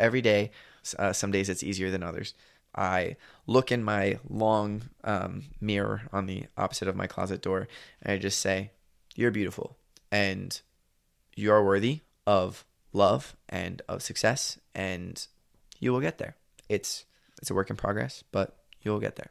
every 0.00 0.20
day. 0.22 0.50
Uh, 0.98 1.12
some 1.12 1.30
days 1.30 1.48
it's 1.48 1.62
easier 1.62 1.90
than 1.90 2.02
others. 2.02 2.34
I 2.74 3.16
look 3.46 3.72
in 3.72 3.82
my 3.82 4.18
long 4.28 4.82
um, 5.04 5.44
mirror 5.60 6.02
on 6.12 6.26
the 6.26 6.46
opposite 6.56 6.88
of 6.88 6.96
my 6.96 7.06
closet 7.06 7.42
door 7.42 7.68
and 8.02 8.12
I 8.12 8.18
just 8.18 8.38
say, 8.38 8.70
You're 9.14 9.30
beautiful 9.30 9.76
and 10.10 10.60
you 11.34 11.52
are 11.52 11.64
worthy 11.64 12.00
of 12.26 12.64
love 12.92 13.36
and 13.48 13.82
of 13.88 14.02
success 14.02 14.58
and 14.74 15.26
you 15.78 15.92
will 15.92 16.00
get 16.00 16.18
there. 16.18 16.36
It's 16.68 17.04
it's 17.40 17.50
a 17.50 17.54
work 17.54 17.70
in 17.70 17.76
progress, 17.76 18.22
but 18.30 18.56
you 18.82 18.92
will 18.92 19.00
get 19.00 19.16
there. 19.16 19.30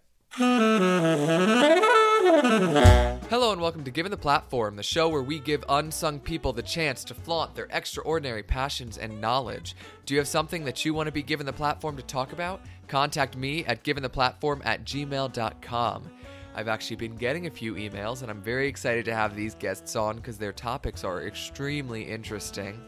Hello 2.40 3.52
and 3.52 3.60
welcome 3.60 3.84
to 3.84 3.92
Given 3.92 4.12
the 4.12 4.18
Platform, 4.18 4.78
the 4.78 4.84
show 4.84 5.10
where 5.10 5.22
we 5.22 5.40
give 5.40 5.66
unsung 5.68 6.22
people 6.22 6.54
the 6.54 6.64
chance 6.64 7.04
to 7.04 7.14
flaunt 7.14 7.54
their 7.54 7.68
extraordinary 7.70 8.44
passions 8.44 8.98
and 8.98 9.20
knowledge. 9.20 9.76
Do 10.06 10.14
you 10.14 10.20
have 10.22 10.28
something 10.28 10.64
that 10.64 10.86
you 10.86 10.94
want 10.94 11.08
to 11.08 11.12
be 11.12 11.22
given 11.22 11.46
the 11.46 11.52
platform 11.52 11.98
to 11.98 12.04
talk 12.04 12.32
about? 12.32 12.62
Contact 12.88 13.36
me 13.36 13.66
at 13.66 13.84
giventheplatform 13.84 14.62
at 14.64 14.86
gmail.com. 14.86 16.10
I've 16.56 16.70
actually 16.70 16.96
been 16.96 17.18
getting 17.18 17.46
a 17.46 17.52
few 17.52 17.74
emails, 17.74 18.22
and 18.22 18.32
I'm 18.32 18.42
very 18.42 18.70
excited 18.70 19.04
to 19.06 19.14
have 19.14 19.36
these 19.36 19.56
guests 19.56 19.98
on 19.98 20.16
because 20.16 20.38
their 20.38 20.54
topics 20.54 21.04
are 21.04 21.24
extremely 21.24 22.04
interesting. 22.04 22.80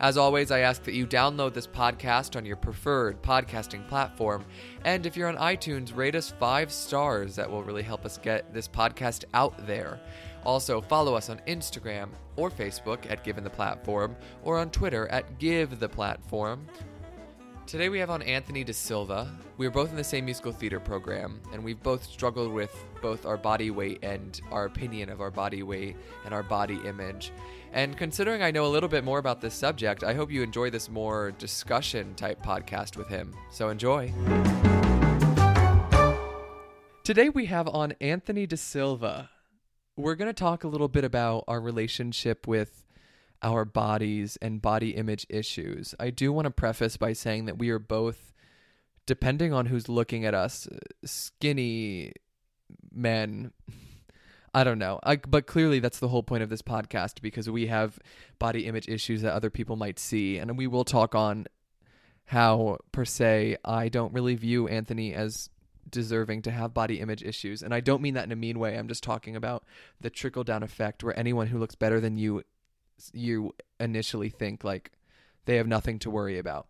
As 0.00 0.16
always, 0.16 0.52
I 0.52 0.60
ask 0.60 0.84
that 0.84 0.94
you 0.94 1.08
download 1.08 1.54
this 1.54 1.66
podcast 1.66 2.36
on 2.36 2.46
your 2.46 2.54
preferred 2.54 3.20
podcasting 3.20 3.86
platform. 3.88 4.44
And 4.84 5.04
if 5.04 5.16
you're 5.16 5.28
on 5.28 5.36
iTunes, 5.36 5.96
rate 5.96 6.14
us 6.14 6.32
five 6.38 6.70
stars. 6.70 7.34
That 7.34 7.50
will 7.50 7.64
really 7.64 7.82
help 7.82 8.04
us 8.04 8.16
get 8.16 8.54
this 8.54 8.68
podcast 8.68 9.24
out 9.34 9.66
there. 9.66 9.98
Also, 10.44 10.80
follow 10.80 11.14
us 11.14 11.28
on 11.30 11.40
Instagram 11.48 12.10
or 12.36 12.48
Facebook 12.48 13.10
at 13.10 13.24
Given 13.24 13.42
the 13.42 13.50
Platform 13.50 14.14
or 14.44 14.56
on 14.58 14.70
Twitter 14.70 15.08
at 15.08 15.40
Give 15.40 15.80
the 15.80 15.88
Platform. 15.88 16.64
Today 17.66 17.88
we 17.88 17.98
have 17.98 18.08
on 18.08 18.22
Anthony 18.22 18.62
De 18.64 18.72
Silva. 18.72 19.30
We 19.58 19.66
are 19.66 19.70
both 19.70 19.90
in 19.90 19.96
the 19.96 20.04
same 20.04 20.24
musical 20.24 20.52
theater 20.52 20.80
program, 20.80 21.40
and 21.52 21.62
we've 21.62 21.82
both 21.82 22.04
struggled 22.04 22.50
with 22.50 22.74
both 23.02 23.26
our 23.26 23.36
body 23.36 23.70
weight 23.70 23.98
and 24.02 24.40
our 24.50 24.64
opinion 24.64 25.10
of 25.10 25.20
our 25.20 25.30
body 25.30 25.62
weight 25.62 25.96
and 26.24 26.32
our 26.32 26.42
body 26.42 26.80
image. 26.86 27.30
And 27.72 27.96
considering 27.96 28.42
I 28.42 28.50
know 28.50 28.66
a 28.66 28.68
little 28.68 28.88
bit 28.88 29.04
more 29.04 29.18
about 29.18 29.40
this 29.40 29.54
subject, 29.54 30.02
I 30.02 30.14
hope 30.14 30.30
you 30.30 30.42
enjoy 30.42 30.70
this 30.70 30.88
more 30.88 31.32
discussion 31.32 32.14
type 32.14 32.42
podcast 32.42 32.96
with 32.96 33.08
him. 33.08 33.34
So 33.50 33.68
enjoy. 33.68 34.12
Today 37.04 37.28
we 37.28 37.46
have 37.46 37.68
on 37.68 37.92
Anthony 38.00 38.46
De 38.46 38.56
Silva. 38.56 39.30
We're 39.96 40.14
going 40.14 40.28
to 40.28 40.34
talk 40.34 40.64
a 40.64 40.68
little 40.68 40.88
bit 40.88 41.04
about 41.04 41.44
our 41.48 41.60
relationship 41.60 42.46
with 42.46 42.84
our 43.42 43.64
bodies 43.64 44.36
and 44.42 44.60
body 44.60 44.90
image 44.90 45.26
issues. 45.28 45.94
I 45.98 46.10
do 46.10 46.32
want 46.32 46.46
to 46.46 46.50
preface 46.50 46.96
by 46.96 47.12
saying 47.12 47.46
that 47.46 47.58
we 47.58 47.70
are 47.70 47.78
both, 47.78 48.32
depending 49.06 49.52
on 49.52 49.66
who's 49.66 49.88
looking 49.88 50.24
at 50.24 50.34
us, 50.34 50.68
skinny 51.04 52.12
men. 52.92 53.52
I 54.54 54.64
don't 54.64 54.78
know. 54.78 54.98
I, 55.02 55.16
but 55.16 55.46
clearly, 55.46 55.78
that's 55.78 55.98
the 55.98 56.08
whole 56.08 56.22
point 56.22 56.42
of 56.42 56.48
this 56.48 56.62
podcast 56.62 57.20
because 57.20 57.48
we 57.50 57.66
have 57.66 57.98
body 58.38 58.66
image 58.66 58.88
issues 58.88 59.22
that 59.22 59.34
other 59.34 59.50
people 59.50 59.76
might 59.76 59.98
see. 59.98 60.38
And 60.38 60.56
we 60.56 60.66
will 60.66 60.84
talk 60.84 61.14
on 61.14 61.46
how, 62.26 62.78
per 62.92 63.04
se, 63.04 63.56
I 63.64 63.88
don't 63.88 64.12
really 64.12 64.34
view 64.34 64.68
Anthony 64.68 65.14
as 65.14 65.50
deserving 65.90 66.42
to 66.42 66.50
have 66.50 66.74
body 66.74 67.00
image 67.00 67.22
issues. 67.22 67.62
And 67.62 67.74
I 67.74 67.80
don't 67.80 68.02
mean 68.02 68.14
that 68.14 68.24
in 68.24 68.32
a 68.32 68.36
mean 68.36 68.58
way. 68.58 68.76
I'm 68.76 68.88
just 68.88 69.02
talking 69.02 69.36
about 69.36 69.64
the 70.00 70.10
trickle 70.10 70.44
down 70.44 70.62
effect 70.62 71.02
where 71.02 71.18
anyone 71.18 71.46
who 71.46 71.58
looks 71.58 71.74
better 71.74 72.00
than 72.00 72.18
you 72.18 72.42
you 73.12 73.54
initially 73.78 74.28
think 74.28 74.64
like 74.64 74.90
they 75.44 75.56
have 75.56 75.66
nothing 75.66 75.98
to 76.00 76.10
worry 76.10 76.38
about. 76.38 76.66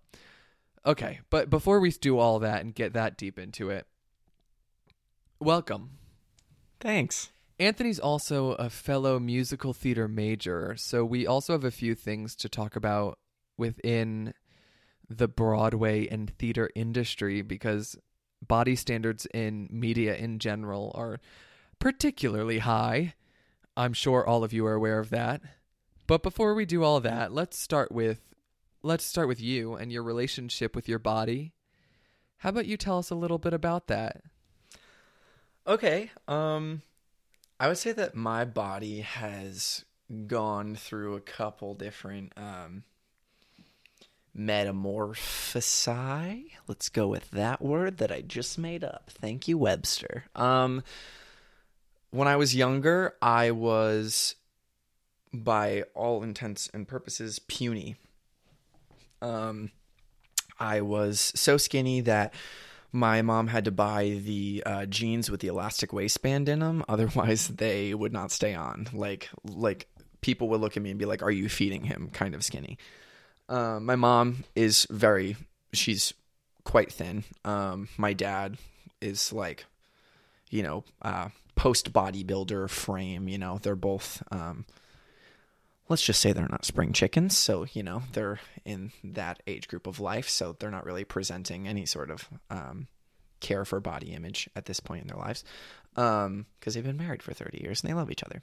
Okay, 0.86 1.20
but 1.30 1.50
before 1.50 1.80
we 1.80 1.90
do 1.90 2.18
all 2.18 2.38
that 2.38 2.60
and 2.60 2.74
get 2.74 2.92
that 2.92 3.16
deep 3.16 3.38
into 3.38 3.70
it, 3.70 3.86
welcome. 5.40 5.90
Thanks. 6.80 7.30
Anthony's 7.58 7.98
also 7.98 8.52
a 8.52 8.70
fellow 8.70 9.18
musical 9.18 9.72
theater 9.72 10.06
major, 10.06 10.74
so 10.76 11.04
we 11.04 11.26
also 11.26 11.52
have 11.54 11.64
a 11.64 11.72
few 11.72 11.94
things 11.94 12.36
to 12.36 12.48
talk 12.48 12.76
about 12.76 13.18
within 13.56 14.32
the 15.08 15.26
Broadway 15.26 16.06
and 16.06 16.30
theater 16.38 16.70
industry 16.76 17.42
because 17.42 17.96
body 18.46 18.76
standards 18.76 19.26
in 19.34 19.68
media 19.72 20.14
in 20.14 20.38
general 20.38 20.92
are 20.94 21.18
particularly 21.80 22.58
high. 22.58 23.14
I'm 23.76 23.92
sure 23.92 24.26
all 24.26 24.44
of 24.44 24.52
you 24.52 24.64
are 24.66 24.74
aware 24.74 24.98
of 25.00 25.10
that. 25.10 25.40
But 26.06 26.22
before 26.22 26.54
we 26.54 26.64
do 26.64 26.84
all 26.84 27.00
that, 27.00 27.32
let's 27.32 27.58
start 27.58 27.90
with 27.90 28.20
let's 28.82 29.04
start 29.04 29.26
with 29.26 29.40
you 29.40 29.74
and 29.74 29.90
your 29.90 30.04
relationship 30.04 30.76
with 30.76 30.88
your 30.88 31.00
body. 31.00 31.52
How 32.38 32.50
about 32.50 32.66
you 32.66 32.76
tell 32.76 32.98
us 32.98 33.10
a 33.10 33.16
little 33.16 33.38
bit 33.38 33.52
about 33.52 33.88
that? 33.88 34.22
Okay. 35.66 36.10
Um 36.28 36.82
I 37.60 37.68
would 37.68 37.78
say 37.78 37.92
that 37.92 38.14
my 38.14 38.44
body 38.44 39.00
has 39.00 39.84
gone 40.26 40.74
through 40.74 41.16
a 41.16 41.20
couple 41.20 41.74
different 41.74 42.32
um 42.36 42.84
metamorphosi. 44.36 46.50
Let's 46.66 46.88
go 46.88 47.08
with 47.08 47.30
that 47.32 47.60
word 47.60 47.98
that 47.98 48.12
I 48.12 48.20
just 48.20 48.58
made 48.58 48.84
up. 48.84 49.10
Thank 49.10 49.48
you, 49.48 49.58
Webster. 49.58 50.24
Um 50.34 50.82
when 52.10 52.28
I 52.28 52.36
was 52.36 52.54
younger, 52.54 53.14
I 53.20 53.50
was 53.50 54.36
by 55.32 55.84
all 55.94 56.22
intents 56.22 56.68
and 56.72 56.88
purposes 56.88 57.38
puny. 57.38 57.96
Um, 59.20 59.70
I 60.58 60.80
was 60.80 61.32
so 61.34 61.56
skinny 61.56 62.00
that 62.02 62.32
my 62.92 63.22
mom 63.22 63.48
had 63.48 63.64
to 63.66 63.70
buy 63.70 64.20
the 64.24 64.62
uh, 64.64 64.86
jeans 64.86 65.30
with 65.30 65.40
the 65.40 65.48
elastic 65.48 65.92
waistband 65.92 66.48
in 66.48 66.60
them, 66.60 66.84
otherwise 66.88 67.48
they 67.56 67.94
would 67.94 68.12
not 68.12 68.30
stay 68.30 68.54
on. 68.54 68.88
Like 68.92 69.28
like 69.44 69.88
people 70.20 70.48
would 70.48 70.60
look 70.60 70.76
at 70.76 70.82
me 70.82 70.90
and 70.90 70.98
be 70.98 71.04
like, 71.04 71.22
"Are 71.22 71.30
you 71.30 71.48
feeding 71.48 71.84
him?" 71.84 72.10
Kind 72.12 72.34
of 72.34 72.44
skinny. 72.44 72.78
Um, 73.48 73.84
my 73.84 73.96
mom 73.96 74.44
is 74.54 74.86
very 74.90 75.36
she's 75.72 76.12
quite 76.64 76.92
thin. 76.92 77.24
Um, 77.44 77.88
my 77.96 78.12
dad 78.12 78.58
is 79.00 79.32
like, 79.32 79.66
you 80.50 80.62
know, 80.62 80.84
uh, 81.02 81.28
post 81.56 81.92
bodybuilder 81.92 82.68
frame. 82.70 83.28
You 83.28 83.38
know, 83.38 83.58
they're 83.62 83.76
both. 83.76 84.22
Um, 84.30 84.66
let's 85.88 86.02
just 86.02 86.20
say 86.20 86.32
they're 86.32 86.48
not 86.48 86.64
spring 86.64 86.92
chickens. 86.92 87.36
So, 87.36 87.66
you 87.72 87.82
know, 87.82 88.02
they're 88.12 88.40
in 88.64 88.92
that 89.02 89.42
age 89.46 89.68
group 89.68 89.86
of 89.86 90.00
life. 90.00 90.28
So 90.28 90.56
they're 90.58 90.70
not 90.70 90.84
really 90.84 91.04
presenting 91.04 91.66
any 91.66 91.86
sort 91.86 92.10
of 92.10 92.28
um, 92.50 92.88
care 93.40 93.64
for 93.64 93.80
body 93.80 94.12
image 94.12 94.48
at 94.54 94.66
this 94.66 94.80
point 94.80 95.02
in 95.02 95.08
their 95.08 95.16
lives 95.16 95.44
because 95.94 96.26
um, 96.26 96.46
they've 96.64 96.84
been 96.84 96.96
married 96.96 97.22
for 97.22 97.32
30 97.32 97.62
years 97.62 97.82
and 97.82 97.90
they 97.90 97.94
love 97.94 98.10
each 98.10 98.22
other. 98.22 98.42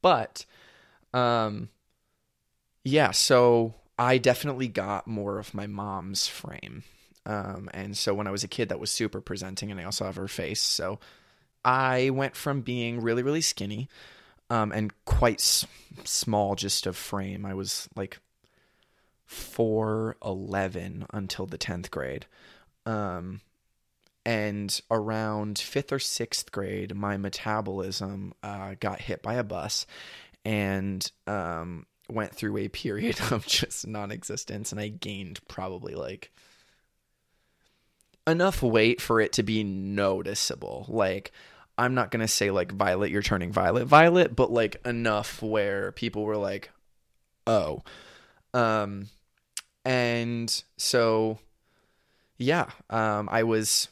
But, 0.00 0.46
um, 1.12 1.68
yeah, 2.84 3.10
so 3.12 3.74
I 3.98 4.18
definitely 4.18 4.68
got 4.68 5.06
more 5.06 5.38
of 5.38 5.54
my 5.54 5.66
mom's 5.66 6.26
frame. 6.26 6.82
Um, 7.24 7.68
and 7.72 7.96
so 7.96 8.14
when 8.14 8.26
I 8.26 8.32
was 8.32 8.42
a 8.42 8.48
kid, 8.48 8.68
that 8.70 8.80
was 8.80 8.90
super 8.90 9.20
presenting, 9.20 9.70
and 9.70 9.78
I 9.78 9.84
also 9.84 10.04
have 10.04 10.16
her 10.16 10.26
face. 10.26 10.60
So 10.60 10.98
I 11.64 12.10
went 12.10 12.34
from 12.34 12.62
being 12.62 13.00
really, 13.00 13.22
really 13.22 13.40
skinny 13.40 13.88
um, 14.50 14.72
and 14.72 14.92
quite 15.04 15.40
s- 15.40 15.66
small, 16.04 16.54
just 16.54 16.86
of 16.86 16.96
frame. 16.96 17.44
I 17.46 17.54
was 17.54 17.88
like 17.96 18.20
four 19.24 20.16
eleven 20.24 21.06
until 21.12 21.46
the 21.46 21.58
tenth 21.58 21.90
grade, 21.90 22.26
um, 22.86 23.40
and 24.24 24.80
around 24.90 25.58
fifth 25.58 25.92
or 25.92 25.98
sixth 25.98 26.52
grade, 26.52 26.94
my 26.94 27.16
metabolism 27.16 28.34
uh, 28.42 28.74
got 28.78 29.00
hit 29.00 29.22
by 29.22 29.34
a 29.34 29.44
bus, 29.44 29.86
and 30.44 31.10
um, 31.26 31.86
went 32.08 32.34
through 32.34 32.58
a 32.58 32.68
period 32.82 33.20
of 33.30 33.46
just 33.46 33.86
non-existence, 33.86 34.72
and 34.72 34.80
I 34.80 34.88
gained 34.88 35.40
probably 35.48 35.94
like 35.94 36.30
enough 38.26 38.62
weight 38.62 39.00
for 39.00 39.20
it 39.20 39.32
to 39.32 39.42
be 39.42 39.64
noticeable, 39.64 40.86
like 40.88 41.32
I'm 41.78 41.94
not 41.94 42.10
gonna 42.10 42.28
say 42.28 42.50
like 42.50 42.72
Violet, 42.72 43.10
you're 43.10 43.22
turning 43.22 43.52
Violet, 43.52 43.86
Violet, 43.86 44.36
but 44.36 44.52
like 44.52 44.76
enough 44.84 45.42
where 45.42 45.92
people 45.92 46.24
were 46.24 46.36
like, 46.36 46.70
oh, 47.46 47.82
um, 48.54 49.08
and 49.84 50.62
so 50.76 51.38
yeah, 52.38 52.70
um, 52.90 53.28
I 53.30 53.42
was. 53.42 53.88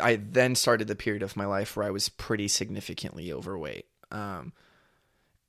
I 0.00 0.16
then 0.16 0.56
started 0.56 0.88
the 0.88 0.96
period 0.96 1.22
of 1.22 1.36
my 1.36 1.46
life 1.46 1.76
where 1.76 1.86
I 1.86 1.90
was 1.90 2.08
pretty 2.08 2.48
significantly 2.48 3.32
overweight. 3.32 3.86
Um, 4.10 4.52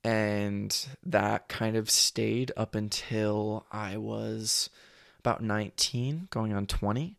and 0.04 0.86
that 1.02 1.48
kind 1.48 1.76
of 1.76 1.90
stayed 1.90 2.52
up 2.56 2.76
until 2.76 3.66
I 3.72 3.96
was 3.96 4.70
about 5.18 5.42
19, 5.42 6.28
going 6.30 6.52
on 6.52 6.66
20. 6.66 7.16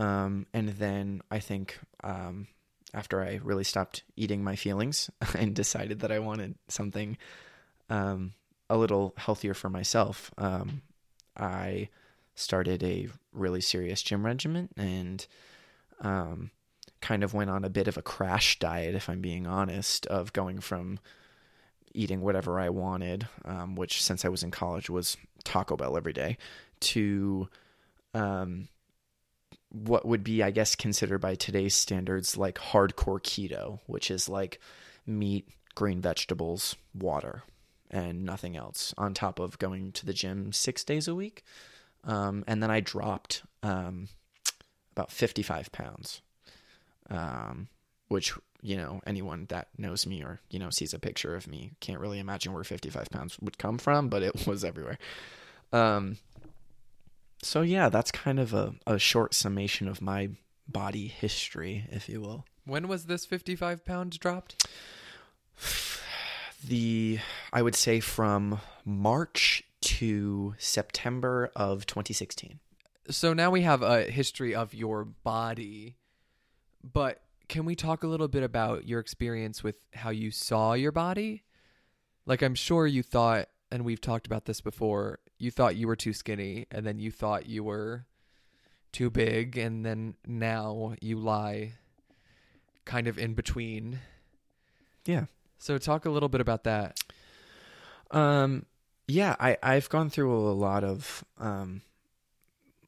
Um, 0.00 0.46
and 0.52 0.70
then 0.70 1.22
I 1.30 1.38
think 1.38 1.78
um, 2.02 2.48
after 2.94 3.22
I 3.22 3.40
really 3.42 3.64
stopped 3.64 4.02
eating 4.16 4.42
my 4.42 4.56
feelings 4.56 5.10
and 5.34 5.54
decided 5.54 6.00
that 6.00 6.12
I 6.12 6.18
wanted 6.18 6.54
something 6.68 7.16
um, 7.90 8.32
a 8.70 8.76
little 8.76 9.14
healthier 9.16 9.54
for 9.54 9.68
myself, 9.68 10.30
um, 10.38 10.82
I 11.36 11.88
started 12.34 12.82
a 12.82 13.08
really 13.32 13.60
serious 13.60 14.02
gym 14.02 14.24
regimen 14.24 14.68
and 14.76 15.26
um, 16.00 16.50
kind 17.00 17.22
of 17.22 17.34
went 17.34 17.50
on 17.50 17.64
a 17.64 17.70
bit 17.70 17.88
of 17.88 17.96
a 17.96 18.02
crash 18.02 18.58
diet, 18.58 18.94
if 18.94 19.08
I'm 19.08 19.20
being 19.20 19.46
honest, 19.46 20.06
of 20.06 20.32
going 20.32 20.60
from 20.60 20.98
eating 21.94 22.20
whatever 22.20 22.60
I 22.60 22.68
wanted, 22.68 23.26
um, 23.44 23.74
which 23.74 24.02
since 24.02 24.24
I 24.24 24.28
was 24.28 24.42
in 24.42 24.50
college 24.50 24.90
was 24.90 25.16
Taco 25.44 25.76
Bell 25.76 25.96
every 25.96 26.12
day, 26.12 26.36
to 26.80 27.48
um, 28.14 28.68
what 29.70 30.06
would 30.06 30.24
be, 30.24 30.42
I 30.42 30.50
guess, 30.50 30.74
considered 30.74 31.18
by 31.18 31.34
today's 31.34 31.74
standards 31.74 32.36
like 32.36 32.56
hardcore 32.56 33.20
keto, 33.20 33.80
which 33.86 34.10
is 34.10 34.28
like 34.28 34.60
meat, 35.06 35.48
green 35.74 36.00
vegetables, 36.00 36.76
water, 36.94 37.42
and 37.90 38.24
nothing 38.24 38.56
else, 38.56 38.94
on 38.96 39.14
top 39.14 39.38
of 39.38 39.58
going 39.58 39.92
to 39.92 40.06
the 40.06 40.12
gym 40.12 40.52
six 40.52 40.84
days 40.84 41.08
a 41.08 41.14
week. 41.14 41.44
Um, 42.04 42.44
and 42.46 42.62
then 42.62 42.70
I 42.70 42.80
dropped 42.80 43.42
um, 43.62 44.08
about 44.92 45.10
55 45.10 45.72
pounds, 45.72 46.22
um, 47.10 47.68
which, 48.08 48.32
you 48.62 48.76
know, 48.76 49.00
anyone 49.06 49.46
that 49.48 49.68
knows 49.76 50.06
me 50.06 50.22
or, 50.22 50.40
you 50.50 50.58
know, 50.58 50.70
sees 50.70 50.94
a 50.94 50.98
picture 50.98 51.34
of 51.34 51.46
me 51.46 51.72
can't 51.80 52.00
really 52.00 52.18
imagine 52.18 52.52
where 52.52 52.64
55 52.64 53.10
pounds 53.10 53.38
would 53.40 53.58
come 53.58 53.78
from, 53.78 54.08
but 54.08 54.22
it 54.22 54.46
was 54.46 54.64
everywhere. 54.64 54.98
Um, 55.72 56.16
so, 57.42 57.62
yeah, 57.62 57.88
that's 57.88 58.10
kind 58.10 58.38
of 58.38 58.52
a, 58.52 58.74
a 58.86 58.98
short 58.98 59.34
summation 59.34 59.88
of 59.88 60.02
my 60.02 60.30
body 60.66 61.06
history, 61.06 61.86
if 61.90 62.08
you 62.08 62.20
will. 62.20 62.44
When 62.64 62.88
was 62.88 63.06
this 63.06 63.24
55 63.24 63.84
pounds 63.84 64.18
dropped? 64.18 64.68
The, 66.66 67.20
I 67.52 67.62
would 67.62 67.76
say 67.76 68.00
from 68.00 68.60
March 68.84 69.62
to 69.80 70.56
September 70.58 71.52
of 71.54 71.86
2016. 71.86 72.58
So 73.10 73.32
now 73.32 73.52
we 73.52 73.62
have 73.62 73.82
a 73.82 74.02
history 74.02 74.56
of 74.56 74.74
your 74.74 75.04
body, 75.04 75.98
but 76.82 77.22
can 77.48 77.64
we 77.64 77.74
talk 77.74 78.02
a 78.02 78.08
little 78.08 78.28
bit 78.28 78.42
about 78.42 78.86
your 78.86 79.00
experience 79.00 79.62
with 79.62 79.76
how 79.94 80.10
you 80.10 80.30
saw 80.30 80.74
your 80.74 80.92
body? 80.92 81.44
Like, 82.26 82.42
I'm 82.42 82.54
sure 82.54 82.86
you 82.86 83.02
thought, 83.02 83.48
and 83.70 83.84
we've 83.84 84.00
talked 84.00 84.26
about 84.26 84.44
this 84.44 84.60
before, 84.60 85.20
you 85.38 85.50
thought 85.50 85.76
you 85.76 85.86
were 85.86 85.96
too 85.96 86.12
skinny, 86.12 86.66
and 86.70 86.86
then 86.86 86.98
you 86.98 87.10
thought 87.10 87.46
you 87.46 87.64
were 87.64 88.06
too 88.92 89.10
big, 89.10 89.56
and 89.56 89.84
then 89.84 90.14
now 90.26 90.94
you 91.00 91.18
lie 91.18 91.72
kind 92.84 93.06
of 93.06 93.18
in 93.18 93.34
between. 93.34 94.00
Yeah. 95.04 95.26
So, 95.58 95.78
talk 95.78 96.04
a 96.04 96.10
little 96.10 96.28
bit 96.28 96.40
about 96.40 96.64
that. 96.64 96.98
Um, 98.10 98.66
yeah, 99.06 99.36
I, 99.38 99.56
I've 99.62 99.88
gone 99.88 100.10
through 100.10 100.34
a 100.34 100.52
lot 100.52 100.84
of, 100.84 101.24
um, 101.38 101.82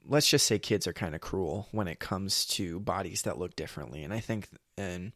let's 0.06 0.29
just 0.29 0.47
say 0.47 0.58
kids 0.58 0.87
are 0.87 0.93
kind 0.93 1.14
of 1.14 1.20
cruel 1.20 1.69
when 1.73 1.88
it 1.88 1.99
comes 1.99 2.47
to 2.47 2.81
bodies 2.81 3.23
that 3.23 3.38
look 3.38 3.56
differently. 3.56 4.02
And 4.02 4.12
I 4.12 4.20
think 4.20 4.49
in, 4.76 5.12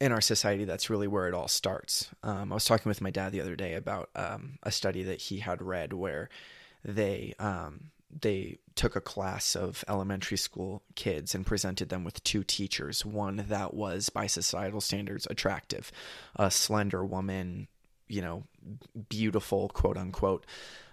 in 0.00 0.12
our 0.12 0.20
society, 0.20 0.64
that's 0.64 0.90
really 0.90 1.08
where 1.08 1.28
it 1.28 1.34
all 1.34 1.48
starts. 1.48 2.10
Um, 2.22 2.52
I 2.52 2.54
was 2.54 2.64
talking 2.64 2.88
with 2.88 3.00
my 3.00 3.10
dad 3.10 3.32
the 3.32 3.40
other 3.40 3.56
day 3.56 3.74
about 3.74 4.10
um, 4.14 4.58
a 4.62 4.70
study 4.70 5.02
that 5.04 5.20
he 5.22 5.40
had 5.40 5.60
read 5.60 5.92
where 5.92 6.28
they 6.84 7.34
um, 7.38 7.90
they 8.20 8.58
took 8.74 8.96
a 8.96 9.00
class 9.00 9.54
of 9.54 9.84
elementary 9.88 10.38
school 10.38 10.82
kids 10.94 11.34
and 11.34 11.44
presented 11.44 11.88
them 11.88 12.04
with 12.04 12.22
two 12.24 12.42
teachers. 12.42 13.04
One 13.04 13.44
that 13.48 13.74
was, 13.74 14.08
by 14.08 14.26
societal 14.26 14.80
standards, 14.80 15.26
attractive, 15.28 15.92
a 16.36 16.50
slender 16.50 17.04
woman, 17.04 17.68
you 18.08 18.22
know, 18.22 18.44
beautiful, 19.08 19.68
quote 19.68 19.96
unquote, 19.96 20.46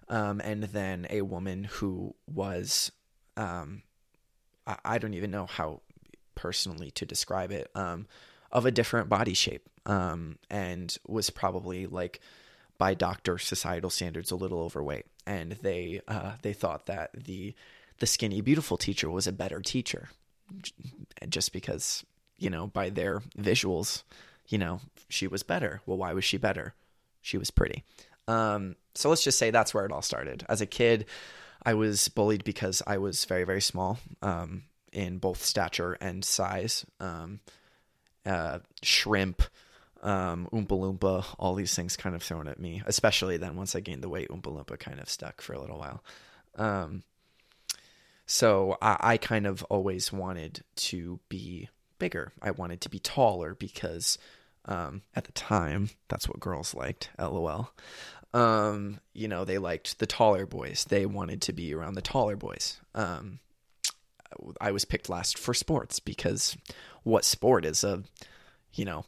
um, 0.10 0.42
and 0.42 0.63
then 0.63 1.07
a 1.10 1.22
woman 1.22 1.66
who 1.66 2.16
was, 2.28 2.92
um, 3.38 3.84
I, 4.68 4.78
I 4.84 4.98
don't 4.98 5.13
even 5.13 5.31
know 5.31 5.46
how 5.46 5.81
personally 6.36 6.92
to 6.92 7.06
describe 7.06 7.52
it, 7.52 7.69
um, 7.75 8.07
of 8.56 8.66
a 8.66 8.72
different 8.72 9.10
body 9.10 9.34
shape, 9.34 9.68
um, 9.86 10.38
and 10.50 10.98
was 11.06 11.30
probably 11.30 11.88
like 11.88 12.22
by 12.78 12.94
doctor 12.94 13.38
societal 13.38 13.90
standards 13.90 14.31
a 14.31 14.36
little 14.38 14.62
overweight. 14.62 15.06
And 15.28 15.52
they 15.62 16.00
uh, 16.07 16.31
they 16.42 16.54
thought 16.54 16.86
that 16.86 17.12
the 17.13 17.54
the 18.00 18.07
skinny 18.07 18.40
beautiful 18.40 18.78
teacher 18.78 19.10
was 19.10 19.28
a 19.28 19.34
better 19.34 19.60
teacher 19.60 20.10
just 21.28 21.52
because 21.52 22.06
you 22.38 22.50
know 22.50 22.68
by 22.68 22.90
their 22.90 23.22
visuals 23.38 24.04
you 24.48 24.57
know 24.57 24.80
she 25.10 25.28
was 25.28 25.44
better. 25.44 25.81
Well 25.86 25.98
why 25.98 26.13
was 26.13 26.24
she 26.24 26.38
better? 26.38 26.74
She 27.22 27.38
was 27.38 27.52
pretty. 27.52 27.84
Um, 28.30 28.78
so 28.94 29.10
let's 29.10 29.24
just 29.24 29.38
say 29.38 29.52
that's 29.52 29.74
where 29.74 29.86
it 29.86 29.92
all 29.92 30.02
started. 30.02 30.46
As 30.48 30.62
a 30.62 30.66
kid 30.66 31.06
i 31.68 31.74
was 31.74 32.10
bullied 32.10 32.44
because 32.44 32.84
i 32.86 32.96
was 32.98 33.25
very 33.25 33.44
very 33.44 33.62
small 33.62 33.98
um, 34.22 34.63
in 34.94 35.18
both 35.18 35.44
stature 35.44 35.94
and 36.00 36.24
size. 36.24 36.86
Um, 37.02 37.40
uh, 38.25 38.60
shrimp 38.81 39.44
um, 40.06 40.48
Oompa 40.54 40.68
Loompa, 40.68 41.25
all 41.39 41.56
these 41.56 41.74
things 41.74 41.98
kind 41.98 42.16
of 42.16 42.22
thrown 42.22 42.48
at 42.48 42.60
me, 42.60 42.83
especially 42.86 43.38
then 43.38 43.56
once 43.56 43.75
I 43.75 43.80
gained 43.80 44.04
the 44.04 44.10
weight, 44.10 44.30
Oompa 44.30 44.44
Loompa 44.44 44.77
kind 44.80 45.00
of 45.00 45.10
stuck 45.10 45.42
for 45.42 45.54
a 45.54 45.60
little 45.60 45.80
while. 45.80 46.04
Um, 46.57 47.04
so 48.27 48.77
I, 48.81 48.98
I 49.00 49.18
kind 49.18 49.48
of 49.48 49.63
always 49.63 50.13
wanted 50.13 50.63
to 50.75 51.19
be 51.27 51.69
bigger. 51.98 52.31
I 52.42 52.51
wanted 52.51 52.81
to 52.81 52.89
be 52.89 53.00
taller 53.00 53.56
because 53.56 54.18
um, 54.66 55.01
at 55.16 55.25
the 55.25 55.31
time, 55.31 55.89
that's 56.07 56.30
what 56.30 56.39
girls 56.39 56.75
liked, 56.75 57.10
lol. 57.19 57.71
Um, 58.33 59.00
you 59.13 59.28
know, 59.28 59.45
they 59.45 59.57
liked 59.57 60.00
the 60.00 60.06
taller 60.06 60.45
boys. 60.45 60.86
They 60.88 61.06
wanted 61.06 61.42
to 61.44 61.54
be 61.54 61.74
around 61.74 61.94
the 61.95 62.01
taller 62.01 62.36
boys. 62.36 62.80
Um, 62.94 63.39
I 64.60 64.72
was 64.72 64.86
picked 64.86 65.10
last 65.10 65.38
for 65.38 65.54
sports 65.54 66.00
because 66.00 66.57
what 67.04 67.25
sport 67.25 67.66
is 67.66 67.83
a, 67.83 68.04
you 68.74 68.86
know, 68.86 69.06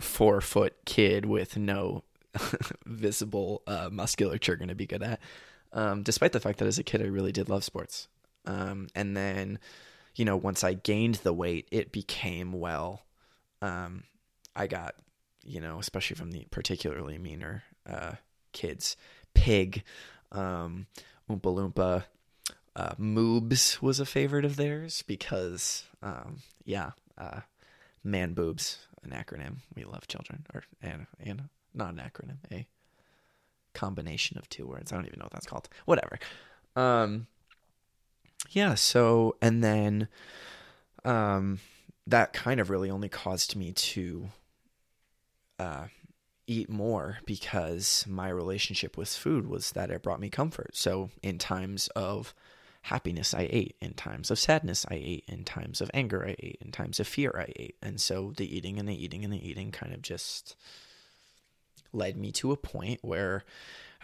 four 0.00 0.40
foot 0.40 0.74
kid 0.84 1.26
with 1.26 1.56
no 1.56 2.04
visible 2.86 3.62
uh, 3.66 3.88
musculature 3.90 4.56
going 4.56 4.68
to 4.68 4.74
be 4.74 4.86
good 4.86 5.02
at. 5.02 5.20
Um, 5.72 6.02
despite 6.02 6.32
the 6.32 6.40
fact 6.40 6.58
that 6.58 6.68
as 6.68 6.78
a 6.78 6.84
kid 6.84 7.02
I 7.02 7.06
really 7.06 7.32
did 7.32 7.48
love 7.48 7.64
sports. 7.64 8.08
Um, 8.46 8.88
and 8.94 9.16
then, 9.16 9.58
you 10.14 10.24
know, 10.24 10.36
once 10.36 10.64
I 10.64 10.74
gained 10.74 11.16
the 11.16 11.32
weight, 11.32 11.68
it 11.70 11.92
became 11.92 12.52
well. 12.52 13.04
Um, 13.60 14.04
I 14.54 14.66
got, 14.66 14.94
you 15.44 15.60
know, 15.60 15.78
especially 15.78 16.16
from 16.16 16.30
the 16.30 16.46
particularly 16.50 17.18
meaner 17.18 17.64
uh, 17.88 18.12
kids, 18.52 18.96
pig, 19.34 19.82
um, 20.32 20.86
Oompa 21.30 21.42
Loompa. 21.42 22.04
Uh, 22.76 22.94
Moobs 23.00 23.80
was 23.80 23.98
a 23.98 24.04
favorite 24.04 24.44
of 24.44 24.56
theirs 24.56 25.02
because, 25.06 25.84
um, 26.02 26.42
yeah, 26.66 26.90
uh, 27.16 27.40
man 28.04 28.34
boobs 28.34 28.86
an 29.02 29.12
acronym. 29.12 29.56
We 29.74 29.84
love 29.84 30.06
children, 30.08 30.44
or 30.52 30.62
and 30.82 31.06
and 31.18 31.48
not 31.72 31.94
an 31.94 32.00
acronym, 32.00 32.36
a 32.52 32.66
combination 33.72 34.36
of 34.36 34.50
two 34.50 34.66
words. 34.66 34.92
I 34.92 34.96
don't 34.96 35.06
even 35.06 35.18
know 35.18 35.24
what 35.24 35.32
that's 35.32 35.46
called. 35.46 35.70
Whatever. 35.86 36.18
Um, 36.76 37.28
yeah. 38.50 38.74
So 38.74 39.36
and 39.40 39.64
then, 39.64 40.08
um, 41.02 41.60
that 42.06 42.34
kind 42.34 42.60
of 42.60 42.68
really 42.68 42.90
only 42.90 43.08
caused 43.08 43.56
me 43.56 43.72
to, 43.72 44.28
uh, 45.58 45.86
eat 46.46 46.68
more 46.68 47.18
because 47.24 48.04
my 48.06 48.28
relationship 48.28 48.98
with 48.98 49.08
food 49.08 49.48
was 49.48 49.72
that 49.72 49.90
it 49.90 50.02
brought 50.02 50.20
me 50.20 50.28
comfort. 50.28 50.76
So 50.76 51.10
in 51.22 51.38
times 51.38 51.88
of 51.96 52.34
happiness 52.86 53.34
I 53.34 53.48
ate, 53.50 53.74
in 53.80 53.94
times 53.94 54.30
of 54.30 54.38
sadness 54.38 54.86
I 54.88 54.94
ate, 54.94 55.24
in 55.26 55.44
times 55.44 55.80
of 55.80 55.90
anger 55.92 56.24
I 56.24 56.36
ate, 56.38 56.58
in 56.60 56.70
times 56.70 57.00
of 57.00 57.08
fear 57.08 57.34
I 57.36 57.52
ate. 57.56 57.76
And 57.82 58.00
so 58.00 58.32
the 58.36 58.56
eating 58.56 58.78
and 58.78 58.88
the 58.88 59.04
eating 59.04 59.24
and 59.24 59.32
the 59.32 59.48
eating 59.48 59.72
kind 59.72 59.92
of 59.92 60.02
just 60.02 60.54
led 61.92 62.16
me 62.16 62.30
to 62.30 62.52
a 62.52 62.56
point 62.56 63.00
where 63.02 63.44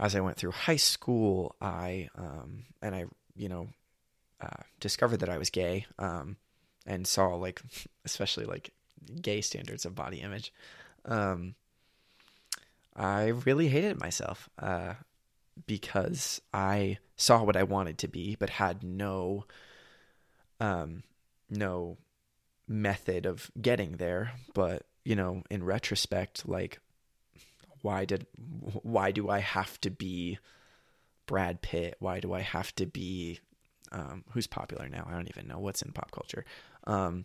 as 0.01 0.17
I 0.17 0.21
went 0.21 0.37
through 0.37 0.51
high 0.51 0.77
school, 0.77 1.55
I 1.61 2.09
um 2.17 2.65
and 2.81 2.95
I, 2.95 3.05
you 3.37 3.49
know, 3.49 3.69
uh, 4.41 4.62
discovered 4.81 5.19
that 5.19 5.29
I 5.29 5.39
was 5.39 5.51
gay 5.51 5.87
um 6.01 6.37
and 6.85 7.07
saw 7.07 7.37
like 7.37 7.62
especially 8.05 8.47
like 8.47 8.73
gay 9.21 9.43
standards 9.43 9.87
of 9.87 9.95
body 9.95 10.21
image. 10.23 10.53
Um 11.05 11.55
I 12.97 13.29
really 13.29 13.69
hated 13.69 14.01
myself. 14.01 14.51
Uh 14.59 14.95
because 15.66 16.40
I 16.52 16.99
saw 17.16 17.42
what 17.42 17.56
I 17.56 17.62
wanted 17.62 17.99
to 17.99 18.09
be, 18.09 18.37
but 18.38 18.50
had 18.50 18.82
no, 18.82 19.44
um, 20.61 21.02
no 21.50 21.99
method 22.68 23.26
of 23.26 23.50
getting 23.61 23.92
there. 23.97 24.32
But 24.54 24.85
you 25.04 25.16
know, 25.16 25.42
in 25.50 25.64
retrospect, 25.64 26.49
like, 26.49 26.78
why 27.82 28.04
did, 28.04 28.26
why 28.82 29.11
do 29.11 29.28
I 29.28 29.40
have 29.40 29.80
to 29.80 29.90
be 29.90 30.38
Brad 31.26 31.61
Pitt? 31.62 31.97
Why 31.99 32.21
do 32.21 32.32
I 32.32 32.40
have 32.40 32.75
to 32.76 32.87
be, 32.87 33.40
um, 33.90 34.25
who's 34.30 34.47
popular 34.47 34.88
now? 34.88 35.06
I 35.09 35.14
don't 35.14 35.28
even 35.28 35.49
know 35.49 35.59
what's 35.59 35.82
in 35.82 35.92
pop 35.92 36.12
culture. 36.12 36.44
Um, 36.85 37.25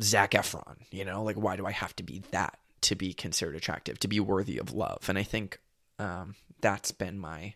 Zac 0.00 0.30
Efron, 0.32 0.76
you 0.90 1.04
know, 1.04 1.24
like, 1.24 1.36
why 1.36 1.56
do 1.56 1.66
I 1.66 1.72
have 1.72 1.94
to 1.96 2.02
be 2.02 2.22
that 2.30 2.58
to 2.82 2.94
be 2.94 3.12
considered 3.12 3.56
attractive, 3.56 3.98
to 3.98 4.08
be 4.08 4.20
worthy 4.20 4.58
of 4.58 4.72
love? 4.72 5.08
And 5.08 5.18
I 5.18 5.24
think 5.24 5.58
um, 6.00 6.34
that's 6.60 6.92
been 6.92 7.18
my 7.18 7.54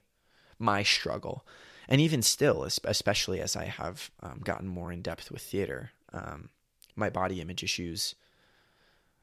my 0.59 0.83
struggle 0.83 1.45
and 1.89 2.01
even 2.01 2.23
still, 2.23 2.65
especially 2.85 3.41
as 3.41 3.57
I 3.57 3.67
have 3.67 4.11
um, 4.21 4.41
gotten 4.43 4.69
more 4.69 4.91
in 4.91 5.03
depth 5.03 5.31
with 5.31 5.43
theater, 5.43 5.91
um, 6.13 6.49
my 6.97 7.11
body 7.11 7.41
image 7.41 7.63
issues, 7.63 8.15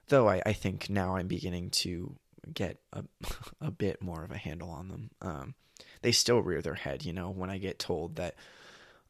though 0.09 0.29
I, 0.29 0.41
I 0.45 0.53
think 0.53 0.89
now 0.89 1.15
I'm 1.15 1.27
beginning 1.27 1.71
to 1.71 2.15
get 2.53 2.79
a, 2.93 3.03
a 3.61 3.71
bit 3.71 4.01
more 4.01 4.23
of 4.23 4.31
a 4.31 4.37
handle 4.37 4.69
on 4.69 4.89
them. 4.89 5.11
Um, 5.21 5.55
they 6.01 6.11
still 6.11 6.39
rear 6.39 6.61
their 6.61 6.75
head, 6.75 7.05
you 7.05 7.13
know, 7.13 7.29
when 7.29 7.49
I 7.49 7.57
get 7.57 7.79
told 7.79 8.17
that, 8.17 8.35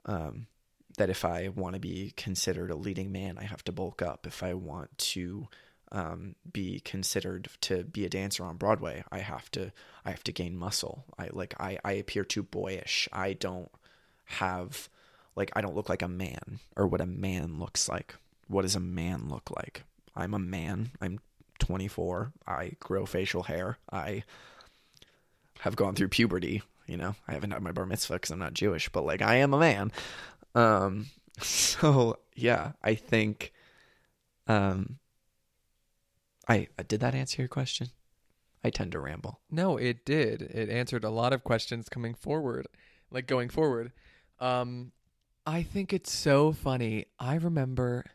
um, 0.06 0.48
that 0.98 1.10
if 1.10 1.26
I 1.26 1.50
want 1.50 1.74
to 1.74 1.80
be 1.80 2.14
considered 2.16 2.72
a 2.72 2.76
leading 2.76 3.12
man, 3.12 3.38
I 3.38 3.44
have 3.44 3.64
to 3.66 3.72
bulk 3.72 4.02
up. 4.02 4.28
If 4.28 4.44
I 4.44 4.54
want 4.54 4.98
to, 4.98 5.48
um, 5.92 6.36
be 6.52 6.80
considered 6.80 7.50
to 7.62 7.84
be 7.84 8.06
a 8.06 8.10
dancer 8.10 8.44
on 8.44 8.58
Broadway, 8.58 9.04
I 9.12 9.20
have 9.20 9.52
to, 9.52 9.72
I 10.06 10.12
have 10.12 10.24
to 10.24 10.32
gain 10.32 10.56
muscle. 10.56 11.04
I 11.18 11.30
like, 11.32 11.54
I, 11.60 11.78
I 11.84 11.94
appear 11.94 12.24
too 12.24 12.44
boyish. 12.44 13.10
I 13.12 13.34
don't 13.34 13.70
have, 14.26 14.90
like, 15.36 15.52
I 15.56 15.62
don't 15.62 15.76
look 15.76 15.90
like 15.90 16.02
a 16.02 16.08
man 16.08 16.60
or 16.76 16.88
what 16.88 17.02
a 17.02 17.06
man 17.06 17.60
looks 17.60 17.90
like. 17.90 18.16
What 18.48 18.64
does 18.64 18.76
a 18.76 18.82
man 18.82 19.30
look 19.30 19.52
like? 19.52 19.84
I'm 20.16 20.34
a 20.34 20.40
man. 20.40 20.92
I'm 21.02 21.20
24. 21.60 22.34
I 22.48 22.72
grow 22.80 23.06
facial 23.06 23.44
hair. 23.44 23.78
I 23.92 24.24
have 25.60 25.76
gone 25.76 25.96
through 25.96 26.10
puberty. 26.10 26.62
You 26.88 26.98
know, 26.98 27.16
I 27.28 27.34
haven't 27.34 27.52
had 27.52 27.62
my 27.62 27.72
bar 27.72 27.86
mitzvah 27.86 28.16
because 28.16 28.32
I'm 28.32 28.40
not 28.40 28.54
Jewish, 28.54 28.90
but 28.90 29.06
like 29.06 29.22
I 29.22 29.36
am 29.38 29.54
a 29.54 29.60
man. 29.60 29.92
Um, 30.56 31.08
so 31.42 32.18
yeah, 32.36 32.74
I 32.84 32.96
think, 32.96 33.54
um, 34.48 34.98
I 36.52 36.84
did 36.84 37.00
that 37.02 37.16
answer 37.16 37.42
your 37.42 37.50
question. 37.50 37.88
I 38.64 38.70
tend 38.70 38.92
to 38.92 39.00
ramble. 39.00 39.40
No, 39.50 39.78
it 39.78 40.06
did. 40.06 40.42
It 40.42 40.70
answered 40.70 41.04
a 41.04 41.10
lot 41.10 41.34
of 41.34 41.44
questions 41.44 41.90
coming 41.90 42.14
forward, 42.14 42.68
like 43.10 43.28
going 43.28 43.50
forward. 43.50 43.92
Um, 44.40 44.92
I 45.46 45.64
think 45.64 45.94
it's 45.94 46.12
so 46.12 46.52
funny. 46.52 47.06
I 47.20 47.36
remember, 47.36 48.06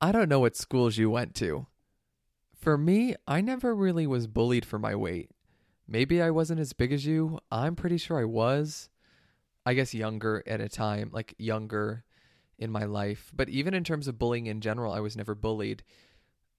I 0.00 0.12
don't 0.12 0.28
know 0.28 0.40
what 0.40 0.56
schools 0.56 0.96
you 0.96 1.10
went 1.10 1.34
to. 1.36 1.66
For 2.54 2.78
me, 2.78 3.14
I 3.26 3.40
never 3.40 3.74
really 3.74 4.06
was 4.06 4.26
bullied 4.26 4.64
for 4.64 4.78
my 4.78 4.94
weight. 4.94 5.30
Maybe 5.86 6.20
I 6.20 6.30
wasn't 6.30 6.60
as 6.60 6.72
big 6.72 6.92
as 6.92 7.06
you. 7.06 7.38
I'm 7.50 7.76
pretty 7.76 7.98
sure 7.98 8.18
I 8.18 8.24
was. 8.24 8.88
I 9.64 9.74
guess 9.74 9.94
younger 9.94 10.42
at 10.46 10.60
a 10.60 10.68
time, 10.68 11.10
like 11.12 11.34
younger 11.38 12.04
in 12.58 12.70
my 12.70 12.84
life. 12.84 13.30
But 13.34 13.48
even 13.48 13.74
in 13.74 13.84
terms 13.84 14.08
of 14.08 14.18
bullying 14.18 14.46
in 14.46 14.60
general, 14.60 14.92
I 14.92 15.00
was 15.00 15.16
never 15.16 15.34
bullied. 15.34 15.82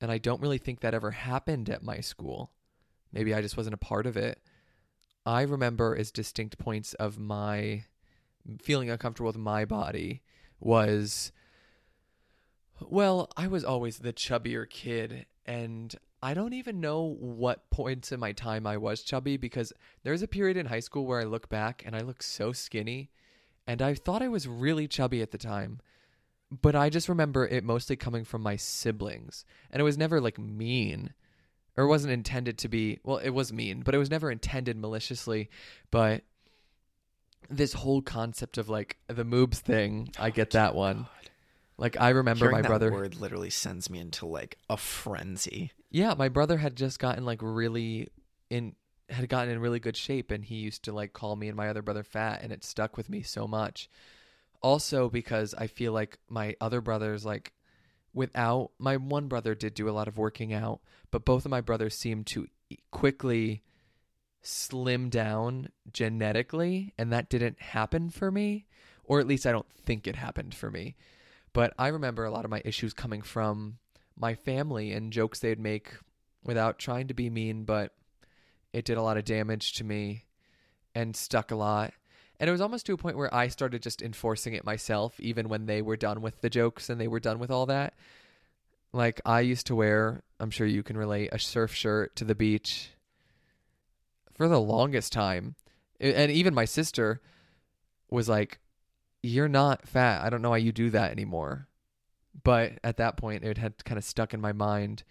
And 0.01 0.11
I 0.11 0.17
don't 0.17 0.41
really 0.41 0.57
think 0.57 0.79
that 0.79 0.93
ever 0.93 1.11
happened 1.11 1.69
at 1.69 1.83
my 1.83 1.99
school. 1.99 2.51
Maybe 3.11 3.33
I 3.33 3.41
just 3.41 3.57
wasn't 3.57 3.73
a 3.73 3.77
part 3.77 4.05
of 4.05 4.17
it. 4.17 4.39
I 5.25 5.41
remember 5.41 5.95
as 5.95 6.11
distinct 6.11 6.57
points 6.57 6.93
of 6.95 7.19
my 7.19 7.83
feeling 8.61 8.89
uncomfortable 8.89 9.27
with 9.27 9.37
my 9.37 9.65
body 9.65 10.21
was 10.59 11.31
well, 12.81 13.29
I 13.35 13.47
was 13.47 13.65
always 13.65 13.99
the 13.99 14.13
chubbier 14.13 14.69
kid 14.69 15.25
and 15.45 15.93
I 16.21 16.33
don't 16.33 16.53
even 16.53 16.79
know 16.79 17.15
what 17.19 17.69
points 17.69 18.11
in 18.11 18.19
my 18.19 18.31
time 18.31 18.65
I 18.67 18.77
was 18.77 19.03
chubby 19.03 19.37
because 19.37 19.73
there's 20.03 20.21
a 20.21 20.27
period 20.27 20.57
in 20.57 20.67
high 20.67 20.79
school 20.79 21.05
where 21.05 21.19
I 21.19 21.25
look 21.25 21.49
back 21.49 21.83
and 21.85 21.95
I 21.95 22.01
look 22.01 22.23
so 22.23 22.51
skinny 22.51 23.09
and 23.67 23.81
I 23.81 23.93
thought 23.93 24.21
I 24.21 24.27
was 24.27 24.47
really 24.47 24.87
chubby 24.87 25.21
at 25.21 25.31
the 25.31 25.37
time. 25.37 25.79
But 26.51 26.75
I 26.75 26.89
just 26.89 27.09
remember 27.09 27.45
it 27.45 27.63
mostly 27.63 27.95
coming 27.95 28.25
from 28.25 28.41
my 28.41 28.55
siblings 28.55 29.45
and 29.71 29.79
it 29.79 29.83
was 29.83 29.97
never 29.97 30.19
like 30.19 30.39
mean 30.39 31.13
or 31.79 31.87
wasn't 31.87 32.11
intended 32.11 32.57
to 32.57 32.67
be 32.67 32.99
well 33.03 33.17
it 33.17 33.29
was 33.29 33.53
mean 33.53 33.81
but 33.81 33.95
it 33.95 33.97
was 33.97 34.11
never 34.11 34.29
intended 34.29 34.77
maliciously 34.77 35.49
but 35.91 36.23
this 37.49 37.73
whole 37.73 38.01
concept 38.01 38.57
of 38.57 38.67
like 38.67 38.97
the 39.07 39.23
moobs 39.23 39.55
thing 39.55 40.09
i 40.19 40.27
oh, 40.27 40.31
get 40.31 40.51
that 40.51 40.75
one. 40.75 41.07
Like 41.77 41.99
i 41.99 42.09
remember 42.09 42.45
Hearing 42.45 42.57
my 42.57 42.61
that 42.61 42.67
brother 42.67 42.91
word 42.91 43.15
literally 43.15 43.49
sends 43.49 43.89
me 43.89 43.99
into 43.99 44.25
like 44.25 44.57
a 44.69 44.75
frenzy. 44.75 45.71
yeah 45.89 46.13
my 46.17 46.27
brother 46.27 46.57
had 46.57 46.75
just 46.75 46.99
gotten 46.99 47.23
like 47.23 47.39
really 47.41 48.09
in 48.49 48.75
had 49.09 49.29
gotten 49.29 49.49
in 49.49 49.59
really 49.59 49.79
good 49.79 49.95
shape 49.95 50.29
and 50.31 50.43
he 50.43 50.55
used 50.55 50.83
to 50.83 50.91
like 50.91 51.13
call 51.13 51.37
me 51.37 51.47
and 51.47 51.55
my 51.55 51.69
other 51.69 51.81
brother 51.81 52.03
fat 52.03 52.41
and 52.43 52.51
it 52.51 52.65
stuck 52.65 52.97
with 52.97 53.09
me 53.09 53.21
so 53.21 53.47
much 53.47 53.89
also 54.61 55.09
because 55.09 55.53
i 55.55 55.67
feel 55.67 55.91
like 55.93 56.17
my 56.29 56.55
other 56.59 56.81
brothers 56.81 57.25
like 57.25 57.53
without 58.13 58.71
my 58.79 58.97
one 58.97 59.27
brother 59.27 59.55
did 59.55 59.73
do 59.73 59.89
a 59.89 59.91
lot 59.91 60.07
of 60.07 60.17
working 60.17 60.53
out 60.53 60.81
but 61.11 61.25
both 61.25 61.45
of 61.45 61.51
my 61.51 61.61
brothers 61.61 61.95
seemed 61.95 62.25
to 62.25 62.47
quickly 62.91 63.63
slim 64.41 65.09
down 65.09 65.69
genetically 65.91 66.93
and 66.97 67.11
that 67.11 67.29
didn't 67.29 67.61
happen 67.61 68.09
for 68.09 68.31
me 68.31 68.65
or 69.09 69.19
at 69.19 69.27
least 69.27 69.45
I 69.45 69.51
don't 69.51 69.69
think 69.83 70.07
it 70.07 70.15
happened 70.15 70.53
for 70.53 70.71
me. 70.71 70.95
But 71.51 71.73
I 71.77 71.87
remember 71.87 72.23
a 72.23 72.31
lot 72.31 72.45
of 72.45 72.51
my 72.51 72.61
issues 72.63 72.93
coming 72.93 73.23
from 73.23 73.79
my 74.15 74.35
family 74.35 74.93
and 74.93 75.11
jokes 75.11 75.39
they'd 75.39 75.59
make 75.59 75.93
without 76.43 76.77
trying 76.77 77.07
to 77.07 77.13
be 77.13 77.29
mean 77.29 77.63
but 77.63 77.93
it 78.71 78.85
did 78.85 78.97
a 78.97 79.01
lot 79.01 79.17
of 79.17 79.25
damage 79.25 79.73
to 79.73 79.83
me 79.83 80.25
and 80.93 81.15
stuck 81.15 81.51
a 81.51 81.55
lot 81.55 81.93
and 82.39 82.47
it 82.47 82.51
was 82.51 82.61
almost 82.61 82.85
to 82.85 82.93
a 82.93 82.97
point 82.97 83.17
where 83.17 83.33
I 83.33 83.49
started 83.49 83.83
just 83.83 84.01
enforcing 84.01 84.53
it 84.53 84.63
myself, 84.63 85.19
even 85.19 85.49
when 85.49 85.65
they 85.65 85.81
were 85.81 85.97
done 85.97 86.21
with 86.21 86.39
the 86.41 86.49
jokes 86.49 86.89
and 86.89 86.99
they 86.99 87.07
were 87.07 87.19
done 87.19 87.37
with 87.37 87.51
all 87.51 87.65
that. 87.65 87.93
Like, 88.93 89.21
I 89.25 89.41
used 89.41 89.67
to 89.67 89.75
wear, 89.75 90.23
I'm 90.39 90.49
sure 90.49 90.65
you 90.65 90.81
can 90.81 90.97
relate, 90.97 91.29
a 91.31 91.39
surf 91.39 91.73
shirt 91.73 92.15
to 92.15 92.25
the 92.25 92.35
beach 92.35 92.91
for 94.35 94.47
the 94.47 94.59
longest 94.59 95.11
time. 95.11 95.55
And 95.99 96.31
even 96.31 96.53
my 96.53 96.65
sister 96.65 97.21
was 98.09 98.29
like, 98.29 98.59
You're 99.21 99.49
not 99.49 99.85
fat. 99.85 100.23
I 100.23 100.29
don't 100.29 100.41
know 100.41 100.51
why 100.51 100.57
you 100.57 100.71
do 100.71 100.89
that 100.91 101.11
anymore. 101.11 101.67
But 102.41 102.79
at 102.85 102.97
that 102.97 103.17
point, 103.17 103.43
it 103.43 103.57
had 103.57 103.83
kind 103.83 103.97
of 103.97 104.05
stuck 104.05 104.33
in 104.33 104.39
my 104.39 104.53
mind. 104.53 105.03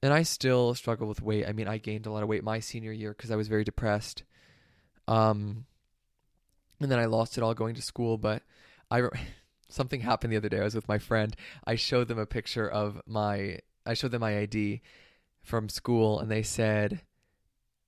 And 0.00 0.12
I 0.12 0.22
still 0.22 0.74
struggle 0.74 1.08
with 1.08 1.20
weight. 1.20 1.48
I 1.48 1.52
mean, 1.52 1.66
I 1.66 1.78
gained 1.78 2.06
a 2.06 2.12
lot 2.12 2.22
of 2.22 2.28
weight 2.28 2.44
my 2.44 2.60
senior 2.60 2.92
year 2.92 3.10
because 3.10 3.32
I 3.32 3.36
was 3.36 3.48
very 3.48 3.64
depressed. 3.64 4.22
Um, 5.08 5.66
and 6.80 6.90
then 6.90 6.98
I 6.98 7.06
lost 7.06 7.36
it 7.36 7.42
all 7.42 7.54
going 7.54 7.74
to 7.74 7.82
school. 7.82 8.18
But 8.18 8.42
I 8.90 9.02
something 9.68 10.00
happened 10.00 10.32
the 10.32 10.36
other 10.36 10.48
day. 10.48 10.60
I 10.60 10.64
was 10.64 10.74
with 10.74 10.88
my 10.88 10.98
friend. 10.98 11.34
I 11.66 11.74
showed 11.74 12.08
them 12.08 12.18
a 12.18 12.26
picture 12.26 12.68
of 12.68 13.00
my. 13.06 13.58
I 13.86 13.94
showed 13.94 14.10
them 14.10 14.20
my 14.20 14.38
ID 14.38 14.82
from 15.42 15.68
school, 15.68 16.20
and 16.20 16.30
they 16.30 16.42
said, 16.42 17.02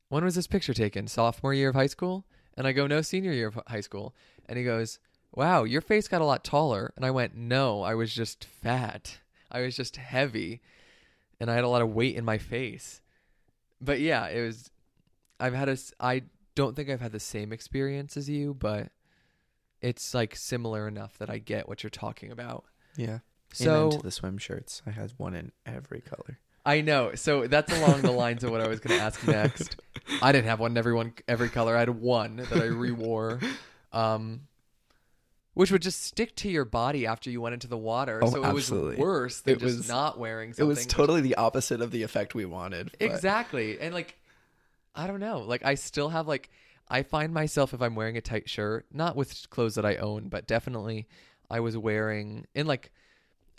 "When 0.08 0.24
was 0.24 0.34
this 0.34 0.46
picture 0.46 0.74
taken? 0.74 1.06
Sophomore 1.06 1.54
year 1.54 1.70
of 1.70 1.74
high 1.74 1.86
school?" 1.86 2.24
And 2.56 2.66
I 2.66 2.72
go, 2.72 2.86
"No, 2.86 3.02
senior 3.02 3.32
year 3.32 3.48
of 3.48 3.60
high 3.66 3.80
school." 3.80 4.14
And 4.46 4.58
he 4.58 4.64
goes, 4.64 4.98
"Wow, 5.32 5.64
your 5.64 5.80
face 5.80 6.08
got 6.08 6.22
a 6.22 6.26
lot 6.26 6.44
taller." 6.44 6.92
And 6.96 7.04
I 7.04 7.10
went, 7.10 7.34
"No, 7.36 7.82
I 7.82 7.94
was 7.94 8.14
just 8.14 8.44
fat. 8.44 9.18
I 9.50 9.62
was 9.62 9.76
just 9.76 9.96
heavy, 9.96 10.60
and 11.38 11.50
I 11.50 11.54
had 11.54 11.64
a 11.64 11.68
lot 11.68 11.82
of 11.82 11.94
weight 11.94 12.16
in 12.16 12.24
my 12.24 12.38
face." 12.38 13.00
But 13.80 14.00
yeah, 14.00 14.28
it 14.28 14.42
was. 14.42 14.70
I've 15.38 15.54
had 15.54 15.68
a. 15.68 15.76
I 15.98 16.22
don't 16.54 16.74
think 16.76 16.90
I've 16.90 17.00
had 17.00 17.12
the 17.12 17.20
same 17.20 17.52
experience 17.52 18.16
as 18.16 18.28
you, 18.28 18.54
but 18.54 18.88
it's 19.80 20.12
like 20.14 20.36
similar 20.36 20.86
enough 20.88 21.16
that 21.18 21.30
I 21.30 21.38
get 21.38 21.68
what 21.68 21.82
you're 21.82 21.90
talking 21.90 22.30
about. 22.32 22.64
Yeah. 22.96 23.20
So 23.52 23.86
Amen 23.88 23.98
to 23.98 24.02
the 24.02 24.10
swim 24.10 24.38
shirts. 24.38 24.82
I 24.86 24.90
had 24.90 25.12
one 25.16 25.34
in 25.34 25.52
every 25.66 26.00
color. 26.00 26.38
I 26.64 26.82
know. 26.82 27.14
So 27.14 27.46
that's 27.46 27.72
along 27.72 28.02
the 28.02 28.10
lines 28.10 28.44
of 28.44 28.50
what 28.50 28.60
I 28.60 28.68
was 28.68 28.80
going 28.80 28.98
to 28.98 29.02
ask 29.02 29.26
next. 29.26 29.76
I 30.22 30.32
didn't 30.32 30.46
have 30.48 30.60
one 30.60 30.72
in 30.72 30.76
every 30.78 30.92
one 30.92 31.14
every 31.26 31.48
color. 31.48 31.74
I 31.76 31.80
had 31.80 31.88
one 31.88 32.36
that 32.36 32.52
I 32.52 32.66
rewore, 32.66 33.40
um, 33.92 34.42
which 35.54 35.72
would 35.72 35.82
just 35.82 36.02
stick 36.04 36.36
to 36.36 36.50
your 36.50 36.64
body 36.66 37.06
after 37.06 37.30
you 37.30 37.40
went 37.40 37.54
into 37.54 37.66
the 37.66 37.78
water. 37.78 38.20
Oh, 38.22 38.30
so 38.30 38.42
it 38.42 38.46
absolutely. 38.46 38.90
was 38.96 38.98
worse 38.98 39.40
than 39.40 39.54
It 39.54 39.60
just 39.60 39.76
was- 39.78 39.88
not 39.88 40.18
wearing 40.18 40.52
Something. 40.52 40.66
It 40.66 40.68
was 40.68 40.86
totally 40.86 41.22
the 41.22 41.36
opposite 41.36 41.80
of 41.80 41.90
the 41.90 42.02
effect 42.02 42.34
we 42.34 42.44
wanted. 42.44 42.90
but- 42.98 43.06
exactly, 43.06 43.80
and 43.80 43.94
like 43.94 44.16
I 45.00 45.06
don't 45.06 45.20
know. 45.20 45.38
Like 45.38 45.64
I 45.64 45.76
still 45.76 46.10
have 46.10 46.28
like 46.28 46.50
I 46.86 47.02
find 47.02 47.32
myself 47.32 47.72
if 47.72 47.80
I'm 47.80 47.94
wearing 47.94 48.18
a 48.18 48.20
tight 48.20 48.50
shirt, 48.50 48.84
not 48.92 49.16
with 49.16 49.48
clothes 49.48 49.76
that 49.76 49.86
I 49.86 49.96
own, 49.96 50.28
but 50.28 50.46
definitely 50.46 51.08
I 51.50 51.60
was 51.60 51.74
wearing 51.74 52.46
in 52.54 52.66
like 52.66 52.92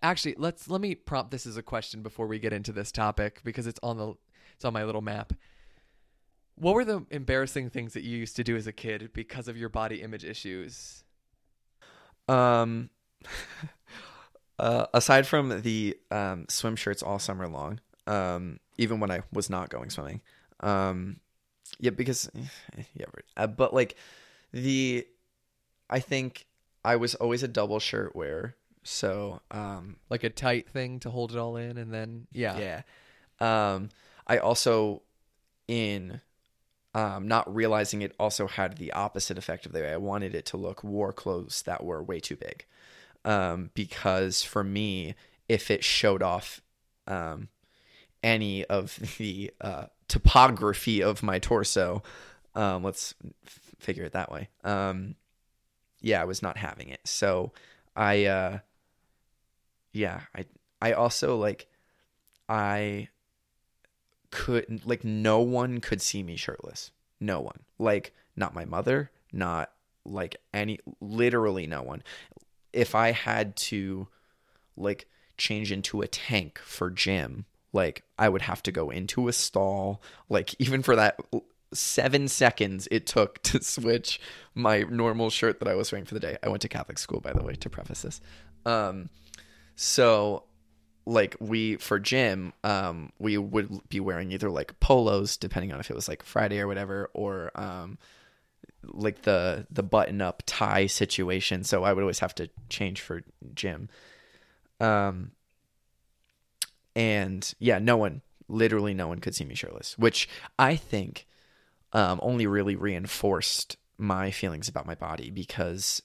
actually 0.03 0.36
let's 0.38 0.69
let 0.69 0.81
me 0.81 0.93
prompt 0.93 1.31
this 1.31 1.48
as 1.48 1.57
a 1.57 1.63
question 1.63 2.03
before 2.03 2.27
we 2.27 2.38
get 2.38 2.53
into 2.53 2.71
this 2.71 2.91
topic 2.91 3.41
because 3.43 3.65
it's 3.65 3.79
on 3.81 3.98
the 3.98 4.13
it's 4.53 4.65
on 4.65 4.74
my 4.74 4.83
little 4.83 5.01
map. 5.01 5.33
What 6.55 6.75
were 6.75 6.86
the 6.86 7.07
embarrassing 7.10 7.71
things 7.71 7.93
that 7.93 8.03
you 8.03 8.19
used 8.19 8.36
to 8.36 8.43
do 8.43 8.55
as 8.55 8.67
a 8.67 8.71
kid 8.71 9.10
because 9.12 9.48
of 9.48 9.57
your 9.57 9.69
body 9.69 10.03
image 10.03 10.24
issues? 10.24 11.03
Um, 12.27 12.91
uh, 14.60 14.86
aside 14.93 15.25
from 15.25 15.63
the 15.63 15.98
um, 16.12 16.45
swim 16.50 16.75
shirts 16.75 17.01
all 17.01 17.17
summer 17.17 17.48
long, 17.48 17.79
um, 18.05 18.60
even 18.77 19.00
when 19.00 19.10
I 19.10 19.21
was 19.33 19.50
not 19.50 19.69
going 19.69 19.89
swimming, 19.89 20.21
um, 20.60 21.19
yeah, 21.81 21.89
because 21.89 22.29
yeah, 22.93 23.05
uh, 23.35 23.47
but 23.47 23.73
like 23.73 23.95
the, 24.53 25.05
I 25.89 26.00
think 26.00 26.45
I 26.85 26.95
was 26.95 27.15
always 27.15 27.43
a 27.43 27.47
double 27.47 27.79
shirt 27.79 28.15
wearer, 28.15 28.55
so 28.83 29.41
um, 29.51 29.97
Like 30.09 30.23
a 30.23 30.29
tight 30.29 30.69
thing 30.69 31.00
to 31.01 31.09
hold 31.09 31.31
it 31.31 31.38
all 31.38 31.57
in 31.57 31.77
and 31.77 31.93
then 31.93 32.27
yeah. 32.31 32.57
yeah. 32.57 32.81
Um, 33.73 33.89
I 34.27 34.38
also 34.38 35.01
in 35.67 36.21
um, 36.93 37.27
not 37.27 37.53
realizing 37.53 38.01
it 38.01 38.13
also 38.19 38.47
had 38.47 38.77
the 38.77 38.91
opposite 38.93 39.38
effect 39.38 39.65
of 39.65 39.71
the 39.71 39.79
way 39.79 39.91
I 39.91 39.97
wanted 39.97 40.35
it 40.35 40.45
to 40.47 40.57
look, 40.57 40.83
wore 40.83 41.13
clothes 41.13 41.63
that 41.63 41.83
were 41.83 42.03
way 42.03 42.19
too 42.19 42.35
big. 42.35 42.65
Um, 43.23 43.71
because 43.73 44.43
for 44.43 44.63
me, 44.63 45.15
if 45.47 45.71
it 45.71 45.83
showed 45.83 46.21
off 46.21 46.61
um, 47.07 47.50
any 48.23 48.65
of 48.65 49.00
the 49.17 49.51
uh, 49.61 49.85
topography 50.12 51.01
of 51.01 51.24
my 51.24 51.39
torso, 51.39 52.03
um, 52.53 52.84
let's 52.84 53.15
f- 53.46 53.60
figure 53.80 54.03
it 54.03 54.12
that 54.12 54.30
way. 54.30 54.50
Um, 54.65 55.15
yeah, 56.01 56.22
I 56.22 56.25
was 56.25 56.41
not 56.41 56.58
having 56.58 56.89
it. 56.89 57.00
So 57.06 57.53
I, 57.96 58.25
uh, 58.25 58.60
yeah, 59.94 60.22
I, 60.36 60.46
I 60.82 60.91
also 60.91 61.38
like, 61.38 61.68
I 62.50 63.08
could 64.32 64.82
like 64.86 65.06
no 65.06 65.39
one 65.39 65.80
could 65.80 66.01
see 66.01 66.24
me 66.24 66.36
shirtless. 66.36 66.91
No 67.22 67.39
one. 67.39 67.62
Like 67.80 68.13
not 68.36 68.53
my 68.53 68.65
mother, 68.65 69.12
not 69.32 69.72
like 70.03 70.36
any 70.53 70.80
literally 71.00 71.68
no 71.68 71.84
one. 71.84 72.03
If 72.74 72.96
I 72.96 73.12
had 73.12 73.56
to 73.58 74.08
like 74.75 75.08
change 75.38 75.72
into 75.72 76.01
a 76.01 76.08
tank 76.08 76.60
for 76.60 76.89
gym, 76.89 77.46
like 77.74 78.04
I 78.18 78.30
would 78.30 78.42
have 78.44 78.63
to 78.63 78.72
go 78.72 78.90
into 78.90 79.28
a 79.28 79.34
stall, 79.34 80.01
like 80.30 80.56
even 80.60 80.82
for 80.82 80.96
that 80.96 81.20
7 81.74 82.28
seconds 82.28 82.88
it 82.92 83.08
took 83.08 83.42
to 83.44 83.63
switch 83.63 84.20
my 84.54 84.82
normal 84.90 85.30
shirt 85.30 85.60
that 85.60 85.68
I 85.68 85.75
was 85.75 85.92
wearing 85.92 86.06
for 86.06 86.13
the 86.13 86.20
day. 86.20 86.38
I 86.44 86.50
went 86.50 86.62
to 86.63 86.70
Catholic 86.70 86.98
school 86.98 87.20
by 87.20 87.34
the 87.34 87.44
way 87.44 87.54
to 87.54 87.70
preface 87.70 88.01
this. 88.01 88.22
Um 88.66 89.10
so 89.75 90.44
like 91.06 91.36
we 91.40 91.78
for 91.78 92.00
gym 92.00 92.54
um 92.63 93.12
we 93.20 93.38
would 93.38 93.90
be 93.90 94.00
wearing 94.00 94.32
either 94.32 94.50
like 94.50 94.80
polos 94.80 95.38
depending 95.38 95.72
on 95.74 95.80
if 95.80 95.90
it 95.90 95.96
was 95.96 96.08
like 96.08 96.22
friday 96.22 96.60
or 96.60 96.68
whatever 96.68 97.10
or 97.13 97.51
um 97.56 97.98
like 98.84 99.24
the 99.24 99.66
the 99.72 99.84
button 99.84 100.22
up 100.22 100.44
tie 100.46 100.86
situation 100.86 101.63
so 101.63 101.84
i 101.84 101.92
would 101.92 102.01
always 102.01 102.20
have 102.20 102.36
to 102.36 102.50
change 102.70 103.01
for 103.01 103.24
gym 103.56 103.90
um 104.80 105.32
and 106.95 107.53
yeah 107.60 107.79
no 107.79 107.98
one 107.98 108.21
literally 108.48 108.93
no 108.93 109.07
one 109.07 109.19
could 109.19 109.36
see 109.36 109.45
me 109.45 109.55
shirtless 109.55 109.98
which 109.98 110.27
i 110.60 110.75
think 110.75 111.25
um 111.93 112.19
only 112.21 112.45
really 112.45 112.75
reinforced 112.75 113.77
my 113.98 114.31
feelings 114.31 114.67
about 114.67 114.86
my 114.86 114.95
body 114.95 115.29
because 115.29 116.01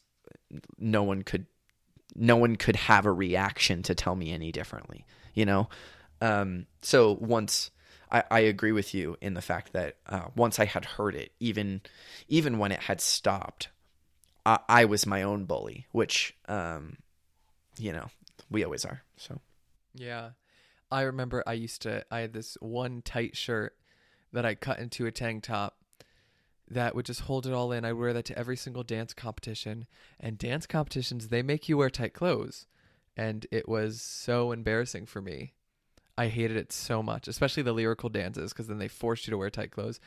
no 0.79 1.03
one 1.03 1.23
could 1.23 1.47
no 2.15 2.37
one 2.37 2.57
could 2.57 2.77
have 2.77 3.07
a 3.07 3.13
reaction 3.13 3.83
to 3.83 3.95
tell 3.95 4.17
me 4.17 4.33
any 4.33 4.51
differently, 4.53 5.05
you 5.35 5.45
know? 5.45 5.69
Um, 6.21 6.67
so 6.83 7.13
once 7.21 7.71
I, 8.11 8.25
I, 8.31 8.41
agree 8.41 8.73
with 8.73 8.95
you 8.95 9.19
in 9.21 9.35
the 9.35 9.43
fact 9.43 9.75
that 9.75 9.97
uh, 10.07 10.29
once 10.35 10.59
I 10.59 10.65
had 10.65 10.85
heard 10.85 11.15
it, 11.15 11.33
even 11.41 11.83
even 12.29 12.59
when 12.59 12.73
it 12.73 12.81
had 12.81 13.03
stopped, 13.03 13.69
I, 14.47 14.61
I 14.67 14.85
was 14.87 15.07
my 15.07 15.23
own 15.23 15.45
bully, 15.45 15.87
which 15.93 16.35
um, 16.49 16.97
you 17.79 17.93
know 17.93 18.07
we 18.51 18.65
always 18.65 18.87
are. 18.87 19.03
So 19.19 19.41
yeah, 19.95 20.31
I 20.91 21.03
remember 21.03 21.43
I 21.47 21.55
used 21.55 21.83
to 21.83 22.05
I 22.11 22.21
had 22.21 22.33
this 22.33 22.57
one 22.61 23.03
tight 23.03 23.37
shirt 23.37 23.77
that 24.33 24.47
I 24.47 24.55
cut 24.55 24.79
into 24.79 25.07
a 25.07 25.13
tank 25.13 25.45
top 25.45 25.77
that 26.69 26.95
would 26.95 27.07
just 27.07 27.23
hold 27.23 27.47
it 27.47 27.53
all 27.53 27.73
in. 27.73 27.85
I 27.85 27.93
wear 27.93 28.13
that 28.13 28.25
to 28.27 28.39
every 28.39 28.57
single 28.57 28.83
dance 28.83 29.15
competition. 29.15 29.87
And 30.19 30.39
dance 30.39 30.67
competitions, 30.67 31.29
they 31.29 31.43
make 31.43 31.69
you 31.69 31.77
wear 31.77 31.91
tight 31.91 32.13
clothes. 32.13 32.67
And 33.17 33.47
it 33.51 33.69
was 33.69 34.03
so 34.03 34.53
embarrassing 34.53 35.07
for 35.07 35.23
me. 35.23 35.53
I 36.19 36.29
hated 36.29 36.57
it 36.57 36.73
so 36.73 37.03
much, 37.03 37.29
especially 37.29 37.63
the 37.63 37.73
lyrical 37.73 38.09
dances, 38.09 38.53
because 38.53 38.67
then 38.67 38.79
they 38.79 38.89
forced 38.89 39.27
you 39.27 39.31
to 39.31 39.39
wear 39.39 39.51
tight 39.51 39.71
clothes. 39.71 40.01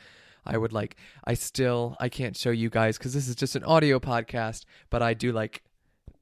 I 0.44 0.58
would 0.58 0.72
like, 0.72 0.96
I 1.24 1.34
still, 1.34 1.96
I 2.00 2.08
can't 2.08 2.36
show 2.36 2.50
you 2.50 2.70
guys 2.70 2.98
because 2.98 3.14
this 3.14 3.28
is 3.28 3.36
just 3.36 3.56
an 3.56 3.64
audio 3.64 3.98
podcast, 4.00 4.64
but 4.90 5.02
I 5.02 5.14
do 5.14 5.32
like 5.32 5.62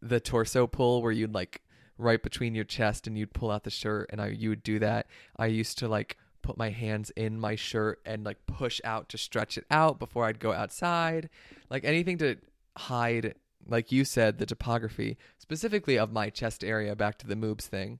the 0.03 0.21
torso 0.21 0.67
pull 0.67 1.03
where 1.03 1.13
you'd 1.13 1.35
like 1.35 1.63
right 1.99 2.23
between 2.23 2.55
your 2.55 2.65
chest 2.65 3.07
and 3.07 3.19
you'd 3.19 3.35
pull 3.35 3.51
out 3.51 3.65
the 3.65 3.71
shirt 3.71 4.09
and 4.11 4.21
I, 4.21 4.29
you 4.29 4.49
would 4.51 4.63
do 4.63 4.79
that. 4.79 5.07
I 5.37 5.47
used 5.47 5.79
to 5.79 5.89
like 5.89 6.17
put 6.41 6.57
my 6.57 6.71
hands 6.71 7.11
in 7.11 7.39
my 7.39 7.57
shirt 7.57 8.01
and 8.07 8.25
like 8.25 8.47
push 8.47 8.81
out 8.85 9.09
to 9.11 9.19
stretch 9.19 9.59
it 9.59 9.67
out 9.71 9.99
before 9.99 10.25
I'd 10.25 10.39
go 10.39 10.53
outside. 10.53 11.29
Like 11.69 11.85
anything 11.85 12.17
to 12.19 12.37
hide, 12.77 13.35
like 13.67 13.93
you 13.93 14.05
said, 14.05 14.39
the 14.39 14.47
topography, 14.47 15.19
specifically 15.39 15.99
of 15.99 16.13
my 16.13 16.31
chest 16.31 16.65
area, 16.65 16.95
back 16.97 17.19
to 17.19 17.27
the 17.27 17.35
moobs 17.35 17.63
thing. 17.63 17.99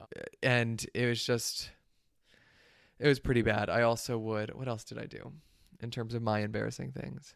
Uh, 0.00 0.06
and 0.42 0.84
it 0.92 1.06
was 1.06 1.24
just, 1.24 1.70
it 2.98 3.06
was 3.06 3.20
pretty 3.20 3.42
bad. 3.42 3.70
I 3.70 3.82
also 3.82 4.18
would, 4.18 4.54
what 4.54 4.68
else 4.68 4.84
did 4.84 4.98
I 4.98 5.06
do 5.06 5.32
in 5.80 5.90
terms 5.90 6.14
of 6.14 6.22
my 6.22 6.40
embarrassing 6.40 6.92
things? 6.92 7.34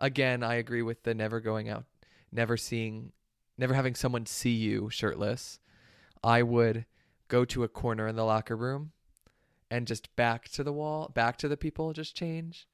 Again, 0.00 0.42
I 0.42 0.54
agree 0.54 0.82
with 0.82 1.02
the 1.02 1.14
never 1.14 1.40
going 1.40 1.68
out, 1.68 1.84
never 2.32 2.56
seeing, 2.56 3.12
never 3.60 3.74
having 3.74 3.94
someone 3.94 4.26
see 4.26 4.50
you 4.50 4.90
shirtless. 4.90 5.58
I 6.24 6.42
would 6.42 6.86
go 7.28 7.44
to 7.44 7.62
a 7.62 7.68
corner 7.68 8.08
in 8.08 8.16
the 8.16 8.24
locker 8.24 8.56
room 8.56 8.92
and 9.70 9.86
just 9.86 10.14
back 10.16 10.48
to 10.50 10.64
the 10.64 10.72
wall, 10.72 11.10
back 11.14 11.36
to 11.38 11.48
the 11.48 11.56
people, 11.56 11.92
just 11.92 12.16
change. 12.16 12.66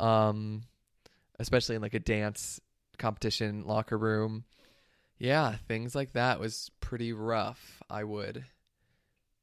Um, 0.00 0.64
especially 1.38 1.76
in 1.76 1.82
like 1.82 1.94
a 1.94 2.00
dance 2.00 2.60
competition 2.98 3.64
locker 3.66 3.98
room. 3.98 4.44
Yeah, 5.18 5.56
things 5.68 5.94
like 5.94 6.12
that 6.14 6.40
was 6.40 6.70
pretty 6.80 7.12
rough. 7.12 7.82
I 7.88 8.02
would 8.02 8.44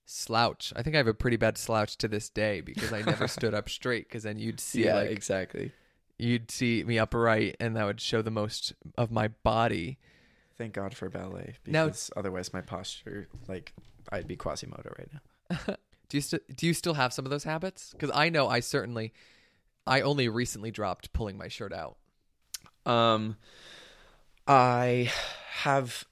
slouch. 0.05 0.73
I 0.75 0.83
think 0.83 0.95
I 0.95 0.97
have 0.97 1.07
a 1.07 1.13
pretty 1.13 1.37
bad 1.37 1.57
slouch 1.57 1.97
to 1.97 2.07
this 2.07 2.29
day 2.29 2.61
because 2.61 2.91
I 2.91 3.01
never 3.01 3.27
stood 3.29 3.53
up 3.53 3.69
straight 3.69 4.07
because 4.07 4.23
then 4.23 4.37
you'd 4.37 4.59
see 4.59 4.85
yeah, 4.85 4.95
like 4.95 5.11
exactly. 5.11 5.71
You'd 6.17 6.51
see 6.51 6.83
me 6.83 6.99
upright 6.99 7.55
and 7.59 7.75
that 7.75 7.85
would 7.85 8.01
show 8.01 8.21
the 8.21 8.31
most 8.31 8.73
of 8.97 9.11
my 9.11 9.29
body. 9.29 9.97
Thank 10.61 10.73
God 10.73 10.93
for 10.93 11.09
ballet 11.09 11.55
because 11.63 12.11
now, 12.13 12.19
otherwise 12.19 12.53
my 12.53 12.61
posture 12.61 13.27
like 13.47 13.73
I'd 14.11 14.27
be 14.27 14.35
Quasimodo 14.35 14.93
right 14.95 15.09
now. 15.11 15.75
Do 16.09 16.17
you 16.17 16.21
still 16.21 16.39
do 16.55 16.67
you 16.67 16.75
still 16.75 16.93
have 16.93 17.11
some 17.13 17.25
of 17.25 17.31
those 17.31 17.45
habits? 17.45 17.93
Because 17.93 18.11
I 18.13 18.29
know 18.29 18.47
I 18.47 18.59
certainly, 18.59 19.11
I 19.87 20.01
only 20.01 20.29
recently 20.29 20.69
dropped 20.69 21.13
pulling 21.13 21.35
my 21.35 21.47
shirt 21.47 21.73
out. 21.73 21.97
Um, 22.85 23.37
I 24.45 25.11
have 25.49 26.05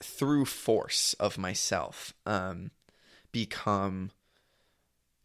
through 0.00 0.46
force 0.46 1.14
of 1.20 1.36
myself 1.36 2.14
um 2.24 2.70
become 3.32 4.12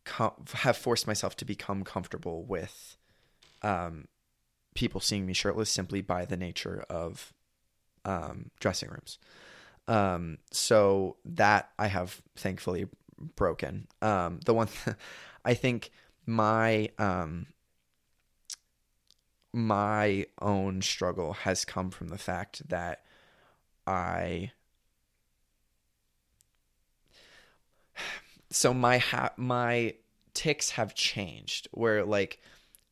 com- 0.03 0.43
have 0.53 0.75
forced 0.75 1.07
myself 1.07 1.37
to 1.37 1.45
become 1.45 1.85
comfortable 1.85 2.43
with 2.43 2.97
um 3.61 4.09
people 4.75 4.99
seeing 4.99 5.25
me 5.25 5.31
shirtless 5.31 5.69
simply 5.69 6.01
by 6.01 6.25
the 6.25 6.35
nature 6.35 6.83
of 6.89 7.31
um 8.07 8.49
dressing 8.59 8.89
rooms 8.89 9.19
um 9.87 10.37
so 10.51 11.17
that 11.25 11.69
i 11.77 11.87
have 11.87 12.21
thankfully 12.35 12.87
broken. 13.17 13.87
Um, 14.01 14.39
the 14.45 14.53
one 14.53 14.69
I 15.45 15.53
think 15.53 15.91
my 16.25 16.89
um, 16.97 17.47
my 19.53 20.25
own 20.41 20.81
struggle 20.81 21.33
has 21.33 21.65
come 21.65 21.89
from 21.89 22.09
the 22.09 22.17
fact 22.17 22.67
that 22.69 23.03
I 23.85 24.51
so 28.49 28.73
my 28.73 28.97
ha- 28.97 29.33
my 29.37 29.95
ticks 30.33 30.71
have 30.71 30.93
changed 30.93 31.67
where 31.71 32.05
like 32.05 32.39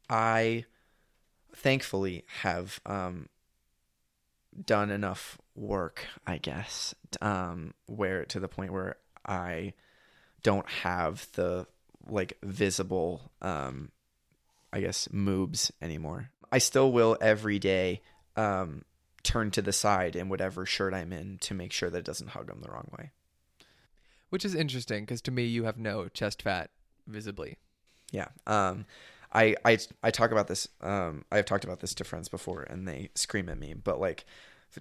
I 0.09 0.65
thankfully 1.53 2.25
have 2.41 2.79
um 2.85 3.29
done 4.63 4.91
enough 4.91 5.37
work 5.55 6.05
I 6.25 6.37
guess 6.37 6.93
um 7.21 7.73
where 7.87 8.25
to 8.25 8.39
the 8.39 8.47
point 8.47 8.73
where 8.73 8.97
I 9.25 9.73
don't 10.43 10.69
have 10.69 11.27
the 11.33 11.67
like 12.07 12.37
visible 12.43 13.31
um 13.41 13.91
I 14.71 14.81
guess 14.81 15.07
moobs 15.07 15.71
anymore. 15.81 16.29
I 16.51 16.57
still 16.57 16.91
will 16.91 17.17
every 17.21 17.59
day 17.59 18.01
um 18.35 18.83
turn 19.23 19.51
to 19.51 19.61
the 19.61 19.73
side 19.73 20.15
in 20.15 20.29
whatever 20.29 20.65
shirt 20.65 20.93
I'm 20.93 21.11
in 21.11 21.39
to 21.39 21.53
make 21.53 21.71
sure 21.71 21.89
that 21.89 21.99
it 21.99 22.05
doesn't 22.05 22.29
hug 22.29 22.47
them 22.47 22.61
the 22.61 22.71
wrong 22.71 22.89
way. 22.97 23.11
Which 24.29 24.45
is 24.45 24.53
interesting 24.53 25.03
because 25.03 25.21
to 25.23 25.31
me 25.31 25.45
you 25.45 25.63
have 25.63 25.77
no 25.77 26.07
chest 26.09 26.41
fat 26.41 26.69
visibly. 27.07 27.57
Yeah. 28.11 28.27
Um 28.45 28.85
I 29.35 29.55
I 29.65 29.77
I 30.01 30.11
talk 30.11 30.31
about 30.31 30.47
this 30.47 30.67
um 30.81 31.25
I've 31.31 31.45
talked 31.45 31.65
about 31.65 31.81
this 31.81 31.93
to 31.95 32.03
friends 32.03 32.29
before 32.29 32.63
and 32.63 32.87
they 32.87 33.09
scream 33.15 33.49
at 33.49 33.59
me, 33.59 33.73
but 33.73 33.99
like 33.99 34.25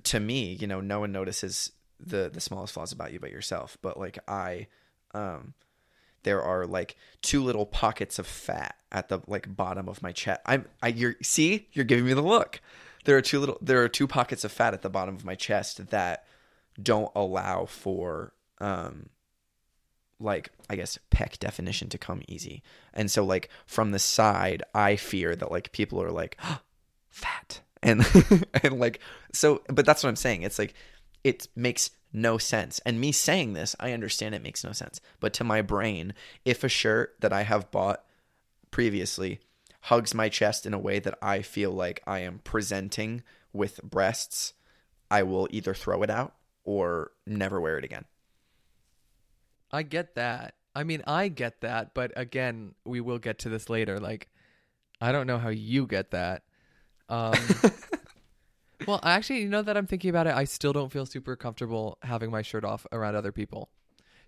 to 0.04 0.20
me, 0.20 0.54
you 0.54 0.66
know, 0.66 0.80
no 0.80 1.00
one 1.00 1.12
notices 1.12 1.72
the 2.00 2.30
the 2.32 2.40
smallest 2.40 2.72
flaws 2.74 2.92
about 2.92 3.12
you 3.12 3.18
but 3.18 3.30
yourself, 3.30 3.76
but 3.82 3.98
like 3.98 4.18
I 4.28 4.68
um, 5.12 5.54
there 6.22 6.42
are 6.42 6.66
like 6.66 6.96
two 7.20 7.42
little 7.42 7.66
pockets 7.66 8.18
of 8.18 8.26
fat 8.26 8.76
at 8.92 9.08
the 9.08 9.20
like 9.26 9.54
bottom 9.56 9.88
of 9.88 10.02
my 10.02 10.12
chest. 10.12 10.40
I'm 10.46 10.66
I 10.82 10.88
you're 10.88 11.16
see 11.22 11.68
you're 11.72 11.84
giving 11.84 12.06
me 12.06 12.14
the 12.14 12.22
look. 12.22 12.60
There 13.04 13.16
are 13.16 13.22
two 13.22 13.40
little 13.40 13.58
there 13.60 13.82
are 13.82 13.88
two 13.88 14.06
pockets 14.06 14.44
of 14.44 14.52
fat 14.52 14.72
at 14.72 14.82
the 14.82 14.90
bottom 14.90 15.16
of 15.16 15.24
my 15.24 15.34
chest 15.34 15.90
that 15.90 16.26
don't 16.80 17.10
allow 17.14 17.66
for 17.66 18.32
um 18.60 19.10
like 20.24 20.50
I 20.68 20.76
guess 20.76 20.98
pec 21.10 21.38
definition 21.38 21.88
to 21.90 21.98
come 21.98 22.22
easy. 22.26 22.62
And 22.92 23.10
so 23.10 23.24
like 23.24 23.48
from 23.66 23.92
the 23.92 23.98
side, 23.98 24.62
I 24.74 24.96
fear 24.96 25.36
that 25.36 25.50
like 25.50 25.72
people 25.72 26.02
are 26.02 26.10
like 26.10 26.40
fat 27.10 27.60
and 27.82 28.04
and 28.62 28.80
like 28.80 29.00
so 29.32 29.62
but 29.68 29.86
that's 29.86 30.02
what 30.02 30.08
I'm 30.08 30.16
saying. 30.16 30.42
It's 30.42 30.58
like 30.58 30.74
it 31.22 31.48
makes 31.54 31.90
no 32.12 32.38
sense. 32.38 32.80
And 32.86 33.00
me 33.00 33.12
saying 33.12 33.52
this, 33.52 33.74
I 33.80 33.92
understand 33.92 34.34
it 34.34 34.42
makes 34.42 34.64
no 34.64 34.72
sense. 34.72 35.00
But 35.20 35.32
to 35.34 35.44
my 35.44 35.62
brain, 35.62 36.14
if 36.44 36.64
a 36.64 36.68
shirt 36.68 37.16
that 37.20 37.32
I 37.32 37.42
have 37.42 37.70
bought 37.70 38.04
previously 38.70 39.40
hugs 39.82 40.14
my 40.14 40.28
chest 40.28 40.64
in 40.64 40.72
a 40.72 40.78
way 40.78 40.98
that 41.00 41.18
I 41.20 41.42
feel 41.42 41.70
like 41.72 42.02
I 42.06 42.20
am 42.20 42.40
presenting 42.44 43.22
with 43.52 43.82
breasts, 43.82 44.54
I 45.10 45.24
will 45.24 45.48
either 45.50 45.74
throw 45.74 46.02
it 46.02 46.10
out 46.10 46.34
or 46.64 47.10
never 47.26 47.60
wear 47.60 47.78
it 47.78 47.84
again. 47.84 48.04
I 49.74 49.82
get 49.82 50.14
that. 50.14 50.54
I 50.76 50.84
mean, 50.84 51.02
I 51.04 51.26
get 51.26 51.60
that, 51.62 51.94
but 51.94 52.12
again, 52.14 52.74
we 52.84 53.00
will 53.00 53.18
get 53.18 53.40
to 53.40 53.48
this 53.48 53.68
later. 53.68 53.98
Like, 53.98 54.28
I 55.00 55.10
don't 55.10 55.26
know 55.26 55.38
how 55.38 55.48
you 55.48 55.88
get 55.88 56.12
that. 56.12 56.42
Um, 57.08 57.34
well, 58.86 59.00
actually, 59.02 59.40
you 59.40 59.48
know 59.48 59.62
that 59.62 59.76
I'm 59.76 59.88
thinking 59.88 60.10
about 60.10 60.28
it. 60.28 60.34
I 60.34 60.44
still 60.44 60.72
don't 60.72 60.92
feel 60.92 61.06
super 61.06 61.34
comfortable 61.34 61.98
having 62.02 62.30
my 62.30 62.40
shirt 62.42 62.64
off 62.64 62.86
around 62.92 63.16
other 63.16 63.32
people. 63.32 63.68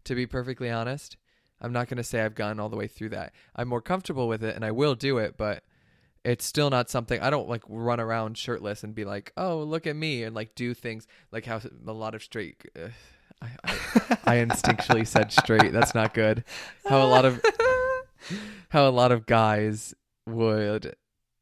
To 0.04 0.16
be 0.16 0.26
perfectly 0.26 0.68
honest, 0.68 1.16
I'm 1.60 1.72
not 1.72 1.88
going 1.88 1.98
to 1.98 2.04
say 2.04 2.22
I've 2.22 2.34
gone 2.34 2.58
all 2.58 2.68
the 2.68 2.76
way 2.76 2.88
through 2.88 3.10
that. 3.10 3.32
I'm 3.54 3.68
more 3.68 3.80
comfortable 3.80 4.26
with 4.26 4.42
it, 4.42 4.56
and 4.56 4.64
I 4.64 4.72
will 4.72 4.96
do 4.96 5.18
it, 5.18 5.36
but 5.36 5.62
it's 6.24 6.44
still 6.44 6.70
not 6.70 6.90
something 6.90 7.20
I 7.20 7.30
don't 7.30 7.48
like 7.48 7.62
run 7.68 8.00
around 8.00 8.36
shirtless 8.36 8.82
and 8.82 8.96
be 8.96 9.04
like, 9.04 9.32
"Oh, 9.36 9.58
look 9.58 9.86
at 9.86 9.94
me," 9.94 10.24
and 10.24 10.34
like 10.34 10.56
do 10.56 10.74
things 10.74 11.06
like 11.30 11.46
how 11.46 11.60
a 11.86 11.92
lot 11.92 12.16
of 12.16 12.22
straight. 12.24 12.64
Uh, 12.76 12.88
I, 13.42 13.48
I, 13.64 14.16
I 14.24 14.36
instinctually 14.36 15.06
said 15.06 15.32
straight. 15.32 15.72
That's 15.72 15.94
not 15.94 16.14
good. 16.14 16.44
How 16.86 17.02
a 17.02 17.08
lot 17.08 17.24
of 17.24 17.42
how 18.70 18.88
a 18.88 18.90
lot 18.90 19.12
of 19.12 19.26
guys 19.26 19.94
would 20.26 20.96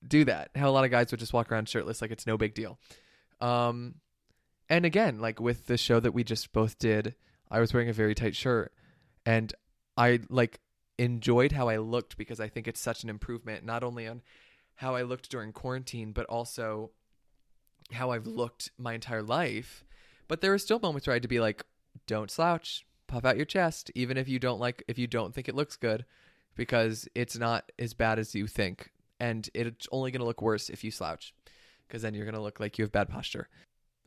do 0.06 0.24
that. 0.24 0.50
How 0.54 0.68
a 0.68 0.72
lot 0.72 0.84
of 0.84 0.90
guys 0.90 1.10
would 1.10 1.20
just 1.20 1.32
walk 1.32 1.50
around 1.50 1.68
shirtless 1.68 2.02
like 2.02 2.10
it's 2.10 2.26
no 2.26 2.36
big 2.36 2.54
deal. 2.54 2.78
Um, 3.40 3.96
and 4.68 4.84
again, 4.84 5.20
like 5.20 5.40
with 5.40 5.66
the 5.66 5.76
show 5.76 6.00
that 6.00 6.12
we 6.12 6.24
just 6.24 6.52
both 6.52 6.78
did, 6.78 7.14
I 7.50 7.60
was 7.60 7.72
wearing 7.72 7.88
a 7.88 7.94
very 7.94 8.14
tight 8.14 8.34
shirt, 8.34 8.72
and 9.24 9.52
I 9.96 10.20
like 10.28 10.60
enjoyed 10.98 11.52
how 11.52 11.68
I 11.68 11.76
looked 11.78 12.16
because 12.16 12.40
I 12.40 12.48
think 12.48 12.68
it's 12.68 12.80
such 12.80 13.02
an 13.02 13.10
improvement, 13.10 13.64
not 13.64 13.84
only 13.84 14.06
on 14.06 14.22
how 14.76 14.94
I 14.94 15.02
looked 15.02 15.30
during 15.30 15.52
quarantine, 15.52 16.12
but 16.12 16.26
also 16.26 16.90
how 17.92 18.10
I've 18.10 18.26
looked 18.26 18.70
my 18.78 18.94
entire 18.94 19.22
life. 19.22 19.84
But 20.26 20.40
there 20.40 20.54
are 20.54 20.58
still 20.58 20.80
moments 20.80 21.06
where 21.06 21.12
I 21.12 21.16
had 21.16 21.22
to 21.22 21.28
be 21.28 21.40
like, 21.40 21.64
don't 22.06 22.30
slouch, 22.30 22.86
puff 23.06 23.24
out 23.24 23.36
your 23.36 23.46
chest, 23.46 23.90
even 23.94 24.16
if 24.16 24.28
you 24.28 24.38
don't 24.38 24.60
like, 24.60 24.82
if 24.88 24.98
you 24.98 25.06
don't 25.06 25.34
think 25.34 25.48
it 25.48 25.54
looks 25.54 25.76
good, 25.76 26.04
because 26.54 27.08
it's 27.14 27.36
not 27.36 27.70
as 27.78 27.94
bad 27.94 28.18
as 28.18 28.34
you 28.34 28.46
think. 28.46 28.90
And 29.20 29.48
it's 29.54 29.86
only 29.92 30.10
going 30.10 30.20
to 30.20 30.26
look 30.26 30.42
worse 30.42 30.68
if 30.68 30.84
you 30.84 30.90
slouch, 30.90 31.34
because 31.86 32.02
then 32.02 32.14
you're 32.14 32.24
going 32.24 32.34
to 32.34 32.42
look 32.42 32.60
like 32.60 32.78
you 32.78 32.84
have 32.84 32.92
bad 32.92 33.08
posture. 33.08 33.48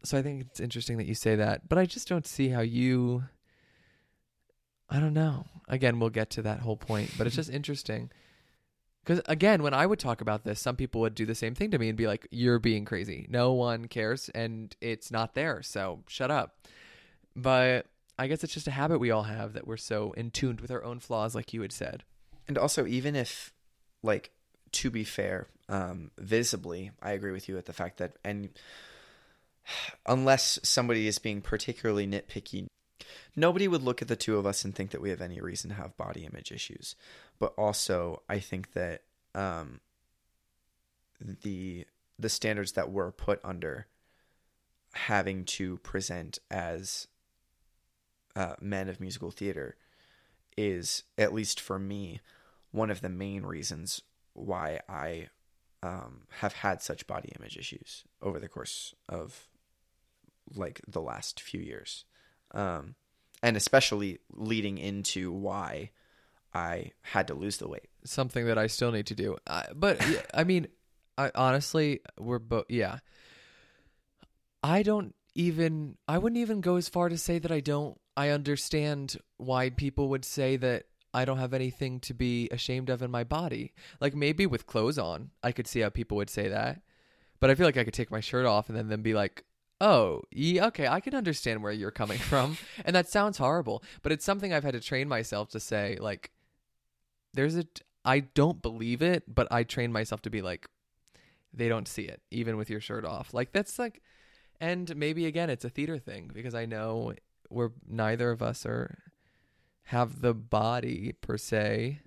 So 0.04 0.18
I 0.18 0.22
think 0.22 0.42
it's 0.42 0.60
interesting 0.60 0.98
that 0.98 1.08
you 1.08 1.16
say 1.16 1.36
that, 1.36 1.68
but 1.68 1.78
I 1.78 1.86
just 1.86 2.08
don't 2.08 2.28
see 2.28 2.50
how 2.50 2.62
you. 2.62 3.24
I 4.90 5.00
don't 5.00 5.14
know. 5.14 5.46
Again, 5.68 6.00
we'll 6.00 6.10
get 6.10 6.30
to 6.32 6.42
that 6.44 6.60
whole 6.60 6.78
point, 6.78 7.12
but 7.18 7.28
it's 7.28 7.36
just 7.36 7.50
interesting. 7.50 8.10
Because 9.04 9.22
again, 9.28 9.64
when 9.64 9.74
I 9.74 9.86
would 9.86 10.00
talk 10.00 10.22
about 10.22 10.44
this, 10.44 10.60
some 10.60 10.76
people 10.76 11.02
would 11.02 11.16
do 11.16 11.26
the 11.26 11.36
same 11.36 11.56
thing 11.56 11.72
to 11.72 11.80
me 11.80 11.90
and 11.90 11.98
be 11.98 12.08
like, 12.08 12.28
"You're 12.30 12.60
being 12.60 12.86
crazy. 12.86 13.26
No 13.30 13.54
one 13.54 13.88
cares, 13.88 14.30
and 14.30 14.76
it's 14.82 15.12
not 15.12 15.34
there. 15.34 15.62
So 15.64 16.04
shut 16.08 16.30
up." 16.30 16.68
But 17.38 17.86
I 18.18 18.28
guess 18.28 18.44
it's 18.44 18.54
just 18.54 18.68
a 18.68 18.72
habit 18.72 19.00
we 19.00 19.12
all 19.12 19.24
have 19.24 19.54
that 19.54 19.68
we're 19.68 19.78
so 19.78 20.12
in 20.14 20.32
tuned 20.32 20.60
with 20.60 20.72
our 20.72 20.84
own 20.84 21.00
flaws, 21.00 21.36
like 21.36 21.54
you 21.54 21.62
had 21.62 21.72
said. 21.72 22.04
And 22.48 22.58
also, 22.58 22.88
even 22.88 23.16
if, 23.16 23.54
like, 24.02 24.32
to 24.72 24.90
be 24.90 25.04
fair, 25.04 25.48
um, 25.70 26.10
visibly, 26.18 26.92
I 27.02 27.12
agree 27.12 27.32
with 27.32 27.48
you 27.48 27.58
at 27.60 27.66
the 27.66 27.74
fact 27.74 27.98
that, 28.00 28.14
and 28.24 28.50
unless 30.08 30.60
somebody 30.64 31.08
is 31.08 31.20
being 31.20 31.42
particularly 31.42 32.08
nitpicky, 32.08 32.66
nobody 33.36 33.68
would 33.68 33.84
look 33.84 34.02
at 34.02 34.08
the 34.08 34.16
two 34.16 34.38
of 34.38 34.48
us 34.48 34.66
and 34.66 34.74
think 34.74 34.90
that 34.90 35.02
we 35.02 35.12
have 35.12 35.22
any 35.22 35.40
reason 35.40 35.70
to 35.70 35.76
have 35.76 35.96
body 35.96 36.26
image 36.26 36.52
issues. 36.52 36.96
But 37.38 37.54
also, 37.56 38.24
I 38.28 38.40
think 38.40 38.74
that 38.74 39.04
um, 39.36 39.80
the 41.22 41.86
the 42.18 42.30
standards 42.30 42.72
that 42.72 42.90
we're 42.90 43.12
put 43.12 43.40
under 43.44 43.86
having 44.94 45.46
to 45.46 45.78
present 45.78 46.40
as 46.50 47.08
uh, 48.38 48.54
men 48.62 48.88
of 48.88 49.02
musical 49.02 49.32
theater 49.32 49.76
is, 50.56 51.04
at 51.18 51.34
least 51.34 51.60
for 51.60 51.80
me, 51.80 52.22
one 52.72 52.92
of 52.92 53.02
the 53.02 53.10
main 53.10 53.44
reasons 53.44 54.02
why 54.34 54.80
I 54.88 55.30
um, 55.82 56.22
have 56.40 56.54
had 56.54 56.82
such 56.82 57.08
body 57.08 57.34
image 57.40 57.58
issues 57.58 58.04
over 58.22 58.40
the 58.40 58.48
course 58.48 58.94
of 59.10 59.48
like 60.56 60.82
the 60.88 61.02
last 61.02 61.42
few 61.42 61.60
years. 61.60 62.06
Um, 62.52 62.94
and 63.42 63.58
especially 63.58 64.20
leading 64.32 64.78
into 64.78 65.32
why 65.32 65.92
I 66.54 66.92
had 67.02 67.28
to 67.28 67.34
lose 67.34 67.58
the 67.58 67.68
weight. 67.68 67.90
Something 68.04 68.46
that 68.46 68.58
I 68.58 68.68
still 68.68 68.92
need 68.92 69.08
to 69.08 69.16
do. 69.16 69.38
Uh, 69.48 69.64
but 69.76 70.00
I 70.34 70.44
mean, 70.44 70.68
I 71.18 71.32
honestly, 71.34 72.02
we're 72.20 72.40
both, 72.40 72.66
yeah. 72.70 73.00
I 74.62 74.84
don't 74.84 75.16
even, 75.34 75.98
I 76.08 76.20
wouldn't 76.20 76.40
even 76.40 76.62
go 76.62 76.76
as 76.76 76.88
far 76.88 77.10
to 77.10 77.18
say 77.18 77.40
that 77.40 77.52
I 77.52 77.62
don't, 77.62 78.00
I 78.18 78.30
understand 78.30 79.18
why 79.38 79.70
people 79.70 80.10
would 80.10 80.26
say 80.26 80.58
that 80.58 80.88
I 81.14 81.24
don't 81.24 81.38
have 81.38 81.54
anything 81.54 82.00
to 82.02 82.14
be 82.14 82.50
ashamed 82.52 82.90
of 82.90 83.04
in 83.04 83.12
my 83.12 83.24
body. 83.24 83.74
Like 84.02 84.16
maybe 84.16 84.48
with 84.48 84.66
clothes 84.66 84.98
on, 84.98 85.30
I 85.44 85.52
could 85.52 85.68
see 85.68 85.82
how 85.82 85.90
people 85.90 86.18
would 86.18 86.30
say 86.30 86.48
that. 86.50 86.82
But 87.40 87.52
I 87.52 87.56
feel 87.56 87.68
like 87.68 87.78
I 87.78 87.84
could 87.84 87.94
take 87.94 88.12
my 88.12 88.20
shirt 88.20 88.48
off 88.48 88.70
and 88.70 88.78
then, 88.78 88.88
then 88.88 89.04
be 89.04 89.14
like, 89.14 89.46
oh, 89.80 90.24
yeah, 90.32 90.66
okay, 90.66 90.88
I 90.88 91.00
can 91.00 91.14
understand 91.14 91.62
where 91.62 91.72
you're 91.72 91.92
coming 91.92 92.18
from. 92.32 92.58
and 92.84 92.96
that 92.96 93.08
sounds 93.08 93.38
horrible, 93.38 93.84
but 94.02 94.12
it's 94.12 94.26
something 94.26 94.52
I've 94.52 94.64
had 94.64 94.74
to 94.74 94.80
train 94.80 95.08
myself 95.08 95.50
to 95.50 95.60
say, 95.60 95.98
like, 96.02 96.32
there's 97.36 97.56
a, 97.56 97.66
I 98.04 98.22
don't 98.22 98.64
believe 98.64 99.04
it, 99.04 99.24
but 99.28 99.48
I 99.52 99.62
train 99.64 99.92
myself 99.92 100.24
to 100.24 100.32
be 100.32 100.42
like, 100.42 100.68
they 101.54 101.70
don't 101.70 101.88
see 101.88 102.04
it, 102.04 102.22
even 102.32 102.58
with 102.58 102.70
your 102.70 102.82
shirt 102.82 103.06
off. 103.06 103.34
Like, 103.34 103.52
that's 103.52 103.78
like, 103.78 104.02
and 104.60 104.96
maybe 104.96 105.28
again, 105.28 105.52
it's 105.52 105.66
a 105.66 105.70
theater 105.70 106.00
thing 106.00 106.32
because 106.34 106.56
I 106.56 106.66
know 106.66 107.14
we're 107.50 107.72
neither 107.88 108.32
of 108.32 108.42
us 108.42 108.66
are 108.66 108.98
have 109.84 110.22
the 110.22 110.34
body 110.34 111.14
per 111.22 111.38
se. 111.38 112.02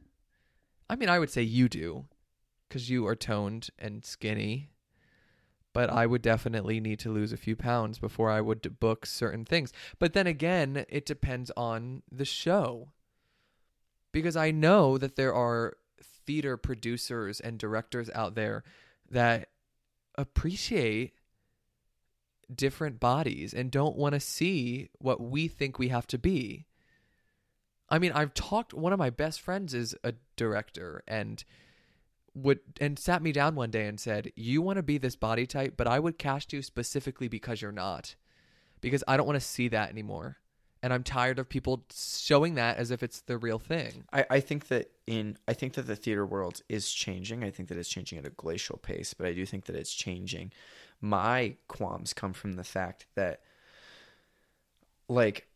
I 0.88 0.96
mean, 0.96 1.09
I 1.09 1.18
would 1.18 1.31
say 1.31 1.42
you 1.42 1.68
do 1.68 2.07
because 2.68 2.90
you 2.90 3.07
are 3.07 3.16
toned 3.16 3.70
and 3.79 4.05
skinny 4.05 4.70
but 5.72 5.90
I 5.90 6.07
would 6.07 6.22
definitely 6.22 6.81
need 6.81 6.98
to 7.00 7.12
lose 7.12 7.33
a 7.33 7.37
few 7.37 7.55
pounds 7.55 7.98
before 7.98 8.31
I 8.31 8.40
would 8.40 8.81
book 8.81 9.07
certain 9.07 9.44
things. 9.44 9.72
But 9.98 10.14
then 10.14 10.26
again, 10.26 10.85
it 10.88 11.07
depends 11.07 11.50
on 11.57 12.03
the 12.11 12.24
show. 12.24 12.88
Because 14.12 14.37
I 14.37 14.50
know 14.50 14.98
that 14.98 15.14
there 15.14 15.33
are 15.33 15.76
theater 16.03 16.57
producers 16.57 17.38
and 17.38 17.59
directors 17.59 18.11
out 18.14 18.35
there 18.35 18.64
that 19.09 19.50
appreciate 20.16 21.12
different 22.54 23.00
bodies 23.00 23.54
and 23.54 23.70
don't 23.70 23.96
want 23.96 24.14
to 24.14 24.20
see 24.20 24.90
what 24.98 25.20
we 25.20 25.48
think 25.48 25.78
we 25.78 25.88
have 25.88 26.06
to 26.08 26.18
be. 26.18 26.66
I 27.88 27.98
mean, 27.98 28.12
I've 28.12 28.34
talked 28.34 28.72
one 28.72 28.92
of 28.92 28.98
my 28.98 29.10
best 29.10 29.40
friends 29.40 29.74
is 29.74 29.94
a 30.04 30.14
director 30.36 31.02
and 31.08 31.42
would 32.34 32.60
and 32.80 32.98
sat 32.98 33.22
me 33.22 33.32
down 33.32 33.56
one 33.56 33.70
day 33.70 33.86
and 33.86 33.98
said, 33.98 34.32
"You 34.36 34.62
want 34.62 34.76
to 34.76 34.82
be 34.82 34.98
this 34.98 35.16
body 35.16 35.46
type, 35.46 35.74
but 35.76 35.88
I 35.88 35.98
would 35.98 36.18
cast 36.18 36.52
you 36.52 36.62
specifically 36.62 37.26
because 37.26 37.60
you're 37.60 37.72
not. 37.72 38.14
Because 38.80 39.02
I 39.08 39.16
don't 39.16 39.26
want 39.26 39.40
to 39.40 39.46
see 39.46 39.68
that 39.68 39.90
anymore." 39.90 40.38
And 40.82 40.92
I'm 40.92 41.02
tired 41.02 41.38
of 41.38 41.48
people 41.48 41.84
showing 41.94 42.54
that 42.54 42.78
as 42.78 42.90
if 42.90 43.02
it's 43.02 43.20
the 43.20 43.36
real 43.36 43.58
thing. 43.58 44.04
I, 44.12 44.24
I 44.30 44.40
think 44.40 44.68
that 44.68 44.90
in 45.06 45.36
I 45.46 45.52
think 45.52 45.74
that 45.74 45.86
the 45.86 45.96
theater 45.96 46.24
world 46.24 46.62
is 46.68 46.90
changing. 46.90 47.44
I 47.44 47.50
think 47.50 47.68
that 47.68 47.76
it's 47.76 47.88
changing 47.88 48.18
at 48.18 48.26
a 48.26 48.30
glacial 48.30 48.78
pace, 48.78 49.12
but 49.12 49.26
I 49.26 49.32
do 49.34 49.44
think 49.44 49.66
that 49.66 49.76
it's 49.76 49.92
changing. 49.92 50.52
My 51.00 51.56
qualms 51.68 52.14
come 52.14 52.32
from 52.32 52.54
the 52.54 52.64
fact 52.64 53.06
that 53.14 53.40
like 55.08 55.48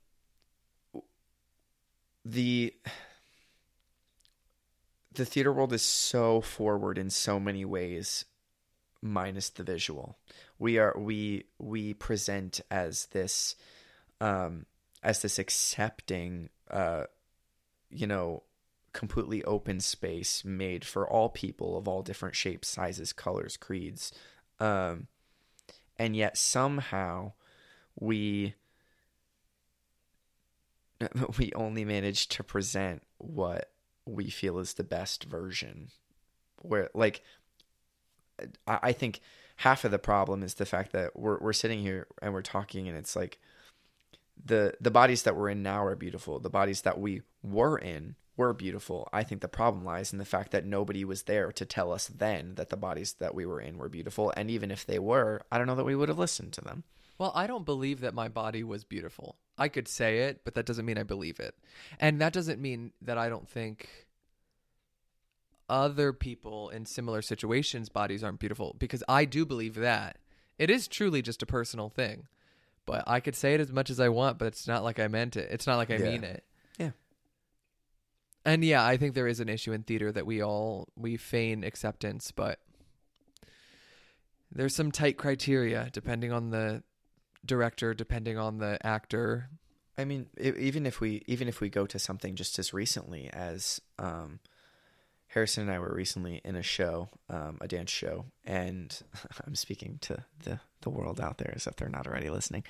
the 2.24 2.74
the 5.14 5.24
theater 5.24 5.52
world 5.52 5.72
is 5.72 5.82
so 5.82 6.40
forward 6.40 6.98
in 6.98 7.08
so 7.10 7.38
many 7.38 7.64
ways 7.64 8.24
minus 9.00 9.50
the 9.50 9.62
visual 9.62 10.16
we 10.58 10.78
are 10.78 10.94
we 10.98 11.44
we 11.58 11.92
present 11.92 12.60
as 12.70 13.06
this 13.06 13.54
um 14.20 14.64
as 15.04 15.22
this 15.22 15.38
accepting 15.38 16.48
uh 16.70 17.04
you 17.90 18.06
know 18.06 18.42
completely 18.92 19.44
open 19.44 19.80
space 19.80 20.44
made 20.44 20.84
for 20.84 21.08
all 21.08 21.28
people 21.28 21.76
of 21.76 21.86
all 21.86 22.02
different 22.02 22.34
shapes 22.34 22.68
sizes 22.68 23.12
colors 23.12 23.56
creeds 23.56 24.12
um 24.60 25.06
and 25.96 26.16
yet 26.16 26.36
somehow 26.36 27.32
we 27.98 28.54
we 31.38 31.52
only 31.54 31.84
manage 31.84 32.28
to 32.28 32.44
present 32.44 33.02
what 33.18 33.70
we 34.06 34.30
feel 34.30 34.58
is 34.58 34.74
the 34.74 34.84
best 34.84 35.24
version. 35.24 35.88
Where 36.62 36.90
like 36.94 37.22
I, 38.66 38.78
I 38.82 38.92
think 38.92 39.20
half 39.56 39.84
of 39.84 39.90
the 39.90 39.98
problem 39.98 40.42
is 40.42 40.54
the 40.54 40.66
fact 40.66 40.92
that 40.92 41.18
we're 41.18 41.38
we're 41.38 41.52
sitting 41.52 41.80
here 41.80 42.06
and 42.22 42.32
we're 42.32 42.42
talking 42.42 42.88
and 42.88 42.96
it's 42.96 43.16
like 43.16 43.38
the 44.42 44.74
the 44.80 44.90
bodies 44.90 45.22
that 45.22 45.36
we're 45.36 45.50
in 45.50 45.62
now 45.62 45.84
are 45.84 45.96
beautiful. 45.96 46.38
The 46.38 46.50
bodies 46.50 46.82
that 46.82 46.98
we 46.98 47.22
were 47.42 47.78
in 47.78 48.16
were 48.36 48.52
beautiful. 48.52 49.08
I 49.12 49.22
think 49.22 49.40
the 49.40 49.48
problem 49.48 49.84
lies 49.84 50.12
in 50.12 50.18
the 50.18 50.24
fact 50.24 50.50
that 50.52 50.66
nobody 50.66 51.04
was 51.04 51.22
there 51.22 51.52
to 51.52 51.64
tell 51.64 51.92
us 51.92 52.08
then 52.08 52.54
that 52.56 52.68
the 52.68 52.76
bodies 52.76 53.14
that 53.20 53.34
we 53.34 53.46
were 53.46 53.60
in 53.60 53.78
were 53.78 53.88
beautiful. 53.88 54.32
And 54.36 54.50
even 54.50 54.70
if 54.70 54.84
they 54.84 54.98
were, 54.98 55.42
I 55.52 55.58
don't 55.58 55.66
know 55.66 55.76
that 55.76 55.84
we 55.84 55.94
would 55.94 56.08
have 56.08 56.18
listened 56.18 56.52
to 56.54 56.60
them. 56.60 56.84
Well, 57.16 57.32
I 57.34 57.46
don't 57.46 57.64
believe 57.64 58.00
that 58.00 58.12
my 58.12 58.28
body 58.28 58.64
was 58.64 58.82
beautiful. 58.82 59.36
I 59.56 59.68
could 59.68 59.86
say 59.86 60.20
it, 60.20 60.40
but 60.44 60.54
that 60.54 60.66
doesn't 60.66 60.84
mean 60.84 60.98
I 60.98 61.04
believe 61.04 61.38
it. 61.38 61.54
And 62.00 62.20
that 62.20 62.32
doesn't 62.32 62.60
mean 62.60 62.92
that 63.02 63.18
I 63.18 63.28
don't 63.28 63.48
think 63.48 63.88
other 65.68 66.12
people 66.12 66.70
in 66.70 66.86
similar 66.86 67.22
situations 67.22 67.88
bodies 67.88 68.24
aren't 68.24 68.40
beautiful 68.40 68.74
because 68.78 69.04
I 69.08 69.24
do 69.24 69.46
believe 69.46 69.76
that. 69.76 70.18
It 70.58 70.70
is 70.70 70.88
truly 70.88 71.22
just 71.22 71.42
a 71.42 71.46
personal 71.46 71.88
thing. 71.88 72.26
But 72.86 73.04
I 73.06 73.20
could 73.20 73.34
say 73.34 73.54
it 73.54 73.60
as 73.60 73.72
much 73.72 73.88
as 73.90 73.98
I 74.00 74.08
want, 74.10 74.38
but 74.38 74.46
it's 74.46 74.66
not 74.68 74.84
like 74.84 74.98
I 74.98 75.08
meant 75.08 75.36
it. 75.36 75.48
It's 75.50 75.66
not 75.66 75.76
like 75.76 75.90
I 75.90 75.96
Yeah. 75.96 76.10
mean 76.10 76.24
it. 76.24 76.44
Yeah. 76.78 76.90
And 78.44 78.64
yeah, 78.64 78.84
I 78.84 78.96
think 78.96 79.14
there 79.14 79.26
is 79.26 79.40
an 79.40 79.48
issue 79.48 79.72
in 79.72 79.82
theater 79.84 80.12
that 80.12 80.26
we 80.26 80.42
all 80.42 80.88
we 80.96 81.16
feign 81.16 81.64
acceptance, 81.64 82.30
but 82.30 82.58
there's 84.52 84.74
some 84.74 84.92
tight 84.92 85.16
criteria 85.16 85.88
depending 85.92 86.30
on 86.32 86.50
the 86.50 86.82
director, 87.44 87.94
depending 87.94 88.38
on 88.38 88.58
the 88.58 88.78
actor. 88.86 89.48
I 89.96 90.04
mean, 90.04 90.26
even 90.38 90.86
if 90.86 91.00
we 91.00 91.22
even 91.26 91.48
if 91.48 91.60
we 91.60 91.68
go 91.70 91.86
to 91.86 91.98
something 91.98 92.34
just 92.34 92.58
as 92.58 92.74
recently 92.74 93.30
as 93.32 93.80
um, 93.98 94.40
Harrison 95.34 95.64
and 95.64 95.72
I 95.72 95.80
were 95.80 95.92
recently 95.92 96.40
in 96.44 96.54
a 96.54 96.62
show, 96.62 97.08
um, 97.28 97.58
a 97.60 97.66
dance 97.66 97.90
show, 97.90 98.26
and 98.44 98.96
I'm 99.46 99.56
speaking 99.56 99.98
to 100.02 100.24
the 100.44 100.60
the 100.82 100.90
world 100.90 101.20
out 101.20 101.38
there 101.38 101.52
as 101.56 101.66
if 101.66 101.74
they're 101.74 101.88
not 101.88 102.06
already 102.06 102.30
listening. 102.30 102.62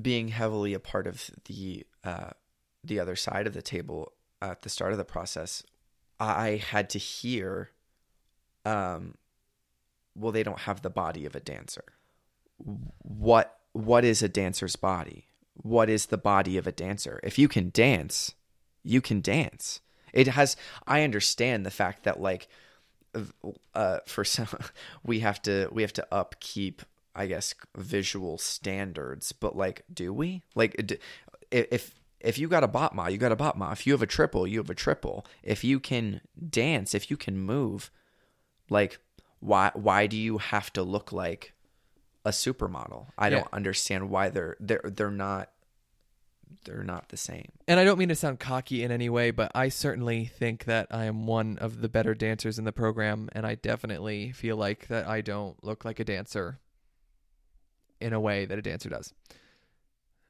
Being 0.00 0.28
heavily 0.28 0.74
a 0.74 0.78
part 0.78 1.06
of 1.06 1.30
the 1.46 1.86
uh, 2.04 2.30
the 2.84 3.00
other 3.00 3.16
side 3.16 3.46
of 3.46 3.54
the 3.54 3.62
table 3.62 4.12
at 4.42 4.60
the 4.62 4.68
start 4.68 4.92
of 4.92 4.98
the 4.98 5.04
process, 5.04 5.62
I 6.20 6.62
had 6.68 6.90
to 6.90 6.98
hear, 6.98 7.70
um, 8.66 9.14
well, 10.14 10.32
they 10.32 10.42
don't 10.42 10.60
have 10.60 10.82
the 10.82 10.90
body 10.90 11.24
of 11.24 11.34
a 11.34 11.40
dancer. 11.40 11.84
What 12.58 13.60
what 13.72 14.04
is 14.04 14.22
a 14.22 14.28
dancer's 14.28 14.76
body? 14.76 15.28
What 15.54 15.88
is 15.88 16.06
the 16.06 16.18
body 16.18 16.58
of 16.58 16.66
a 16.66 16.72
dancer? 16.72 17.18
If 17.22 17.38
you 17.38 17.48
can 17.48 17.70
dance, 17.70 18.34
you 18.82 19.00
can 19.00 19.22
dance. 19.22 19.80
It 20.14 20.28
has. 20.28 20.56
I 20.86 21.02
understand 21.02 21.66
the 21.66 21.70
fact 21.70 22.04
that 22.04 22.20
like, 22.20 22.48
uh, 23.74 23.98
for 24.06 24.24
some, 24.24 24.48
we 25.04 25.20
have 25.20 25.42
to 25.42 25.68
we 25.72 25.82
have 25.82 25.92
to 25.94 26.06
upkeep, 26.12 26.82
I 27.14 27.26
guess, 27.26 27.54
visual 27.76 28.38
standards. 28.38 29.32
But 29.32 29.56
like, 29.56 29.82
do 29.92 30.12
we? 30.12 30.42
Like, 30.54 30.96
if 31.50 31.94
if 32.20 32.38
you 32.38 32.48
got 32.48 32.64
a 32.64 32.68
battement, 32.68 33.12
you 33.12 33.18
got 33.18 33.32
a 33.32 33.36
battement. 33.36 33.72
If 33.72 33.86
you 33.86 33.92
have 33.92 34.02
a 34.02 34.06
triple, 34.06 34.46
you 34.46 34.58
have 34.58 34.70
a 34.70 34.74
triple. 34.74 35.26
If 35.42 35.62
you 35.64 35.78
can 35.80 36.20
dance, 36.48 36.94
if 36.94 37.10
you 37.10 37.16
can 37.18 37.36
move, 37.36 37.90
like, 38.70 38.98
why 39.40 39.70
why 39.74 40.06
do 40.06 40.16
you 40.16 40.38
have 40.38 40.72
to 40.74 40.82
look 40.82 41.12
like 41.12 41.52
a 42.24 42.30
supermodel? 42.30 43.08
I 43.18 43.26
Yeah. 43.26 43.30
don't 43.40 43.52
understand 43.52 44.10
why 44.10 44.30
they're 44.30 44.56
they're 44.60 44.80
they're 44.84 45.10
not 45.10 45.50
they're 46.64 46.82
not 46.84 47.08
the 47.08 47.16
same. 47.16 47.50
And 47.68 47.78
I 47.80 47.84
don't 47.84 47.98
mean 47.98 48.08
to 48.08 48.14
sound 48.14 48.40
cocky 48.40 48.82
in 48.82 48.90
any 48.90 49.08
way, 49.08 49.30
but 49.30 49.50
I 49.54 49.68
certainly 49.68 50.24
think 50.26 50.64
that 50.64 50.86
I 50.90 51.04
am 51.04 51.26
one 51.26 51.58
of 51.58 51.80
the 51.80 51.88
better 51.88 52.14
dancers 52.14 52.58
in 52.58 52.64
the 52.64 52.72
program, 52.72 53.28
and 53.32 53.46
I 53.46 53.54
definitely 53.54 54.32
feel 54.32 54.56
like 54.56 54.88
that 54.88 55.06
I 55.06 55.20
don't 55.20 55.62
look 55.64 55.84
like 55.84 56.00
a 56.00 56.04
dancer 56.04 56.58
in 58.00 58.12
a 58.12 58.20
way 58.20 58.44
that 58.44 58.58
a 58.58 58.62
dancer 58.62 58.88
does. 58.88 59.12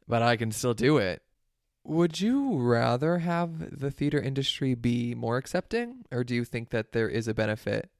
But 0.06 0.22
I 0.22 0.36
can 0.36 0.52
still 0.52 0.74
do 0.74 0.98
it. 0.98 1.22
Would 1.84 2.20
you 2.20 2.56
rather 2.58 3.18
have 3.18 3.78
the 3.78 3.90
theater 3.90 4.18
industry 4.20 4.74
be 4.74 5.14
more 5.14 5.36
accepting, 5.36 6.04
or 6.10 6.24
do 6.24 6.34
you 6.34 6.44
think 6.44 6.70
that 6.70 6.92
there 6.92 7.08
is 7.08 7.28
a 7.28 7.34
benefit 7.34 7.90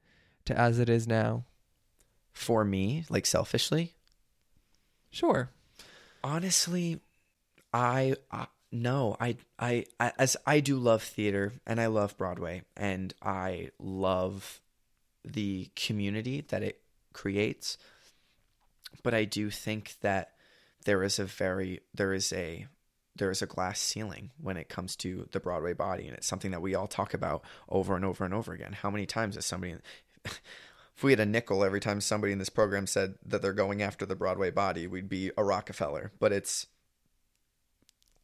to 0.46 0.58
as 0.58 0.78
it 0.78 0.88
is 0.88 1.06
now? 1.06 1.44
For 2.32 2.64
me, 2.64 3.04
like 3.08 3.26
selfishly, 3.26 3.94
Sure. 5.10 5.50
honestly, 6.24 7.00
I 7.74 8.14
uh, 8.30 8.46
no, 8.70 9.16
I, 9.20 9.36
I 9.58 9.84
I 9.98 10.12
as 10.16 10.36
I 10.46 10.60
do 10.60 10.78
love 10.78 11.02
theater 11.02 11.52
and 11.66 11.80
I 11.80 11.86
love 11.86 12.16
Broadway 12.16 12.62
and 12.76 13.12
I 13.20 13.70
love 13.80 14.60
the 15.24 15.68
community 15.74 16.44
that 16.48 16.62
it 16.62 16.80
creates. 17.12 17.76
But 19.02 19.12
I 19.12 19.24
do 19.24 19.50
think 19.50 19.94
that 20.02 20.30
there 20.84 21.02
is 21.02 21.18
a 21.18 21.24
very 21.24 21.80
there 21.92 22.14
is 22.14 22.32
a 22.32 22.66
there 23.16 23.30
is 23.30 23.42
a 23.42 23.46
glass 23.46 23.80
ceiling 23.80 24.30
when 24.40 24.56
it 24.56 24.68
comes 24.68 24.94
to 24.96 25.28
the 25.32 25.40
Broadway 25.40 25.72
body 25.72 26.06
and 26.06 26.16
it's 26.16 26.26
something 26.26 26.52
that 26.52 26.62
we 26.62 26.76
all 26.76 26.86
talk 26.86 27.12
about 27.12 27.42
over 27.68 27.96
and 27.96 28.04
over 28.04 28.24
and 28.24 28.32
over 28.32 28.52
again. 28.52 28.72
How 28.72 28.90
many 28.90 29.04
times 29.04 29.34
has 29.34 29.46
somebody 29.46 29.76
if 30.24 31.02
we 31.02 31.10
had 31.10 31.20
a 31.20 31.26
nickel 31.26 31.64
every 31.64 31.80
time 31.80 32.00
somebody 32.00 32.32
in 32.32 32.38
this 32.38 32.48
program 32.50 32.86
said 32.86 33.14
that 33.26 33.42
they're 33.42 33.52
going 33.52 33.82
after 33.82 34.06
the 34.06 34.14
Broadway 34.14 34.50
body, 34.50 34.86
we'd 34.86 35.08
be 35.08 35.32
a 35.36 35.42
Rockefeller. 35.42 36.12
But 36.20 36.32
it's 36.32 36.66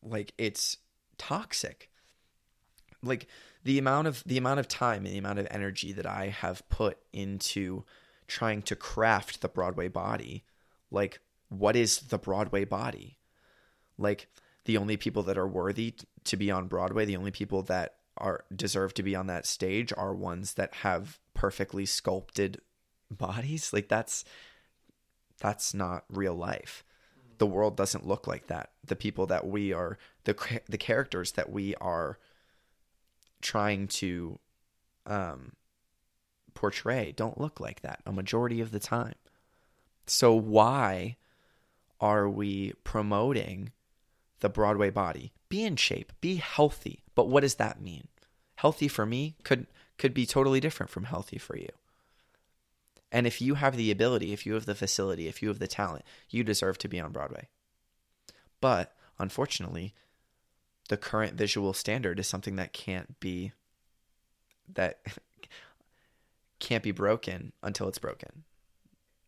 like 0.03 0.33
it's 0.39 0.79
toxic. 1.19 1.91
Like 3.03 3.29
the 3.65 3.79
amount 3.79 4.09
of 4.09 4.23
the 4.25 4.39
amount 4.39 4.61
of 4.61 4.69
time 4.69 5.05
and 5.05 5.15
the 5.15 5.19
amount 5.19 5.39
of 5.39 5.47
energy 5.51 5.93
that 5.93 6.07
I 6.07 6.29
have 6.29 6.69
put 6.69 6.99
into 7.13 7.85
trying 8.27 8.63
to 8.63 8.77
craft 8.77 9.41
the 9.41 9.49
Broadway 9.49 9.89
body. 9.89 10.45
Like 10.91 11.21
what 11.49 11.77
is 11.77 11.99
the 11.99 12.19
Broadway 12.19 12.65
body? 12.65 13.19
Like 13.99 14.29
the 14.65 14.77
only 14.77 14.97
people 14.97 15.23
that 15.25 15.39
are 15.39 15.49
worthy 15.49 15.95
to 16.25 16.37
be 16.37 16.51
on 16.51 16.69
Broadway, 16.69 17.05
the 17.05 17.17
only 17.17 17.31
people 17.31 17.63
that 17.65 17.97
are 18.17 18.45
deserve 18.55 18.95
to 18.95 19.03
be 19.03 19.15
on 19.15 19.27
that 19.27 19.47
stage 19.47 19.93
are 19.97 20.15
ones 20.15 20.55
that 20.55 20.75
have 20.77 21.19
perfectly 21.35 21.87
sculpted 21.87 22.61
bodies. 23.11 23.73
Like 23.73 23.89
that's 23.89 24.25
that's 25.41 25.75
not 25.75 26.05
real 26.09 26.35
life. 26.35 26.85
The 27.41 27.47
world 27.47 27.75
doesn't 27.75 28.07
look 28.07 28.27
like 28.27 28.49
that. 28.49 28.69
The 28.87 28.95
people 28.95 29.25
that 29.27 29.47
we 29.47 29.73
are 29.73 29.97
the 30.25 30.37
the 30.69 30.77
characters 30.77 31.33
that 31.33 31.51
we 31.51 31.75
are 31.77 32.19
trying 33.41 33.89
to 33.89 34.39
um 35.07 35.53
portray 36.53 37.13
don't 37.17 37.41
look 37.41 37.59
like 37.59 37.81
that 37.81 38.03
a 38.05 38.13
majority 38.13 38.61
of 38.61 38.73
the 38.73 38.79
time. 38.79 39.15
So 40.07 40.35
why 40.35 41.17
are 41.99 42.29
we 42.29 42.75
promoting 42.85 43.73
the 44.41 44.51
Broadway 44.51 44.91
body? 44.91 45.33
Be 45.49 45.65
in 45.65 45.77
shape, 45.77 46.13
be 46.21 46.37
healthy. 46.37 47.05
But 47.15 47.29
what 47.29 47.41
does 47.41 47.55
that 47.55 47.81
mean? 47.81 48.09
Healthy 48.57 48.89
for 48.89 49.07
me 49.07 49.37
could 49.45 49.67
could 49.97 50.13
be 50.13 50.27
totally 50.27 50.61
different 50.61 50.91
from 50.91 51.05
healthy 51.05 51.39
for 51.39 51.57
you. 51.57 51.71
And 53.13 53.27
if 53.27 53.41
you 53.41 53.55
have 53.55 53.77
the 53.77 53.91
ability, 53.91 54.33
if 54.33 54.47
you 54.47 54.55
have 54.55 54.67
the 54.67 54.75
facility, 54.75 55.27
if 55.27 55.43
you 55.43 55.49
have 55.49 55.59
the 55.59 55.67
talent, 55.67 56.05
you 56.29 56.45
deserve 56.45 56.79
to 56.79 56.89
be 56.89 57.01
on 57.01 57.13
Broadway. 57.13 57.49
But 58.61 58.95
unfortunately, 59.19 59.95
the 60.89 60.97
current 60.97 61.35
visual 61.35 61.73
standard 61.73 62.19
is 62.21 62.27
something 62.27 62.57
that 62.57 62.73
can't 62.73 63.19
be 63.21 63.53
that 64.75 65.01
can't 66.61 66.83
be 66.83 66.93
broken 66.93 67.53
until 67.63 67.89
it's 67.89 67.99
broken. 67.99 68.45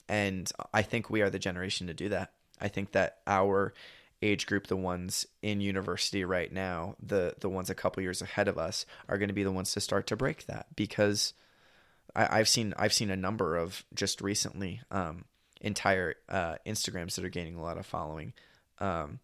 And 0.09 0.51
I 0.75 0.83
think 0.83 1.09
we 1.09 1.23
are 1.23 1.31
the 1.31 1.39
generation 1.39 1.87
to 1.87 1.95
do 1.95 2.09
that. 2.11 2.33
I 2.61 2.69
think 2.69 2.93
that 2.93 3.19
our 3.27 3.73
age 4.21 4.47
group, 4.47 4.67
the 4.69 4.77
ones 4.77 5.27
in 5.41 5.61
university 5.61 6.25
right 6.25 6.53
now, 6.53 6.97
the 7.03 7.35
the 7.41 7.49
ones 7.49 7.71
a 7.71 7.75
couple 7.75 8.03
years 8.03 8.23
ahead 8.23 8.49
of 8.49 8.59
us, 8.59 8.87
are 9.09 9.19
going 9.19 9.29
to 9.29 9.35
be 9.35 9.43
the 9.43 9.53
ones 9.53 9.73
to 9.73 9.81
start 9.81 10.07
to 10.09 10.17
break 10.17 10.47
that 10.47 10.67
because 10.77 11.33
I, 12.15 12.39
I've 12.39 12.49
seen 12.49 12.75
I've 12.77 12.93
seen 12.93 13.11
a 13.11 13.17
number 13.17 13.57
of 13.57 13.85
just 13.95 14.21
recently 14.21 14.81
um, 14.91 15.25
entire 15.61 16.15
uh, 16.29 16.57
Instagrams 16.67 17.15
that 17.15 17.25
are 17.25 17.31
gaining 17.31 17.57
a 17.57 17.63
lot 17.63 17.79
of 17.79 17.87
following, 17.87 18.33
um, 18.79 19.21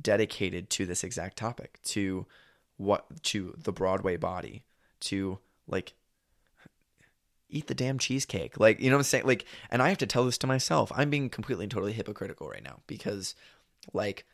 dedicated 0.00 0.70
to 0.70 0.86
this 0.86 1.04
exact 1.04 1.36
topic, 1.36 1.78
to 1.84 2.26
what 2.76 3.22
to 3.24 3.54
the 3.62 3.72
Broadway 3.72 4.16
body, 4.16 4.64
to 5.00 5.38
like 5.66 5.94
eat 7.52 7.66
the 7.66 7.74
damn 7.74 7.98
cheesecake. 7.98 8.58
Like, 8.58 8.80
you 8.80 8.90
know 8.90 8.96
what 8.96 9.00
I'm 9.00 9.04
saying? 9.04 9.26
Like, 9.26 9.44
and 9.70 9.82
I 9.82 9.90
have 9.90 9.98
to 9.98 10.06
tell 10.06 10.24
this 10.24 10.38
to 10.38 10.46
myself. 10.46 10.90
I'm 10.94 11.10
being 11.10 11.28
completely 11.28 11.64
and 11.64 11.70
totally 11.70 11.92
hypocritical 11.92 12.48
right 12.48 12.64
now 12.64 12.80
because, 12.86 13.34
like, 13.92 14.24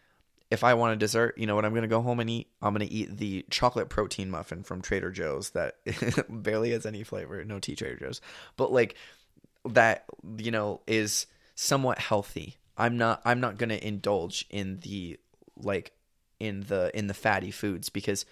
if 0.51 0.65
I 0.65 0.75
want 0.75 0.95
a 0.95 0.97
dessert, 0.97 1.37
you 1.37 1.47
know 1.47 1.55
what 1.55 1.65
I'm 1.65 1.73
going 1.73 1.83
to 1.83 1.89
go 1.89 2.01
home 2.01 2.21
and 2.21 2.31
eat? 2.31 2.49
I'm 2.63 2.75
going 2.75 2.87
to 2.87 2.93
eat 2.93 3.17
the 3.17 3.45
chocolate 3.51 3.89
protein 3.89 4.31
muffin 4.31 4.63
from 4.63 4.81
Trader 4.81 5.11
Joe's 5.11 5.51
that 5.51 5.77
barely 6.29 6.71
has 6.71 6.87
any 6.87 7.05
flavor. 7.05 7.45
No 7.45 7.59
tea 7.59 7.77
Trader 7.77 7.97
Joe's. 7.97 8.21
But, 8.57 8.73
like, 8.73 8.95
that, 9.67 10.05
you 10.39 10.51
know, 10.51 10.81
is 10.87 11.27
somewhat 11.55 11.99
healthy. 11.99 12.57
I'm 12.77 12.97
not, 12.97 13.21
I'm 13.25 13.41
not 13.41 13.59
going 13.59 13.71
to 13.71 13.87
indulge 13.87 14.47
in 14.49 14.81
the, 14.81 15.19
like, 15.57 15.93
in 16.41 16.61
the 16.69 16.97
in 16.97 17.07
the 17.07 17.15
fatty 17.15 17.51
foods 17.51 17.89
because 17.89 18.25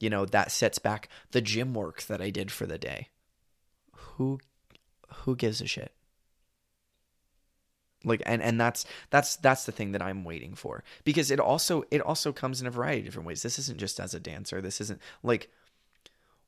you 0.00 0.10
know 0.10 0.24
that 0.26 0.50
sets 0.50 0.78
back 0.78 1.08
the 1.32 1.40
gym 1.40 1.74
work 1.74 2.02
that 2.04 2.20
I 2.20 2.30
did 2.30 2.50
for 2.50 2.66
the 2.66 2.78
day. 2.78 3.08
Who 3.92 4.40
who 5.08 5.36
gives 5.36 5.60
a 5.60 5.66
shit? 5.66 5.92
Like 8.04 8.22
and 8.26 8.42
and 8.42 8.60
that's 8.60 8.84
that's 9.10 9.36
that's 9.36 9.64
the 9.64 9.72
thing 9.72 9.92
that 9.92 10.02
I'm 10.02 10.24
waiting 10.24 10.54
for 10.54 10.84
because 11.04 11.30
it 11.30 11.40
also 11.40 11.84
it 11.90 12.00
also 12.00 12.32
comes 12.32 12.60
in 12.60 12.66
a 12.66 12.70
variety 12.70 13.00
of 13.00 13.04
different 13.06 13.26
ways. 13.26 13.42
This 13.42 13.58
isn't 13.58 13.78
just 13.78 14.00
as 14.00 14.14
a 14.14 14.20
dancer. 14.20 14.60
This 14.60 14.80
isn't 14.80 15.00
like 15.22 15.50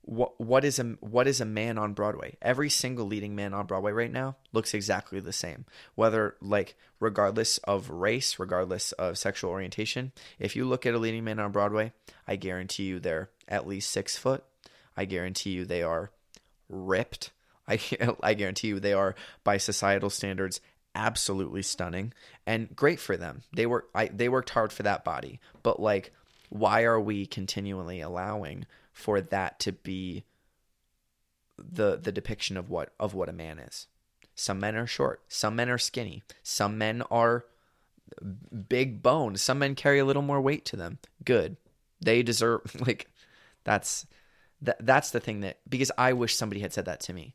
what 0.07 0.39
what 0.39 0.65
is 0.65 0.79
a 0.79 0.85
what 1.01 1.27
is 1.27 1.41
a 1.41 1.47
man 1.47 1.79
on 1.79 1.95
Broadway? 1.95 2.37
Every 2.43 2.69
single 2.69 3.07
leading 3.07 3.35
man 3.35 3.55
on 3.55 3.67
Broadway 3.67 3.93
right 3.93 4.13
now 4.13 4.37
looks 4.53 4.75
exactly 4.75 5.21
the 5.21 5.33
same. 5.33 5.65
Whether 5.95 6.37
like 6.41 6.77
regardless 7.01 7.59
of 7.59 7.91
race, 7.91 8.39
regardless 8.39 8.93
of 8.93 9.19
sexual 9.19 9.51
orientation, 9.51 10.13
if 10.39 10.57
you 10.57 10.67
look 10.67 10.85
at 10.85 10.95
a 10.95 10.99
leading 10.99 11.25
man 11.25 11.39
on 11.39 11.53
Broadway, 11.53 11.93
I 12.29 12.37
guarantee 12.37 12.85
you 12.85 13.01
they're 13.01 13.31
at 13.49 13.67
least 13.67 13.91
six 13.91 14.17
foot. 14.17 14.45
I 14.97 15.07
guarantee 15.07 15.51
you 15.51 15.65
they 15.65 15.83
are 15.83 16.11
ripped. 16.69 17.31
I 17.69 17.81
I 18.23 18.35
guarantee 18.35 18.69
you 18.69 18.81
they 18.81 18.93
are 18.93 19.15
by 19.43 19.57
societal 19.57 20.11
standards 20.11 20.61
absolutely 20.95 21.63
stunning 21.63 22.13
and 22.47 22.75
great 22.75 23.01
for 23.01 23.17
them. 23.17 23.43
They 23.53 23.67
work 23.67 23.89
I 23.95 24.07
they 24.07 24.29
worked 24.29 24.51
hard 24.51 24.73
for 24.73 24.83
that 24.83 25.05
body. 25.05 25.41
But 25.63 25.81
like 25.81 26.13
why 26.51 26.85
are 26.85 27.01
we 27.01 27.27
continually 27.27 28.01
allowing 28.01 28.67
for 28.93 29.21
that 29.21 29.59
to 29.61 29.73
be 29.73 30.25
the 31.59 31.97
the 31.97 32.13
depiction 32.13 32.57
of 32.57 32.71
what 32.71 32.93
of 32.99 33.15
what 33.15 33.29
a 33.29 33.33
man 33.33 33.59
is? 33.59 33.87
Some 34.35 34.61
men 34.61 34.77
are 34.77 34.87
short, 34.87 35.23
some 35.29 35.57
men 35.57 35.69
are 35.69 35.79
skinny, 35.79 36.23
some 36.43 36.77
men 36.79 37.03
are 37.11 37.45
big 38.69 39.03
boned, 39.03 39.41
some 39.41 39.59
men 39.59 39.75
carry 39.75 39.99
a 39.99 40.05
little 40.05 40.23
more 40.23 40.41
weight 40.41 40.65
to 40.67 40.77
them. 40.77 40.99
Good. 41.25 41.57
They 42.01 42.23
deserve 42.23 42.63
like 42.87 43.09
that's 43.65 44.07
that 44.63 44.85
that's 44.85 45.11
the 45.11 45.21
thing 45.21 45.41
that 45.41 45.59
because 45.69 45.91
I 45.97 46.13
wish 46.13 46.37
somebody 46.37 46.61
had 46.61 46.73
said 46.73 46.87
that 46.87 47.01
to 47.01 47.13
me. 47.13 47.35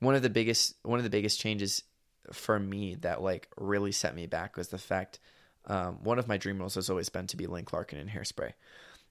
One 0.00 0.14
of 0.14 0.22
the 0.22 0.30
biggest 0.30 0.74
one 0.82 0.98
of 0.98 1.04
the 1.04 1.10
biggest 1.10 1.40
changes 1.40 1.82
for 2.30 2.58
me 2.58 2.94
that 2.96 3.22
like 3.22 3.48
really 3.56 3.92
set 3.92 4.14
me 4.14 4.26
back 4.26 4.56
was 4.56 4.68
the 4.68 4.78
fact 4.78 5.18
um, 5.66 5.98
one 6.02 6.18
of 6.18 6.28
my 6.28 6.36
dream 6.36 6.58
roles 6.58 6.74
has 6.74 6.90
always 6.90 7.08
been 7.08 7.26
to 7.28 7.36
be 7.36 7.46
Link 7.46 7.72
Larkin 7.72 7.98
in 7.98 8.08
Hairspray. 8.08 8.52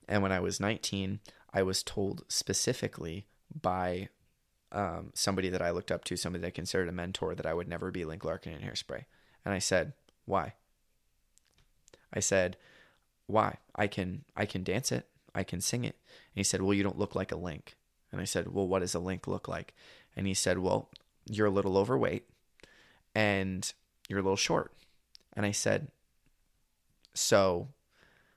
And 0.08 0.22
when 0.22 0.32
I 0.32 0.40
was 0.40 0.60
19, 0.60 1.20
I 1.54 1.64
was 1.64 1.84
told 1.84 2.24
specifically 2.28 3.28
by 3.62 4.10
um, 4.72 5.12
somebody 5.14 5.50
that 5.50 5.62
I 5.62 5.72
looked 5.72 5.92
up 5.92 6.04
to, 6.06 6.18
somebody 6.18 6.42
that 6.42 6.48
I 6.48 6.52
considered 6.52 6.90
a 6.90 6.94
mentor, 6.94 7.36
that 7.36 7.46
I 7.46 7.54
would 7.54 7.68
never 7.68 7.92
be 7.92 8.06
Link 8.06 8.24
Larkin 8.24 8.54
in 8.54 8.62
Hairspray. 8.62 9.06
And 9.46 9.54
I 9.54 9.60
said, 9.60 9.94
"Why?" 10.26 10.54
I 12.14 12.20
said, 12.20 12.58
"Why? 13.28 13.58
I 13.76 13.88
can 13.88 14.24
I 14.36 14.46
can 14.46 14.64
dance 14.64 14.92
it, 14.92 15.08
I 15.34 15.44
can 15.44 15.62
sing 15.62 15.84
it." 15.84 15.96
And 16.34 16.36
he 16.36 16.44
said, 16.44 16.62
"Well, 16.62 16.74
you 16.74 16.84
don't 16.84 17.00
look 17.00 17.16
like 17.16 17.32
a 17.32 17.38
Link." 17.38 17.76
And 18.12 18.22
I 18.22 18.26
said, 18.26 18.54
"Well, 18.54 18.68
what 18.68 18.80
does 18.80 18.96
a 18.96 19.00
Link 19.00 19.28
look 19.28 19.48
like?" 19.48 19.74
And 20.16 20.28
he 20.28 20.34
said, 20.34 20.60
"Well, 20.60 20.90
you're 21.30 21.48
a 21.48 21.52
little 21.52 21.78
overweight 21.78 22.28
and 23.16 23.72
you're 24.08 24.20
a 24.20 24.24
little 24.24 24.36
short. 24.36 24.74
And 25.34 25.46
I 25.46 25.52
said, 25.52 25.90
so 27.14 27.70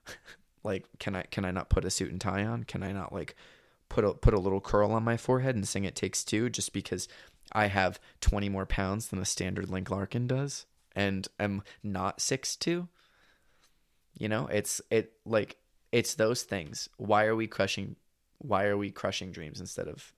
like 0.63 0.85
can 0.99 1.15
I 1.15 1.23
can 1.23 1.45
I 1.45 1.51
not 1.51 1.69
put 1.69 1.85
a 1.85 1.89
suit 1.89 2.11
and 2.11 2.21
tie 2.21 2.43
on? 2.45 2.63
Can 2.63 2.83
I 2.83 2.91
not 2.91 3.13
like 3.13 3.35
put 3.89 4.03
a 4.03 4.13
put 4.13 4.33
a 4.33 4.39
little 4.39 4.61
curl 4.61 4.91
on 4.91 5.03
my 5.03 5.17
forehead 5.17 5.55
and 5.55 5.67
sing 5.67 5.85
it 5.85 5.95
takes 5.95 6.23
two 6.23 6.49
just 6.49 6.73
because 6.73 7.07
I 7.51 7.67
have 7.67 7.99
20 8.21 8.49
more 8.49 8.65
pounds 8.65 9.07
than 9.07 9.19
a 9.19 9.25
standard 9.25 9.69
Link 9.69 9.89
Larkin 9.89 10.27
does 10.27 10.65
and 10.95 11.27
am 11.39 11.63
not 11.83 12.21
six 12.21 12.55
two? 12.55 12.87
You 14.17 14.29
know, 14.29 14.47
it's 14.47 14.81
it 14.89 15.13
like 15.25 15.57
it's 15.91 16.15
those 16.15 16.43
things. 16.43 16.89
Why 16.97 17.25
are 17.25 17.35
we 17.35 17.47
crushing 17.47 17.95
why 18.39 18.65
are 18.65 18.77
we 18.77 18.91
crushing 18.91 19.31
dreams 19.31 19.59
instead 19.59 19.87
of 19.87 20.13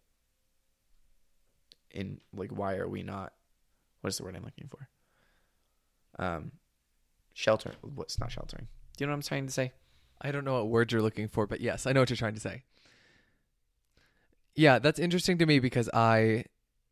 in 1.91 2.19
like 2.33 2.51
why 2.51 2.75
are 2.75 2.87
we 2.87 3.03
not 3.03 3.33
what 4.01 4.09
is 4.09 4.17
the 4.17 4.23
word 4.23 4.35
I'm 4.35 4.43
looking 4.43 4.69
for? 4.69 4.87
Um, 6.19 6.51
shelter. 7.33 7.73
What's 7.81 8.19
not 8.19 8.31
sheltering? 8.31 8.67
Do 8.95 9.03
you 9.03 9.07
know 9.07 9.11
what 9.11 9.17
I'm 9.17 9.21
trying 9.23 9.45
to 9.47 9.53
say? 9.53 9.73
I 10.21 10.31
don't 10.31 10.45
know 10.45 10.53
what 10.53 10.67
word 10.69 10.91
you're 10.91 11.01
looking 11.01 11.27
for, 11.27 11.45
but 11.45 11.61
yes, 11.61 11.85
I 11.85 11.91
know 11.93 12.01
what 12.01 12.09
you're 12.09 12.17
trying 12.17 12.33
to 12.33 12.39
say. 12.39 12.63
Yeah, 14.55 14.79
that's 14.79 14.99
interesting 14.99 15.37
to 15.37 15.45
me 15.45 15.59
because 15.59 15.89
I 15.93 16.45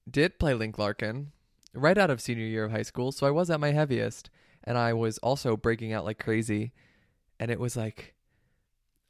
did 0.09 0.37
play 0.37 0.53
Link 0.53 0.77
Larkin 0.77 1.31
right 1.73 1.97
out 1.97 2.11
of 2.11 2.21
senior 2.21 2.45
year 2.45 2.65
of 2.65 2.71
high 2.71 2.83
school, 2.83 3.11
so 3.11 3.25
I 3.25 3.31
was 3.31 3.49
at 3.49 3.59
my 3.59 3.71
heaviest, 3.71 4.29
and 4.63 4.77
I 4.77 4.93
was 4.93 5.17
also 5.19 5.57
breaking 5.57 5.91
out 5.91 6.05
like 6.05 6.19
crazy, 6.19 6.73
and 7.39 7.49
it 7.49 7.59
was 7.59 7.75
like 7.75 8.13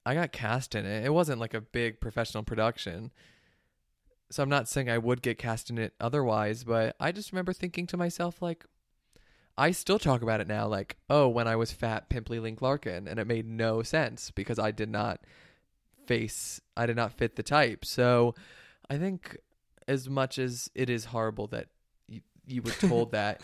I 0.05 0.13
got 0.13 0.31
cast 0.31 0.75
in 0.75 0.85
it. 0.85 1.03
It 1.03 1.13
wasn't 1.13 1.39
like 1.39 1.53
a 1.53 1.61
big 1.61 1.99
professional 1.99 2.43
production. 2.43 3.11
So 4.31 4.41
I'm 4.41 4.49
not 4.49 4.67
saying 4.67 4.89
I 4.89 4.97
would 4.97 5.21
get 5.21 5.37
cast 5.37 5.69
in 5.69 5.77
it 5.77 5.93
otherwise, 5.99 6.63
but 6.63 6.95
I 6.99 7.11
just 7.11 7.31
remember 7.31 7.53
thinking 7.53 7.85
to 7.87 7.97
myself 7.97 8.41
like 8.41 8.65
I 9.57 9.71
still 9.71 9.99
talk 9.99 10.21
about 10.21 10.41
it 10.41 10.47
now 10.47 10.67
like, 10.67 10.97
oh, 11.09 11.27
when 11.27 11.47
I 11.47 11.55
was 11.55 11.71
fat, 11.71 12.09
pimply 12.09 12.39
Link 12.39 12.61
Larkin, 12.61 13.07
and 13.07 13.19
it 13.19 13.27
made 13.27 13.47
no 13.47 13.83
sense 13.83 14.31
because 14.31 14.59
I 14.59 14.71
did 14.71 14.89
not 14.89 15.21
face, 16.05 16.59
I 16.75 16.85
did 16.85 16.97
not 16.97 17.13
fit 17.13 17.35
the 17.35 17.43
type. 17.43 17.85
So 17.85 18.35
I 18.89 18.97
think 18.97 19.37
as 19.87 20.09
much 20.09 20.37
as 20.37 20.69
it 20.75 20.89
is 20.89 21.05
horrible 21.05 21.47
that 21.47 21.67
you, 22.07 22.21
you 22.45 22.61
were 22.61 22.71
told 22.71 23.11
that, 23.13 23.41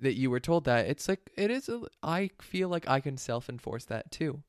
that 0.00 0.14
you 0.14 0.30
were 0.30 0.40
told 0.40 0.64
that, 0.64 0.86
it's 0.86 1.08
like, 1.08 1.30
it 1.36 1.50
is, 1.50 1.68
a, 1.68 1.82
I 2.02 2.30
feel 2.40 2.68
like 2.68 2.88
I 2.88 2.98
can 2.98 3.16
self 3.16 3.48
enforce 3.48 3.84
that 3.84 4.10
too, 4.10 4.42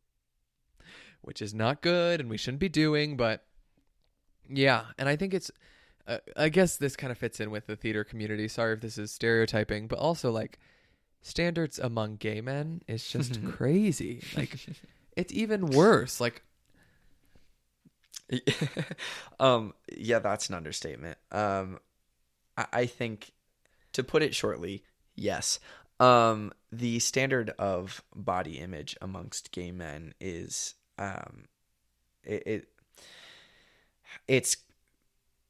which 1.22 1.44
is 1.44 1.54
not 1.54 1.82
good 1.82 2.20
and 2.20 2.30
we 2.30 2.38
shouldn't 2.38 2.60
be 2.60 2.70
doing, 2.70 3.18
but 3.18 3.44
yeah. 4.50 4.84
And 4.98 5.08
I 5.10 5.16
think 5.16 5.34
it's, 5.34 5.52
uh, 6.08 6.18
I 6.36 6.50
guess 6.50 6.78
this 6.78 6.96
kind 6.96 7.12
of 7.12 7.18
fits 7.18 7.40
in 7.40 7.52
with 7.52 7.68
the 7.68 7.76
theater 7.76 8.04
community. 8.04 8.48
Sorry 8.48 8.74
if 8.74 8.82
this 8.82 8.98
is 8.98 9.12
stereotyping, 9.12 9.88
but 9.88 10.00
also 10.00 10.32
like, 10.32 10.60
standards 11.22 11.78
among 11.80 12.16
gay 12.16 12.42
men 12.42 12.82
is 12.88 13.08
just 13.08 13.44
crazy. 13.52 14.24
Like 14.36 14.56
it's 15.16 15.34
even 15.34 15.68
worse. 15.68 16.20
Like 16.20 16.44
um 19.40 19.74
yeah, 19.96 20.20
that's 20.20 20.50
an 20.50 20.56
understatement. 20.56 21.18
Um 21.32 21.80
I, 22.58 22.66
I 22.74 22.86
think 22.86 23.32
to 23.94 24.04
put 24.04 24.24
it 24.24 24.36
shortly, 24.36 24.84
yes. 25.16 25.60
Um 26.00 26.52
the 26.72 27.00
standard 27.00 27.52
of 27.58 28.04
body 28.16 28.60
image 28.60 28.96
amongst 29.02 29.52
gay 29.52 29.72
men 29.72 30.14
is 30.20 30.76
um 30.98 31.46
it, 32.24 32.44
it 32.46 32.68
it's 34.28 34.58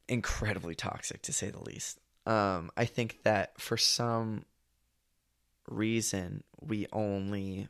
incredibly 0.08 0.76
toxic 0.76 1.22
to 1.24 1.34
say 1.34 1.50
the 1.50 1.64
least. 1.64 2.00
Um 2.26 2.72
I 2.78 2.86
think 2.86 3.24
that 3.24 3.60
for 3.60 3.78
some 3.78 4.46
reason 5.70 6.44
we 6.62 6.88
only 6.94 7.68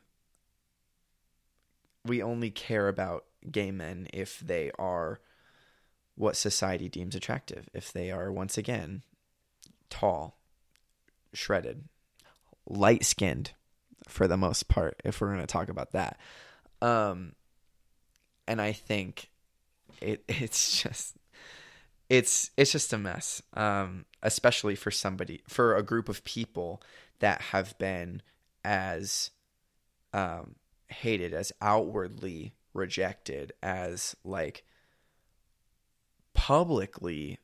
we 2.04 2.22
only 2.22 2.50
care 2.50 2.88
about 2.88 3.24
gay 3.50 3.70
men 3.70 4.08
if 4.12 4.40
they 4.40 4.70
are 4.78 5.20
what 6.14 6.36
society 6.36 6.88
deems 6.88 7.14
attractive 7.14 7.68
if 7.74 7.92
they 7.92 8.10
are 8.10 8.32
once 8.32 8.56
again 8.58 9.02
tall 9.90 10.38
shredded 11.32 11.84
light 12.68 13.04
skinned 13.04 13.52
for 14.06 14.26
the 14.26 14.36
most 14.36 14.68
part 14.68 15.00
if 15.04 15.20
we're 15.20 15.28
going 15.28 15.40
to 15.40 15.46
talk 15.46 15.68
about 15.68 15.92
that 15.92 16.18
um 16.82 17.32
and 18.46 18.60
i 18.60 18.72
think 18.72 19.30
it 20.00 20.24
it's 20.28 20.82
just 20.82 21.16
it's 22.08 22.50
it's 22.56 22.72
just 22.72 22.92
a 22.92 22.98
mess 22.98 23.42
um 23.54 24.04
especially 24.22 24.74
for 24.74 24.90
somebody 24.90 25.42
for 25.46 25.76
a 25.76 25.82
group 25.82 26.08
of 26.08 26.24
people 26.24 26.82
that 27.20 27.40
have 27.40 27.76
been 27.78 28.22
as 28.64 29.30
um, 30.12 30.56
hated, 30.88 31.32
as 31.34 31.52
outwardly 31.60 32.54
rejected, 32.72 33.52
as 33.62 34.16
like 34.24 34.64
publicly 36.34 37.38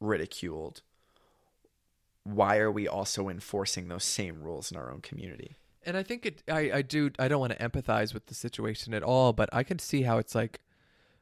ridiculed. 0.00 0.82
Why 2.24 2.58
are 2.58 2.72
we 2.72 2.88
also 2.88 3.28
enforcing 3.28 3.88
those 3.88 4.04
same 4.04 4.42
rules 4.42 4.70
in 4.70 4.76
our 4.76 4.90
own 4.90 5.00
community? 5.00 5.56
And 5.86 5.96
I 5.98 6.02
think 6.02 6.24
it, 6.24 6.42
I, 6.50 6.70
I 6.76 6.82
do, 6.82 7.10
I 7.18 7.28
don't 7.28 7.40
want 7.40 7.52
to 7.52 7.58
empathize 7.58 8.14
with 8.14 8.26
the 8.26 8.34
situation 8.34 8.94
at 8.94 9.02
all, 9.02 9.34
but 9.34 9.50
I 9.52 9.62
can 9.62 9.78
see 9.78 10.02
how 10.02 10.16
it's 10.16 10.34
like 10.34 10.60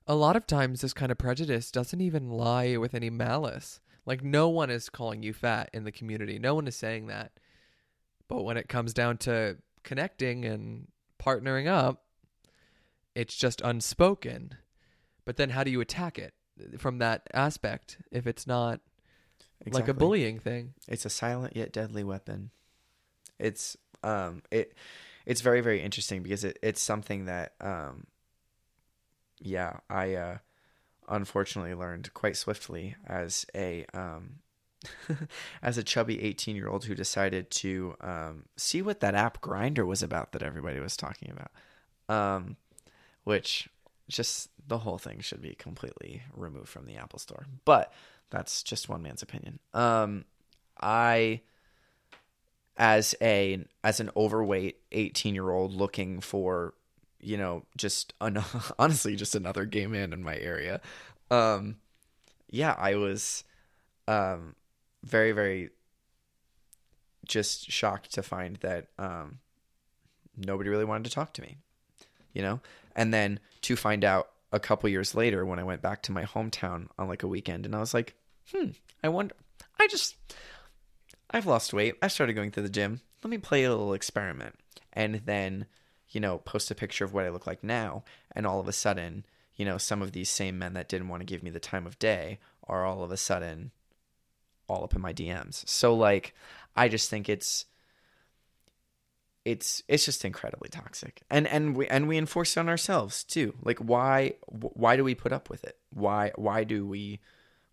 a 0.06 0.14
lot 0.14 0.36
of 0.36 0.46
times 0.46 0.80
this 0.80 0.92
kind 0.92 1.12
of 1.12 1.18
prejudice 1.18 1.70
doesn't 1.70 2.00
even 2.00 2.30
lie 2.30 2.76
with 2.76 2.94
any 2.94 3.10
malice. 3.10 3.80
Like, 4.04 4.24
no 4.24 4.48
one 4.48 4.70
is 4.70 4.88
calling 4.88 5.22
you 5.22 5.32
fat 5.32 5.70
in 5.72 5.84
the 5.84 5.92
community. 5.92 6.38
No 6.38 6.54
one 6.54 6.66
is 6.66 6.74
saying 6.74 7.06
that. 7.06 7.32
But 8.28 8.44
when 8.44 8.56
it 8.56 8.68
comes 8.68 8.92
down 8.92 9.18
to 9.18 9.58
connecting 9.84 10.44
and 10.44 10.88
partnering 11.22 11.68
up, 11.68 12.02
it's 13.14 13.36
just 13.36 13.60
unspoken. 13.60 14.56
But 15.24 15.36
then 15.36 15.50
how 15.50 15.64
do 15.64 15.70
you 15.70 15.80
attack 15.80 16.18
it 16.18 16.34
from 16.78 16.98
that 16.98 17.28
aspect 17.32 17.98
if 18.10 18.26
it's 18.26 18.46
not 18.46 18.80
exactly. 19.60 19.80
like 19.80 19.88
a 19.88 19.94
bullying 19.94 20.38
thing? 20.38 20.74
It's 20.88 21.04
a 21.04 21.10
silent 21.10 21.56
yet 21.56 21.72
deadly 21.72 22.04
weapon. 22.04 22.50
It's 23.38 23.76
um 24.02 24.42
it 24.50 24.74
it's 25.26 25.40
very 25.42 25.60
very 25.60 25.80
interesting 25.80 26.22
because 26.22 26.44
it, 26.44 26.58
it's 26.62 26.82
something 26.82 27.26
that 27.26 27.54
um 27.60 28.04
yeah 29.42 29.78
i 29.90 30.14
uh 30.14 30.38
unfortunately 31.08 31.74
learned 31.74 32.12
quite 32.14 32.36
swiftly 32.36 32.96
as 33.06 33.44
a 33.54 33.84
um 33.92 34.36
as 35.62 35.78
a 35.78 35.84
chubby 35.84 36.22
18 36.22 36.56
year 36.56 36.68
old 36.68 36.84
who 36.84 36.94
decided 36.94 37.50
to 37.50 37.94
um 38.00 38.44
see 38.56 38.82
what 38.82 39.00
that 39.00 39.14
app 39.14 39.40
Grindr 39.40 39.86
was 39.86 40.02
about 40.02 40.32
that 40.32 40.42
everybody 40.42 40.80
was 40.80 40.96
talking 40.96 41.30
about. 41.30 41.50
Um 42.08 42.56
which 43.24 43.68
just 44.08 44.48
the 44.66 44.78
whole 44.78 44.98
thing 44.98 45.20
should 45.20 45.40
be 45.40 45.54
completely 45.54 46.22
removed 46.34 46.68
from 46.68 46.86
the 46.86 46.96
apple 46.96 47.18
store. 47.18 47.46
But 47.64 47.92
that's 48.30 48.62
just 48.62 48.88
one 48.88 49.02
man's 49.02 49.22
opinion. 49.22 49.58
Um 49.74 50.24
i 50.80 51.40
as 52.76 53.14
a 53.20 53.64
as 53.84 54.00
an 54.00 54.10
overweight 54.16 54.78
18 54.92 55.34
year 55.34 55.50
old 55.50 55.72
looking 55.72 56.20
for 56.20 56.74
you 57.22 57.36
know 57.36 57.64
just 57.76 58.12
an, 58.20 58.42
honestly 58.78 59.16
just 59.16 59.34
another 59.34 59.64
gay 59.64 59.86
man 59.86 60.12
in 60.12 60.22
my 60.22 60.36
area 60.36 60.80
um 61.30 61.76
yeah 62.50 62.74
i 62.78 62.94
was 62.94 63.44
um 64.08 64.54
very 65.04 65.32
very 65.32 65.70
just 67.26 67.70
shocked 67.70 68.12
to 68.12 68.22
find 68.22 68.56
that 68.56 68.88
um 68.98 69.38
nobody 70.36 70.68
really 70.68 70.84
wanted 70.84 71.04
to 71.04 71.10
talk 71.10 71.32
to 71.32 71.42
me 71.42 71.56
you 72.32 72.42
know 72.42 72.60
and 72.96 73.14
then 73.14 73.38
to 73.60 73.76
find 73.76 74.04
out 74.04 74.30
a 74.50 74.60
couple 74.60 74.88
years 74.88 75.14
later 75.14 75.46
when 75.46 75.58
i 75.58 75.64
went 75.64 75.80
back 75.80 76.02
to 76.02 76.12
my 76.12 76.24
hometown 76.24 76.88
on 76.98 77.08
like 77.08 77.22
a 77.22 77.28
weekend 77.28 77.64
and 77.64 77.74
i 77.74 77.80
was 77.80 77.94
like 77.94 78.14
hmm 78.52 78.70
i 79.04 79.08
wonder 79.08 79.34
i 79.78 79.86
just 79.86 80.16
I've 81.32 81.46
lost 81.46 81.72
weight. 81.72 81.94
I 82.02 82.08
started 82.08 82.34
going 82.34 82.50
to 82.52 82.62
the 82.62 82.68
gym. 82.68 83.00
Let 83.24 83.30
me 83.30 83.38
play 83.38 83.64
a 83.64 83.70
little 83.70 83.94
experiment. 83.94 84.58
And 84.92 85.22
then, 85.24 85.66
you 86.12 86.20
know, 86.20 86.38
post 86.38 86.70
a 86.70 86.74
picture 86.74 87.04
of 87.04 87.12
what 87.12 87.24
I 87.24 87.30
look 87.30 87.46
like 87.46 87.64
now. 87.64 88.04
And 88.34 88.46
all 88.46 88.60
of 88.60 88.68
a 88.68 88.72
sudden, 88.72 89.24
you 89.56 89.64
know, 89.64 89.78
some 89.78 90.02
of 90.02 90.12
these 90.12 90.30
same 90.30 90.58
men 90.58 90.74
that 90.74 90.88
didn't 90.88 91.08
want 91.08 91.20
to 91.20 91.26
give 91.26 91.42
me 91.42 91.50
the 91.50 91.60
time 91.60 91.86
of 91.86 91.98
day 91.98 92.38
are 92.68 92.84
all 92.84 93.02
of 93.02 93.10
a 93.10 93.16
sudden 93.16 93.72
all 94.68 94.84
up 94.84 94.94
in 94.94 95.00
my 95.00 95.12
DMs. 95.12 95.68
So 95.68 95.94
like 95.94 96.34
I 96.76 96.88
just 96.88 97.10
think 97.10 97.28
it's 97.28 97.66
it's 99.44 99.82
it's 99.88 100.04
just 100.04 100.24
incredibly 100.24 100.68
toxic. 100.68 101.22
And 101.30 101.46
and 101.46 101.76
we 101.76 101.88
and 101.88 102.08
we 102.08 102.18
enforce 102.18 102.56
it 102.56 102.60
on 102.60 102.68
ourselves 102.68 103.24
too. 103.24 103.54
Like 103.62 103.78
why 103.78 104.34
why 104.48 104.96
do 104.96 105.04
we 105.04 105.14
put 105.14 105.32
up 105.32 105.50
with 105.50 105.64
it? 105.64 105.76
Why 105.90 106.32
why 106.36 106.64
do 106.64 106.86
we 106.86 107.20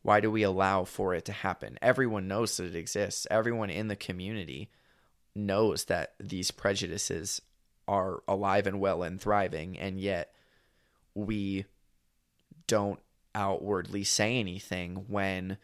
why 0.01 0.19
do 0.19 0.31
we 0.31 0.43
allow 0.43 0.85
for 0.85 1.13
it 1.13 1.25
to 1.25 1.31
happen? 1.31 1.77
Everyone 1.81 2.27
knows 2.27 2.57
that 2.57 2.65
it 2.65 2.75
exists. 2.75 3.27
Everyone 3.29 3.69
in 3.69 3.89
the 3.89 3.95
community 3.95 4.69
knows 5.35 5.85
that 5.85 6.13
these 6.19 6.51
prejudices 6.51 7.41
are 7.89 8.21
alive 8.27 8.67
and 8.67 8.79
well 8.79 9.01
and 9.01 9.19
thriving, 9.19 9.77
and 9.77 9.99
yet 9.99 10.31
we 11.15 11.65
don't 12.67 12.99
outwardly 13.33 14.03
say 14.03 14.37
anything 14.37 15.05
when 15.07 15.57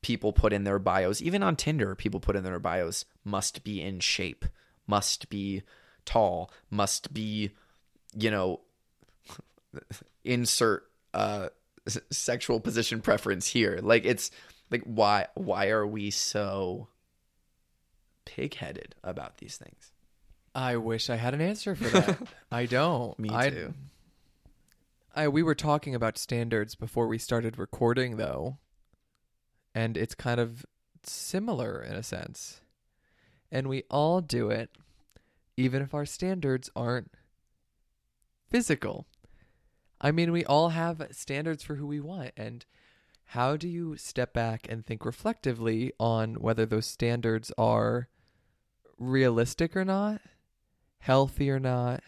people 0.00 0.32
put 0.32 0.52
in 0.52 0.64
their 0.64 0.78
bios, 0.78 1.20
even 1.20 1.42
on 1.42 1.54
Tinder, 1.54 1.94
people 1.94 2.20
put 2.20 2.34
in 2.36 2.42
their 2.42 2.58
bios, 2.58 3.04
must 3.22 3.62
be 3.64 3.82
in 3.82 4.00
shape, 4.00 4.46
must 4.86 5.28
be 5.28 5.62
tall, 6.06 6.50
must 6.70 7.12
be, 7.12 7.50
you 8.16 8.30
know, 8.30 8.60
insert 10.24 10.88
uh 11.14 11.48
sexual 12.10 12.60
position 12.60 13.02
preference 13.02 13.46
here. 13.46 13.78
Like 13.82 14.06
it's 14.06 14.30
like 14.70 14.82
why 14.84 15.26
why 15.34 15.68
are 15.68 15.86
we 15.86 16.10
so 16.10 16.88
pig-headed 18.24 18.94
about 19.04 19.36
these 19.38 19.56
things? 19.58 19.91
I 20.54 20.76
wish 20.76 21.08
I 21.08 21.16
had 21.16 21.34
an 21.34 21.40
answer 21.40 21.74
for 21.74 21.88
that. 21.88 22.18
I 22.52 22.66
don't. 22.66 23.18
Me 23.18 23.30
I- 23.32 23.50
too. 23.50 23.74
I 25.14 25.28
we 25.28 25.42
were 25.42 25.54
talking 25.54 25.94
about 25.94 26.16
standards 26.16 26.74
before 26.74 27.06
we 27.06 27.18
started 27.18 27.58
recording 27.58 28.16
though. 28.16 28.58
And 29.74 29.96
it's 29.96 30.14
kind 30.14 30.40
of 30.40 30.64
similar 31.04 31.82
in 31.82 31.94
a 31.94 32.02
sense. 32.02 32.60
And 33.50 33.68
we 33.68 33.84
all 33.90 34.20
do 34.20 34.50
it 34.50 34.70
even 35.56 35.82
if 35.82 35.92
our 35.92 36.06
standards 36.06 36.70
aren't 36.74 37.10
physical. 38.48 39.06
I 40.00 40.10
mean, 40.12 40.32
we 40.32 40.44
all 40.44 40.70
have 40.70 41.06
standards 41.12 41.62
for 41.62 41.76
who 41.76 41.86
we 41.86 42.00
want 42.00 42.32
and 42.36 42.64
how 43.26 43.56
do 43.56 43.68
you 43.68 43.96
step 43.96 44.32
back 44.32 44.66
and 44.68 44.84
think 44.84 45.04
reflectively 45.04 45.92
on 45.98 46.34
whether 46.34 46.66
those 46.66 46.86
standards 46.86 47.52
are 47.56 48.08
realistic 48.98 49.76
or 49.76 49.84
not, 49.84 50.20
healthy 51.02 51.50
or 51.50 51.58
not, 51.58 52.00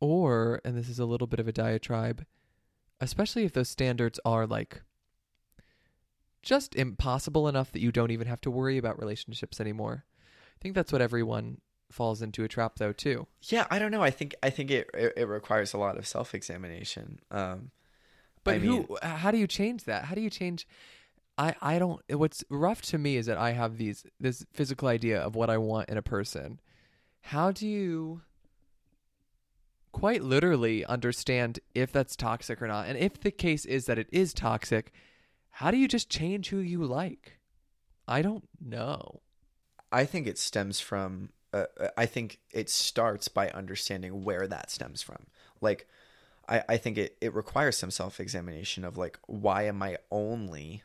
or, 0.00 0.60
and 0.64 0.76
this 0.76 0.88
is 0.88 0.98
a 0.98 1.04
little 1.04 1.26
bit 1.26 1.40
of 1.40 1.46
a 1.48 1.52
diatribe, 1.52 2.24
especially 3.00 3.44
if 3.44 3.52
those 3.52 3.68
standards 3.68 4.18
are 4.24 4.46
like 4.46 4.82
just 6.42 6.74
impossible 6.74 7.46
enough 7.48 7.70
that 7.72 7.80
you 7.80 7.92
don't 7.92 8.10
even 8.10 8.26
have 8.26 8.40
to 8.40 8.50
worry 8.50 8.78
about 8.78 8.98
relationships 8.98 9.60
anymore. 9.60 10.04
I 10.56 10.58
think 10.60 10.74
that's 10.74 10.92
what 10.92 11.00
everyone 11.02 11.60
falls 11.90 12.22
into 12.22 12.42
a 12.42 12.48
trap 12.48 12.76
though 12.76 12.92
too. 12.92 13.26
Yeah, 13.42 13.66
I 13.70 13.78
don't 13.78 13.90
know. 13.90 14.02
I 14.02 14.10
think 14.10 14.34
I 14.42 14.50
think 14.50 14.70
it 14.70 14.88
it, 14.94 15.12
it 15.16 15.24
requires 15.26 15.74
a 15.74 15.78
lot 15.78 15.98
of 15.98 16.06
self-examination. 16.06 17.20
Um 17.30 17.70
But 18.44 18.54
I 18.54 18.58
who 18.58 18.78
mean- 18.78 18.86
how 19.02 19.30
do 19.30 19.38
you 19.38 19.46
change 19.46 19.84
that? 19.84 20.06
How 20.06 20.14
do 20.14 20.20
you 20.20 20.30
change 20.30 20.66
I 21.42 21.54
I 21.60 21.78
don't 21.78 22.00
what's 22.10 22.44
rough 22.48 22.82
to 22.82 22.98
me 22.98 23.16
is 23.16 23.26
that 23.26 23.38
I 23.38 23.52
have 23.52 23.76
these 23.76 24.04
this 24.20 24.44
physical 24.52 24.88
idea 24.88 25.20
of 25.20 25.34
what 25.34 25.50
I 25.50 25.58
want 25.58 25.88
in 25.88 25.96
a 25.96 26.02
person. 26.02 26.60
How 27.22 27.50
do 27.50 27.66
you 27.66 28.22
quite 29.92 30.22
literally 30.22 30.84
understand 30.86 31.58
if 31.74 31.92
that's 31.92 32.16
toxic 32.16 32.62
or 32.62 32.68
not? 32.68 32.86
And 32.86 32.96
if 32.98 33.20
the 33.20 33.30
case 33.30 33.64
is 33.64 33.86
that 33.86 33.98
it 33.98 34.08
is 34.12 34.32
toxic, 34.32 34.92
how 35.50 35.70
do 35.70 35.76
you 35.76 35.88
just 35.88 36.08
change 36.08 36.48
who 36.48 36.58
you 36.58 36.84
like? 36.84 37.38
I 38.06 38.22
don't 38.22 38.48
know. 38.60 39.20
I 39.90 40.04
think 40.04 40.26
it 40.26 40.38
stems 40.38 40.80
from. 40.80 41.30
Uh, 41.52 41.66
I 41.98 42.06
think 42.06 42.38
it 42.52 42.70
starts 42.70 43.28
by 43.28 43.50
understanding 43.50 44.24
where 44.24 44.46
that 44.46 44.70
stems 44.70 45.02
from. 45.02 45.26
Like, 45.60 45.86
I, 46.48 46.64
I 46.66 46.76
think 46.78 46.96
it, 46.96 47.16
it 47.20 47.34
requires 47.34 47.76
some 47.76 47.90
self 47.90 48.20
examination 48.20 48.84
of 48.84 48.96
like, 48.96 49.18
why 49.26 49.64
am 49.64 49.82
I 49.82 49.98
only, 50.10 50.82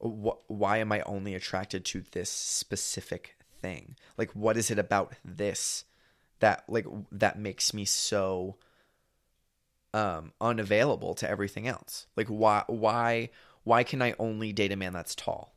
wh- 0.00 0.50
why 0.50 0.78
am 0.78 0.92
I 0.92 1.00
only 1.02 1.34
attracted 1.34 1.84
to 1.86 2.02
this 2.12 2.30
specific 2.30 3.36
thing? 3.60 3.96
Like, 4.16 4.32
what 4.32 4.56
is 4.56 4.70
it 4.70 4.78
about 4.78 5.14
this 5.24 5.84
that 6.40 6.64
like 6.68 6.86
that 7.10 7.38
makes 7.38 7.72
me 7.72 7.84
so 7.84 8.56
um 9.94 10.32
unavailable 10.40 11.14
to 11.14 11.28
everything 11.28 11.66
else? 11.66 12.06
Like, 12.16 12.28
why 12.28 12.64
why 12.66 13.30
why 13.64 13.84
can 13.84 14.02
I 14.02 14.14
only 14.18 14.52
date 14.52 14.72
a 14.72 14.76
man 14.76 14.92
that's 14.92 15.14
tall? 15.14 15.56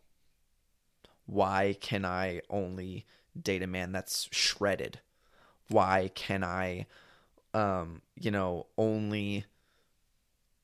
why 1.30 1.76
can 1.80 2.06
I 2.06 2.42
only 2.50 3.06
date 3.40 3.62
a 3.62 3.68
man 3.68 3.92
that's 3.92 4.28
shredded? 4.32 5.00
Why 5.68 6.10
can 6.16 6.44
I, 6.44 6.88
um, 7.54 8.02
you 8.16 8.32
know, 8.32 8.68
only. 8.78 9.46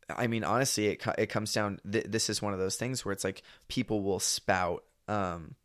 I 0.10 0.28
mean, 0.28 0.44
honestly, 0.44 0.88
it 0.88 1.04
it 1.18 1.28
comes 1.28 1.52
down. 1.54 1.80
Th- 1.92 2.06
this 2.08 2.30
is 2.30 2.42
one 2.42 2.54
of 2.54 2.60
those 2.60 2.76
things 2.76 3.04
where 3.04 3.12
it's 3.12 3.24
like 3.24 3.42
people 3.68 4.04
will 4.04 4.20
spout 4.20 4.84
um, 5.08 5.56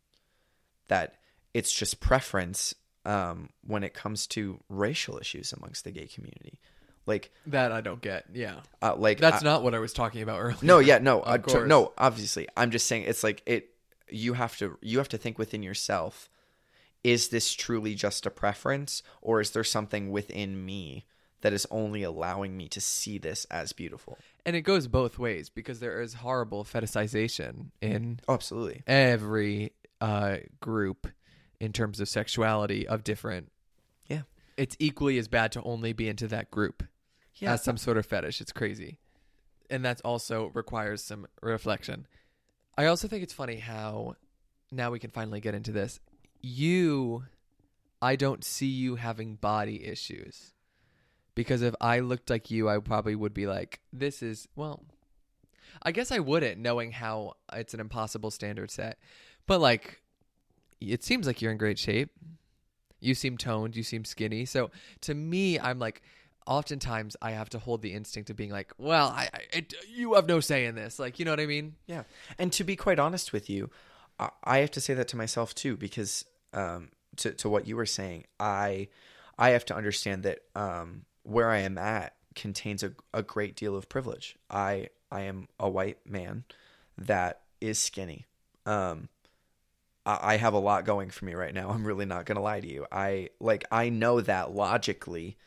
that 0.87 1.15
it's 1.53 1.71
just 1.71 1.99
preference 1.99 2.73
um, 3.05 3.49
when 3.65 3.83
it 3.83 3.93
comes 3.93 4.27
to 4.27 4.59
racial 4.69 5.17
issues 5.19 5.53
amongst 5.53 5.83
the 5.83 5.91
gay 5.91 6.07
community. 6.07 6.59
Like, 7.07 7.31
That 7.47 7.71
I 7.71 7.81
don't 7.81 7.99
get. 8.01 8.25
Yeah. 8.31 8.59
uh, 8.81 8.95
like 8.95 9.19
That's 9.19 9.41
I- 9.43 9.45
not 9.45 9.63
what 9.63 9.73
I 9.73 9.79
was 9.79 9.91
talking 9.93 10.21
about 10.21 10.39
earlier. 10.39 10.57
no, 10.61 10.79
yeah, 10.79 10.99
no, 10.99 11.21
uh, 11.21 11.37
t- 11.39 11.59
no. 11.61 11.93
Obviously, 11.97 12.47
I'm 12.55 12.71
just 12.71 12.87
saying 12.87 13.03
it's 13.07 13.23
like 13.23 13.41
it. 13.45 13.69
You 14.09 14.33
have 14.33 14.57
to 14.57 14.77
you 14.81 14.97
have 14.97 15.09
to 15.09 15.17
think 15.17 15.37
within 15.39 15.63
yourself. 15.63 16.29
Is 17.03 17.29
this 17.29 17.53
truly 17.53 17.95
just 17.95 18.27
a 18.27 18.29
preference, 18.29 19.01
or 19.21 19.41
is 19.41 19.49
there 19.51 19.63
something 19.63 20.11
within 20.11 20.63
me 20.63 21.05
that 21.41 21.53
is 21.53 21.67
only 21.71 22.03
allowing 22.03 22.55
me 22.57 22.67
to 22.69 22.81
see 22.81 23.17
this 23.17 23.45
as 23.51 23.73
beautiful? 23.73 24.17
And 24.45 24.55
it 24.55 24.61
goes 24.61 24.87
both 24.87 25.19
ways 25.19 25.49
because 25.49 25.79
there 25.79 26.01
is 26.01 26.15
horrible 26.15 26.63
fetishization 26.63 27.67
in 27.81 28.19
Oh, 28.27 28.33
absolutely. 28.35 28.83
every 28.87 29.73
uh, 29.99 30.37
group 30.59 31.07
in 31.59 31.73
terms 31.73 31.99
of 31.99 32.09
sexuality 32.09 32.87
of 32.87 33.03
different. 33.03 33.51
Yeah. 34.07 34.21
It's 34.57 34.75
equally 34.79 35.17
as 35.19 35.27
bad 35.27 35.51
to 35.53 35.61
only 35.63 35.93
be 35.93 36.07
into 36.09 36.27
that 36.29 36.49
group 36.49 36.83
Yeah. 37.35 37.53
as 37.53 37.63
some 37.63 37.77
sort 37.77 37.97
of 37.97 38.05
fetish. 38.05 38.41
It's 38.41 38.51
crazy. 38.51 38.97
And 39.69 39.85
that 39.85 40.01
also 40.03 40.47
requires 40.53 41.03
some 41.03 41.27
reflection. 41.41 42.07
I 42.77 42.85
also 42.85 43.07
think 43.07 43.21
it's 43.23 43.33
funny 43.33 43.57
how 43.57 44.15
now 44.71 44.89
we 44.91 44.99
can 44.99 45.11
finally 45.11 45.39
get 45.39 45.53
into 45.53 45.71
this. 45.71 45.99
You, 46.41 47.25
I 48.01 48.15
don't 48.15 48.43
see 48.43 48.65
you 48.67 48.95
having 48.95 49.35
body 49.35 49.85
issues. 49.85 50.53
Because 51.35 51.61
if 51.61 51.73
I 51.79 51.99
looked 51.99 52.29
like 52.29 52.51
you, 52.51 52.67
I 52.67 52.79
probably 52.79 53.15
would 53.15 53.33
be 53.33 53.47
like, 53.47 53.79
this 53.93 54.21
is, 54.21 54.47
well, 54.55 54.83
I 55.81 55.91
guess 55.91 56.11
I 56.11 56.19
wouldn't, 56.19 56.59
knowing 56.59 56.91
how 56.91 57.33
it's 57.53 57.73
an 57.73 57.79
impossible 57.79 58.31
standard 58.31 58.69
set. 58.69 58.99
But 59.47 59.61
like, 59.61 60.01
it 60.81 61.03
seems 61.03 61.27
like 61.27 61.41
you're 61.41 61.51
in 61.51 61.57
great 61.57 61.79
shape. 61.79 62.11
You 62.99 63.15
seem 63.15 63.37
toned, 63.37 63.75
you 63.75 63.83
seem 63.83 64.05
skinny. 64.05 64.45
So 64.45 64.71
to 65.01 65.13
me, 65.13 65.59
I'm 65.59 65.79
like 65.79 66.01
oftentimes 66.45 67.15
I 67.21 67.31
have 67.31 67.49
to 67.49 67.59
hold 67.59 67.81
the 67.81 67.93
instinct 67.93 68.29
of 68.29 68.35
being 68.35 68.51
like, 68.51 68.73
well, 68.77 69.07
I, 69.07 69.29
I 69.33 69.39
it, 69.53 69.73
you 69.89 70.15
have 70.15 70.27
no 70.27 70.39
say 70.39 70.65
in 70.65 70.75
this. 70.75 70.99
Like, 70.99 71.17
you 71.17 71.25
know 71.25 71.31
what 71.31 71.39
I 71.39 71.45
mean? 71.45 71.75
Yeah. 71.87 72.03
And 72.37 72.51
to 72.53 72.63
be 72.63 72.75
quite 72.75 72.99
honest 72.99 73.31
with 73.31 73.49
you, 73.49 73.69
I, 74.19 74.29
I 74.43 74.57
have 74.59 74.71
to 74.71 74.81
say 74.81 74.93
that 74.93 75.07
to 75.09 75.17
myself 75.17 75.55
too, 75.55 75.77
because 75.77 76.25
um, 76.53 76.89
to, 77.17 77.31
to 77.33 77.49
what 77.49 77.67
you 77.67 77.75
were 77.75 77.85
saying, 77.85 78.25
I 78.39 78.89
I 79.37 79.51
have 79.51 79.65
to 79.65 79.75
understand 79.75 80.23
that 80.23 80.39
um, 80.55 81.05
where 81.23 81.49
I 81.49 81.59
am 81.59 81.77
at 81.77 82.15
contains 82.35 82.83
a, 82.83 82.93
a 83.13 83.23
great 83.23 83.55
deal 83.55 83.75
of 83.75 83.89
privilege. 83.89 84.37
I 84.49 84.89
I 85.11 85.21
am 85.21 85.47
a 85.59 85.69
white 85.69 85.99
man 86.05 86.45
that 86.97 87.41
is 87.59 87.79
skinny. 87.79 88.25
Um, 88.65 89.09
I, 90.05 90.33
I 90.33 90.37
have 90.37 90.53
a 90.53 90.59
lot 90.59 90.85
going 90.85 91.09
for 91.09 91.25
me 91.25 91.33
right 91.33 91.53
now. 91.53 91.69
I'm 91.71 91.85
really 91.85 92.05
not 92.05 92.25
gonna 92.25 92.41
lie 92.41 92.61
to 92.61 92.67
you. 92.67 92.85
I 92.91 93.29
like 93.39 93.65
I 93.71 93.89
know 93.89 94.21
that 94.21 94.51
logically, 94.53 95.37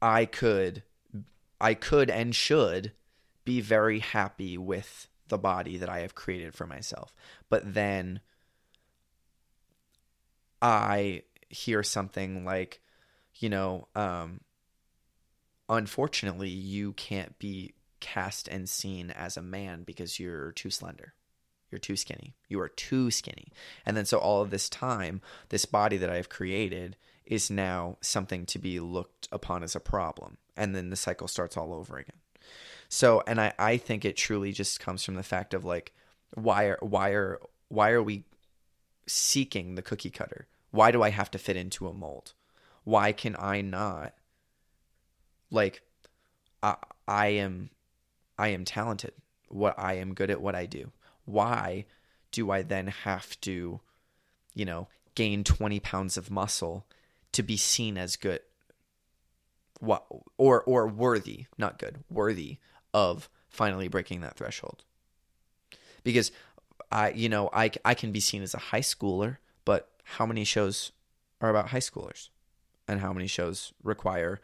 I 0.00 0.26
could, 0.26 0.82
I 1.60 1.74
could 1.74 2.10
and 2.10 2.34
should 2.34 2.92
be 3.44 3.60
very 3.60 3.98
happy 3.98 4.56
with 4.58 5.08
the 5.28 5.38
body 5.38 5.76
that 5.78 5.88
I 5.88 6.00
have 6.00 6.14
created 6.14 6.54
for 6.54 6.66
myself. 6.66 7.14
But 7.48 7.74
then 7.74 8.20
I 10.60 11.22
hear 11.48 11.82
something 11.82 12.44
like, 12.44 12.80
you 13.36 13.48
know, 13.48 13.88
um, 13.94 14.40
unfortunately, 15.68 16.48
you 16.48 16.92
can't 16.92 17.38
be 17.38 17.74
cast 18.00 18.48
and 18.48 18.68
seen 18.68 19.10
as 19.10 19.36
a 19.36 19.42
man 19.42 19.82
because 19.82 20.20
you're 20.20 20.52
too 20.52 20.70
slender. 20.70 21.14
You're 21.70 21.78
too 21.78 21.96
skinny. 21.96 22.36
You 22.48 22.60
are 22.60 22.68
too 22.68 23.10
skinny. 23.10 23.48
And 23.84 23.96
then 23.96 24.04
so 24.04 24.18
all 24.18 24.42
of 24.42 24.50
this 24.50 24.68
time, 24.68 25.20
this 25.48 25.64
body 25.64 25.96
that 25.96 26.10
I've 26.10 26.28
created 26.28 26.96
is 27.24 27.50
now 27.50 27.96
something 28.00 28.46
to 28.46 28.58
be 28.58 28.78
looked 28.78 29.28
upon 29.32 29.62
as 29.62 29.74
a 29.74 29.80
problem. 29.80 30.36
And 30.56 30.74
then 30.74 30.90
the 30.90 30.96
cycle 30.96 31.26
starts 31.26 31.56
all 31.56 31.72
over 31.72 31.96
again. 31.96 32.18
So, 32.88 33.22
and 33.26 33.40
I, 33.40 33.52
I 33.58 33.76
think 33.78 34.04
it 34.04 34.16
truly 34.16 34.52
just 34.52 34.78
comes 34.78 35.02
from 35.02 35.14
the 35.14 35.22
fact 35.22 35.54
of 35.54 35.64
like, 35.64 35.94
why 36.34 36.64
are, 36.64 36.78
why 36.80 37.10
are, 37.10 37.40
why 37.68 37.90
are 37.90 38.02
we 38.02 38.24
seeking 39.06 39.74
the 39.74 39.82
cookie 39.82 40.10
cutter? 40.10 40.46
Why 40.70 40.90
do 40.90 41.02
I 41.02 41.10
have 41.10 41.30
to 41.32 41.38
fit 41.38 41.56
into 41.56 41.88
a 41.88 41.94
mold? 41.94 42.34
Why 42.84 43.12
can 43.12 43.34
I 43.38 43.62
not 43.62 44.14
like 45.54 45.82
I, 46.62 46.76
I 47.06 47.26
am 47.28 47.70
I 48.38 48.48
am 48.48 48.64
talented. 48.64 49.12
What 49.48 49.78
I 49.78 49.94
am 49.94 50.14
good 50.14 50.30
at 50.30 50.40
what 50.40 50.54
I 50.54 50.66
do. 50.66 50.90
Why 51.24 51.86
do 52.32 52.50
I 52.50 52.62
then 52.62 52.88
have 52.88 53.40
to, 53.42 53.80
you 54.54 54.64
know, 54.64 54.88
gain 55.14 55.44
20 55.44 55.78
pounds 55.80 56.16
of 56.16 56.30
muscle 56.30 56.86
to 57.32 57.42
be 57.42 57.56
seen 57.56 57.96
as 57.96 58.16
good? 58.16 58.40
What 59.80 60.04
or 60.36 60.62
or 60.62 60.86
worthy, 60.88 61.46
not 61.56 61.78
good, 61.78 62.02
worthy 62.10 62.58
of 62.92 63.28
finally 63.48 63.88
breaking 63.88 64.20
that 64.22 64.36
threshold. 64.36 64.84
Because 66.02 66.32
I 66.90 67.10
you 67.10 67.28
know, 67.28 67.50
I 67.52 67.70
I 67.84 67.94
can 67.94 68.12
be 68.12 68.20
seen 68.20 68.42
as 68.42 68.54
a 68.54 68.58
high 68.58 68.80
schooler, 68.80 69.38
but 69.64 69.90
how 70.04 70.26
many 70.26 70.44
shows 70.44 70.92
are 71.40 71.50
about 71.50 71.68
high 71.68 71.78
schoolers? 71.78 72.28
And 72.86 73.00
how 73.00 73.14
many 73.14 73.26
shows 73.26 73.72
require 73.82 74.40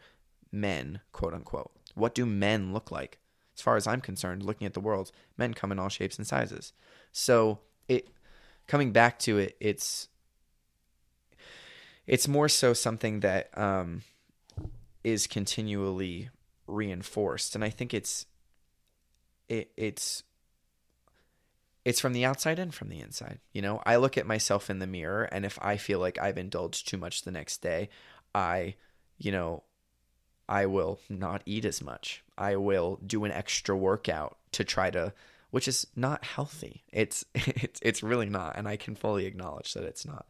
men, 0.51 1.01
quote 1.11 1.33
unquote? 1.33 1.71
What 1.95 2.15
do 2.15 2.25
men 2.25 2.73
look 2.73 2.91
like? 2.91 3.19
As 3.55 3.61
far 3.61 3.75
as 3.75 3.85
I'm 3.85 4.01
concerned, 4.01 4.43
looking 4.43 4.65
at 4.65 4.73
the 4.73 4.79
world, 4.79 5.11
men 5.37 5.53
come 5.53 5.71
in 5.71 5.79
all 5.79 5.89
shapes 5.89 6.17
and 6.17 6.25
sizes. 6.25 6.73
So 7.11 7.59
it 7.87 8.07
coming 8.67 8.91
back 8.91 9.19
to 9.19 9.37
it, 9.37 9.57
it's 9.59 10.07
it's 12.07 12.27
more 12.27 12.49
so 12.49 12.73
something 12.73 13.19
that 13.19 13.55
um, 13.57 14.03
is 15.03 15.27
continually 15.27 16.29
reinforced, 16.67 17.55
and 17.55 17.63
I 17.63 17.69
think 17.69 17.93
it's 17.93 18.25
it, 19.47 19.71
it's 19.77 20.23
it's 21.83 21.99
from 21.99 22.13
the 22.13 22.25
outside 22.25 22.59
and 22.59 22.73
from 22.73 22.89
the 22.89 22.99
inside. 22.99 23.39
You 23.53 23.61
know, 23.61 23.81
I 23.85 23.95
look 23.95 24.17
at 24.17 24.27
myself 24.27 24.69
in 24.69 24.79
the 24.79 24.87
mirror, 24.87 25.23
and 25.23 25.45
if 25.45 25.57
I 25.61 25.77
feel 25.77 25.99
like 25.99 26.19
I've 26.19 26.37
indulged 26.37 26.87
too 26.87 26.97
much 26.97 27.23
the 27.23 27.31
next 27.31 27.61
day, 27.61 27.89
I, 28.35 28.75
you 29.17 29.31
know, 29.31 29.63
I 30.51 30.65
will 30.65 30.99
not 31.09 31.43
eat 31.45 31.63
as 31.63 31.81
much. 31.81 32.25
I 32.37 32.57
will 32.57 32.99
do 33.07 33.23
an 33.23 33.31
extra 33.31 33.75
workout 33.75 34.37
to 34.51 34.65
try 34.65 34.91
to, 34.91 35.13
which 35.49 35.65
is 35.65 35.87
not 35.95 36.25
healthy. 36.25 36.83
It's 36.91 37.23
it's 37.33 37.79
it's 37.81 38.03
really 38.03 38.29
not, 38.29 38.57
and 38.57 38.67
I 38.67 38.75
can 38.75 38.95
fully 38.95 39.25
acknowledge 39.25 39.73
that 39.73 39.85
it's 39.85 40.05
not. 40.05 40.27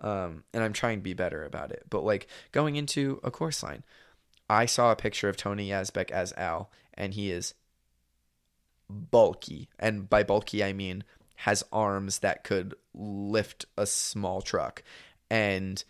Um, 0.00 0.42
and 0.52 0.64
I'm 0.64 0.72
trying 0.72 0.98
to 0.98 1.02
be 1.04 1.14
better 1.14 1.44
about 1.44 1.70
it. 1.70 1.84
But 1.88 2.02
like 2.02 2.26
going 2.50 2.74
into 2.74 3.20
a 3.22 3.30
Chorus 3.30 3.62
Line, 3.62 3.84
I 4.50 4.66
saw 4.66 4.90
a 4.90 4.96
picture 4.96 5.28
of 5.28 5.36
Tony 5.36 5.68
Yazbeck 5.68 6.10
as 6.10 6.32
Al, 6.32 6.68
and 6.94 7.14
he 7.14 7.30
is 7.30 7.54
bulky. 8.90 9.68
And 9.78 10.10
by 10.10 10.24
bulky, 10.24 10.64
I 10.64 10.72
mean 10.72 11.04
has 11.36 11.62
arms 11.72 12.18
that 12.18 12.42
could 12.42 12.74
lift 12.94 13.66
a 13.78 13.86
small 13.86 14.42
truck. 14.42 14.82
And 15.30 15.84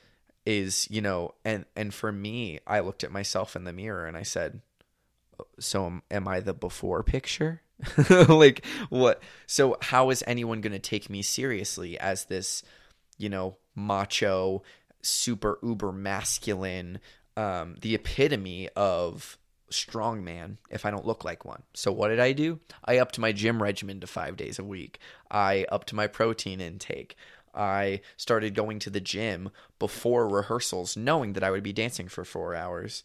is, 0.45 0.89
you 0.91 1.01
know, 1.01 1.35
and 1.45 1.65
and 1.77 1.93
for 1.95 2.13
me, 2.13 2.61
I 2.67 2.81
looked 2.81 3.05
at 3.05 3.13
myself 3.13 3.55
in 3.57 3.65
the 3.65 3.73
mirror 3.73 4.07
and 4.07 4.17
I 4.17 4.23
said, 4.23 4.61
so 5.59 5.87
am, 5.87 6.03
am 6.11 6.29
I 6.29 6.41
the 6.41 6.55
before 6.55 7.03
picture? 7.03 7.63
like 8.29 8.65
what 8.91 9.21
so 9.47 9.77
how 9.81 10.11
is 10.11 10.23
anyone 10.27 10.61
going 10.61 10.73
to 10.73 10.79
take 10.79 11.11
me 11.11 11.23
seriously 11.23 11.99
as 11.99 12.27
this, 12.27 12.63
you 13.19 13.29
know, 13.29 13.57
macho, 13.75 14.63
super 15.03 15.59
uber 15.63 15.93
masculine 15.93 17.01
um 17.37 17.77
the 17.81 17.95
epitome 17.95 18.69
of 18.77 19.39
strong 19.71 20.23
man 20.23 20.59
if 20.71 20.85
I 20.85 20.91
don't 20.91 21.07
look 21.07 21.25
like 21.25 21.45
one. 21.45 21.63
So 21.75 21.91
what 21.91 22.09
did 22.09 22.21
I 22.21 22.33
do? 22.33 22.61
I 22.85 22.99
upped 22.99 23.19
my 23.19 23.33
gym 23.33 23.63
regimen 23.63 24.01
to 24.01 24.07
5 24.07 24.37
days 24.37 24.59
a 24.59 24.65
week. 24.65 24.99
I 25.31 25.65
upped 25.71 25.93
my 25.95 26.07
protein 26.07 26.61
intake. 26.61 27.17
I 27.55 28.01
started 28.17 28.55
going 28.55 28.79
to 28.81 28.91
the 28.91 29.01
gym 29.01 29.51
before 29.79 30.29
rehearsals 30.29 30.97
knowing 30.97 31.35
that 31.35 31.45
I 31.45 31.51
would 31.51 31.63
be 31.63 31.73
dancing 31.73 32.09
for 32.09 32.25
4 32.25 32.55
hours 32.55 33.05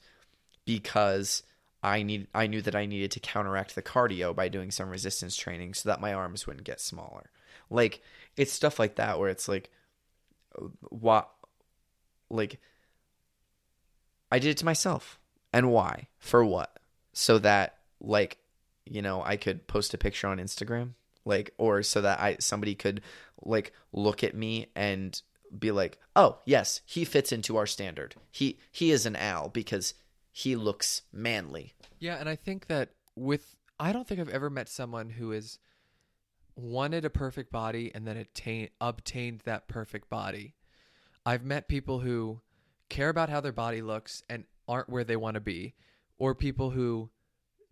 because 0.65 1.43
I 1.83 2.03
need 2.03 2.27
I 2.33 2.47
knew 2.47 2.61
that 2.61 2.75
I 2.75 2.85
needed 2.85 3.11
to 3.11 3.19
counteract 3.19 3.75
the 3.75 3.81
cardio 3.81 4.35
by 4.35 4.49
doing 4.49 4.71
some 4.71 4.89
resistance 4.89 5.35
training 5.35 5.73
so 5.73 5.89
that 5.89 6.01
my 6.01 6.13
arms 6.13 6.47
wouldn't 6.47 6.65
get 6.65 6.81
smaller. 6.81 7.29
Like 7.69 8.01
it's 8.35 8.51
stuff 8.51 8.79
like 8.79 8.95
that 8.95 9.19
where 9.19 9.29
it's 9.29 9.47
like 9.47 9.69
what 10.89 11.29
like 12.29 12.59
I 14.31 14.39
did 14.39 14.49
it 14.49 14.57
to 14.57 14.65
myself. 14.65 15.19
And 15.53 15.71
why? 15.71 16.07
For 16.19 16.43
what? 16.43 16.79
So 17.13 17.37
that 17.39 17.77
like, 18.01 18.37
you 18.85 19.01
know, 19.01 19.23
I 19.23 19.37
could 19.37 19.67
post 19.67 19.93
a 19.93 19.97
picture 19.97 20.27
on 20.27 20.37
Instagram, 20.37 20.93
like 21.27 21.53
or 21.57 21.83
so 21.83 22.01
that 22.01 22.19
I 22.19 22.37
somebody 22.39 22.75
could 22.75 23.01
like 23.41 23.73
look 23.91 24.23
at 24.23 24.35
me 24.35 24.67
and 24.75 25.21
be 25.57 25.71
like, 25.71 25.99
"Oh, 26.15 26.39
yes, 26.45 26.81
he 26.85 27.05
fits 27.05 27.31
into 27.31 27.57
our 27.57 27.67
standard. 27.67 28.15
He 28.31 28.59
he 28.71 28.91
is 28.91 29.05
an 29.05 29.15
Al 29.15 29.49
because 29.49 29.93
he 30.31 30.55
looks 30.55 31.03
manly." 31.11 31.73
Yeah, 31.99 32.15
and 32.15 32.27
I 32.27 32.35
think 32.35 32.67
that 32.67 32.89
with 33.15 33.55
I 33.79 33.91
don't 33.91 34.07
think 34.07 34.19
I've 34.19 34.29
ever 34.29 34.49
met 34.49 34.69
someone 34.69 35.09
who 35.09 35.31
has 35.31 35.59
wanted 36.55 37.05
a 37.05 37.09
perfect 37.09 37.51
body 37.51 37.91
and 37.93 38.07
then 38.07 38.17
attain, 38.17 38.69
obtained 38.81 39.41
that 39.45 39.67
perfect 39.67 40.09
body. 40.09 40.55
I've 41.25 41.43
met 41.43 41.67
people 41.67 41.99
who 41.99 42.41
care 42.89 43.09
about 43.09 43.29
how 43.29 43.41
their 43.41 43.51
body 43.51 43.81
looks 43.81 44.23
and 44.29 44.45
aren't 44.67 44.89
where 44.89 45.03
they 45.03 45.15
want 45.15 45.35
to 45.35 45.41
be, 45.41 45.75
or 46.17 46.33
people 46.33 46.71
who 46.71 47.09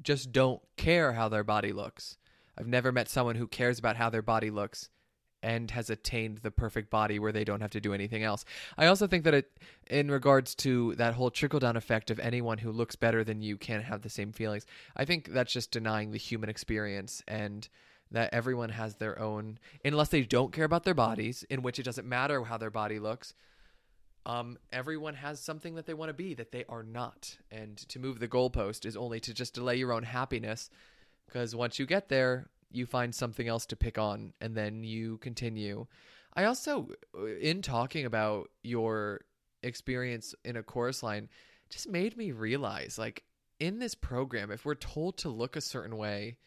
just 0.01 0.31
don't 0.31 0.61
care 0.77 1.13
how 1.13 1.29
their 1.29 1.43
body 1.43 1.71
looks. 1.71 2.17
I've 2.57 2.67
never 2.67 2.91
met 2.91 3.09
someone 3.09 3.35
who 3.35 3.47
cares 3.47 3.79
about 3.79 3.97
how 3.97 4.09
their 4.09 4.21
body 4.21 4.49
looks 4.49 4.89
and 5.45 5.69
has 5.71 5.91
attained 5.91 6.39
the 6.39 6.49
perfect 6.49 6.89
body 6.89 7.19
where 7.19 7.31
they 7.31 7.43
don't 7.43 7.61
have 7.61 7.71
to 7.71 7.79
do 7.79 7.93
anything 7.93 8.23
else. 8.23 8.43
I 8.77 8.87
also 8.87 9.05
think 9.05 9.23
that 9.25 9.35
it, 9.35 9.59
in 9.87 10.09
regards 10.09 10.55
to 10.55 10.95
that 10.95 11.13
whole 11.13 11.29
trickle 11.29 11.59
down 11.59 11.77
effect 11.77 12.09
of 12.09 12.19
anyone 12.19 12.57
who 12.57 12.71
looks 12.71 12.95
better 12.95 13.23
than 13.23 13.43
you 13.43 13.55
can't 13.55 13.83
have 13.83 14.01
the 14.01 14.09
same 14.09 14.31
feelings, 14.31 14.65
I 14.95 15.05
think 15.05 15.31
that's 15.31 15.53
just 15.53 15.69
denying 15.69 16.09
the 16.09 16.17
human 16.17 16.49
experience 16.49 17.21
and 17.27 17.67
that 18.09 18.33
everyone 18.33 18.69
has 18.69 18.95
their 18.95 19.19
own, 19.19 19.59
unless 19.83 20.09
they 20.09 20.23
don't 20.23 20.51
care 20.51 20.65
about 20.65 20.83
their 20.83 20.93
bodies, 20.95 21.43
in 21.49 21.61
which 21.61 21.77
it 21.77 21.83
doesn't 21.83 22.07
matter 22.07 22.43
how 22.43 22.57
their 22.57 22.71
body 22.71 22.97
looks. 22.97 23.35
Um, 24.25 24.57
everyone 24.73 25.13
has 25.13 25.39
something 25.39 25.75
that 25.75 25.85
they 25.85 25.93
want 25.93 26.09
to 26.09 26.13
be 26.13 26.33
that 26.33 26.51
they 26.51 26.65
are 26.67 26.81
not. 26.81 27.37
And 27.51 27.77
to 27.89 27.99
move 27.99 28.19
the 28.19 28.27
goalpost 28.27 28.85
is 28.85 28.97
only 28.97 29.19
to 29.19 29.33
just 29.33 29.53
delay 29.53 29.75
your 29.75 29.93
own 29.93 30.03
happiness 30.03 30.71
because 31.25 31.55
once 31.55 31.79
you 31.79 31.85
get 31.85 32.09
there, 32.09 32.49
you 32.71 32.85
find 32.85 33.13
something 33.13 33.47
else 33.47 33.65
to 33.67 33.75
pick 33.75 33.97
on 33.97 34.33
and 34.41 34.55
then 34.55 34.83
you 34.83 35.17
continue. 35.17 35.87
I 36.33 36.45
also, 36.45 36.89
in 37.41 37.61
talking 37.61 38.05
about 38.05 38.49
your 38.63 39.21
experience 39.63 40.35
in 40.43 40.57
a 40.57 40.63
chorus 40.63 41.01
line, 41.01 41.29
just 41.69 41.89
made 41.89 42.17
me 42.17 42.31
realize 42.31 42.97
like 42.97 43.23
in 43.59 43.79
this 43.79 43.95
program, 43.95 44.51
if 44.51 44.65
we're 44.65 44.75
told 44.75 45.17
to 45.17 45.29
look 45.29 45.55
a 45.55 45.61
certain 45.61 45.97
way 45.97 46.37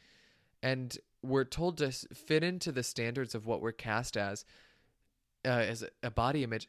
and 0.62 0.96
we're 1.22 1.44
told 1.44 1.78
to 1.78 1.90
fit 1.90 2.44
into 2.44 2.70
the 2.70 2.82
standards 2.82 3.34
of 3.34 3.46
what 3.46 3.60
we're 3.60 3.72
cast 3.72 4.16
as, 4.16 4.44
uh, 5.44 5.48
as 5.48 5.84
a 6.02 6.10
body 6.10 6.44
image, 6.44 6.68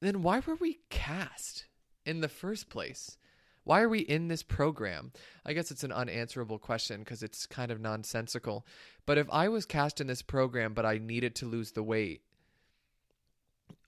then 0.00 0.22
why 0.22 0.40
were 0.40 0.54
we 0.54 0.80
cast 0.88 1.66
in 2.06 2.20
the 2.20 2.28
first 2.28 2.68
place? 2.68 3.16
Why 3.64 3.80
are 3.80 3.88
we 3.88 4.00
in 4.00 4.28
this 4.28 4.42
program? 4.42 5.12
I 5.46 5.52
guess 5.52 5.70
it's 5.70 5.84
an 5.84 5.92
unanswerable 5.92 6.58
question 6.58 7.00
because 7.00 7.22
it's 7.22 7.46
kind 7.46 7.70
of 7.70 7.80
nonsensical. 7.80 8.66
But 9.06 9.18
if 9.18 9.28
I 9.30 9.48
was 9.48 9.66
cast 9.66 10.00
in 10.00 10.06
this 10.06 10.22
program 10.22 10.74
but 10.74 10.86
I 10.86 10.98
needed 10.98 11.34
to 11.36 11.46
lose 11.46 11.72
the 11.72 11.82
weight, 11.82 12.22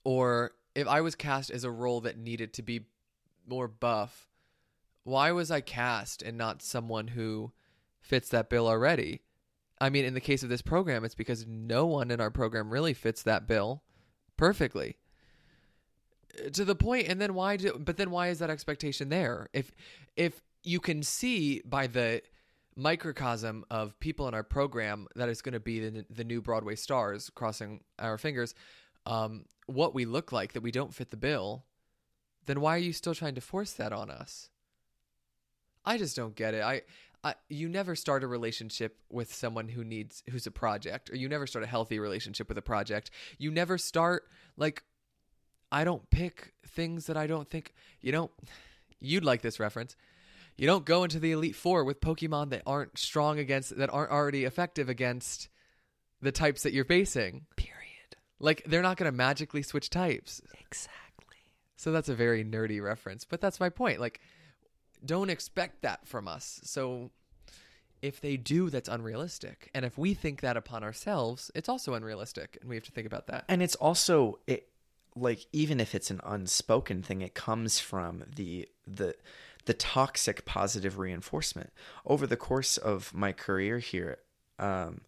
or 0.03 0.51
if 0.73 0.87
I 0.87 1.01
was 1.01 1.15
cast 1.15 1.49
as 1.49 1.63
a 1.63 1.71
role 1.71 2.01
that 2.01 2.17
needed 2.17 2.53
to 2.53 2.61
be 2.61 2.85
more 3.47 3.67
buff, 3.67 4.29
why 5.03 5.31
was 5.31 5.51
I 5.51 5.61
cast 5.61 6.21
and 6.21 6.37
not 6.37 6.61
someone 6.61 7.09
who 7.09 7.51
fits 7.99 8.29
that 8.29 8.49
bill 8.49 8.67
already? 8.67 9.21
I 9.79 9.89
mean, 9.89 10.05
in 10.05 10.13
the 10.13 10.21
case 10.21 10.41
of 10.41 10.49
this 10.49 10.61
program, 10.61 11.03
it's 11.03 11.15
because 11.15 11.45
no 11.45 11.85
one 11.85 12.11
in 12.11 12.21
our 12.21 12.31
program 12.31 12.69
really 12.69 12.93
fits 12.93 13.23
that 13.23 13.45
bill 13.47 13.83
perfectly 14.37 14.97
to 16.53 16.65
the 16.65 16.75
point 16.75 17.07
and 17.07 17.19
then 17.19 17.33
why 17.33 17.57
do 17.57 17.79
but 17.79 17.97
then 17.97 18.11
why 18.11 18.29
is 18.29 18.39
that 18.39 18.49
expectation 18.49 19.09
there? 19.09 19.47
If 19.53 19.71
if 20.15 20.41
you 20.63 20.79
can 20.79 21.03
see 21.03 21.61
by 21.65 21.87
the 21.87 22.21
microcosm 22.75 23.63
of 23.69 23.97
people 23.99 24.27
in 24.27 24.33
our 24.33 24.43
program 24.43 25.07
that 25.15 25.29
is 25.29 25.41
going 25.41 25.53
to 25.53 25.59
be 25.59 25.79
the, 25.79 26.05
the 26.09 26.23
new 26.25 26.41
broadway 26.41 26.75
stars 26.75 27.31
crossing 27.33 27.79
our 27.99 28.17
fingers 28.17 28.53
um, 29.05 29.45
what 29.65 29.95
we 29.95 30.03
look 30.03 30.33
like 30.33 30.51
that 30.51 30.61
we 30.61 30.71
don't 30.71 30.93
fit 30.93 31.09
the 31.09 31.15
bill 31.15 31.63
then 32.45 32.61
why 32.61 32.75
are 32.75 32.79
you 32.79 32.93
still 32.93 33.15
trying 33.15 33.35
to 33.35 33.41
force 33.41 33.73
that 33.73 33.93
on 33.93 34.09
us? 34.09 34.49
I 35.83 35.97
just 35.97 36.15
don't 36.15 36.35
get 36.35 36.53
it. 36.53 36.63
I 36.63 36.81
I, 37.23 37.33
you 37.49 37.67
never 37.67 37.95
start 37.95 38.23
a 38.23 38.27
relationship 38.27 38.99
with 39.09 39.33
someone 39.33 39.67
who 39.67 39.83
needs 39.83 40.23
who's 40.29 40.45
a 40.45 40.51
project 40.51 41.09
or 41.09 41.15
you 41.15 41.27
never 41.27 41.47
start 41.47 41.63
a 41.63 41.67
healthy 41.67 41.97
relationship 41.97 42.47
with 42.47 42.57
a 42.57 42.63
project. 42.63 43.09
You 43.39 43.49
never 43.49 43.79
start 43.79 44.27
like 44.57 44.83
I 45.71 45.83
don't 45.83 46.09
pick 46.09 46.53
things 46.67 47.07
that 47.07 47.17
I 47.17 47.27
don't 47.27 47.49
think 47.49 47.73
you 48.01 48.11
don't 48.11 48.31
you'd 48.99 49.25
like 49.25 49.41
this 49.41 49.59
reference. 49.59 49.95
You 50.57 50.67
don't 50.67 50.85
go 50.85 51.03
into 51.03 51.19
the 51.19 51.31
Elite 51.33 51.55
Four 51.55 51.83
with 51.83 51.99
Pokemon 51.99 52.51
that 52.51 52.63
aren't 52.65 52.97
strong 52.97 53.39
against 53.39 53.77
that 53.77 53.93
aren't 53.93 54.11
already 54.11 54.45
effective 54.45 54.89
against 54.89 55.49
the 56.21 56.31
types 56.31 56.63
that 56.63 56.73
you're 56.73 56.85
facing. 56.85 57.45
Period. 57.55 57.75
Like 58.39 58.63
they're 58.65 58.81
not 58.81 58.97
gonna 58.97 59.11
magically 59.11 59.63
switch 59.63 59.89
types. 59.89 60.41
Exactly. 60.59 61.37
So 61.75 61.91
that's 61.91 62.09
a 62.09 62.15
very 62.15 62.43
nerdy 62.43 62.81
reference. 62.81 63.25
But 63.25 63.41
that's 63.41 63.59
my 63.59 63.69
point. 63.69 63.99
Like 63.99 64.21
don't 65.03 65.29
expect 65.29 65.81
that 65.81 66.07
from 66.07 66.27
us. 66.27 66.61
So 66.63 67.11
if 68.01 68.21
they 68.21 68.37
do, 68.37 68.69
that's 68.69 68.87
unrealistic. 68.87 69.69
And 69.73 69.83
if 69.83 69.97
we 69.97 70.13
think 70.13 70.41
that 70.41 70.57
upon 70.57 70.83
ourselves, 70.83 71.51
it's 71.55 71.67
also 71.67 71.95
unrealistic. 71.95 72.57
And 72.61 72.69
we 72.69 72.75
have 72.75 72.83
to 72.85 72.91
think 72.91 73.07
about 73.07 73.27
that. 73.27 73.45
And 73.49 73.61
it's 73.61 73.75
also 73.75 74.39
it 74.47 74.67
like 75.15 75.45
even 75.53 75.79
if 75.79 75.95
it's 75.95 76.11
an 76.11 76.21
unspoken 76.23 77.01
thing, 77.01 77.21
it 77.21 77.33
comes 77.33 77.79
from 77.79 78.23
the 78.35 78.67
the 78.85 79.15
the 79.65 79.73
toxic 79.73 80.45
positive 80.45 80.99
reinforcement. 80.99 81.71
Over 82.05 82.27
the 82.27 82.37
course 82.37 82.77
of 82.77 83.13
my 83.13 83.31
career 83.31 83.79
here, 83.79 84.19
um, 84.59 85.01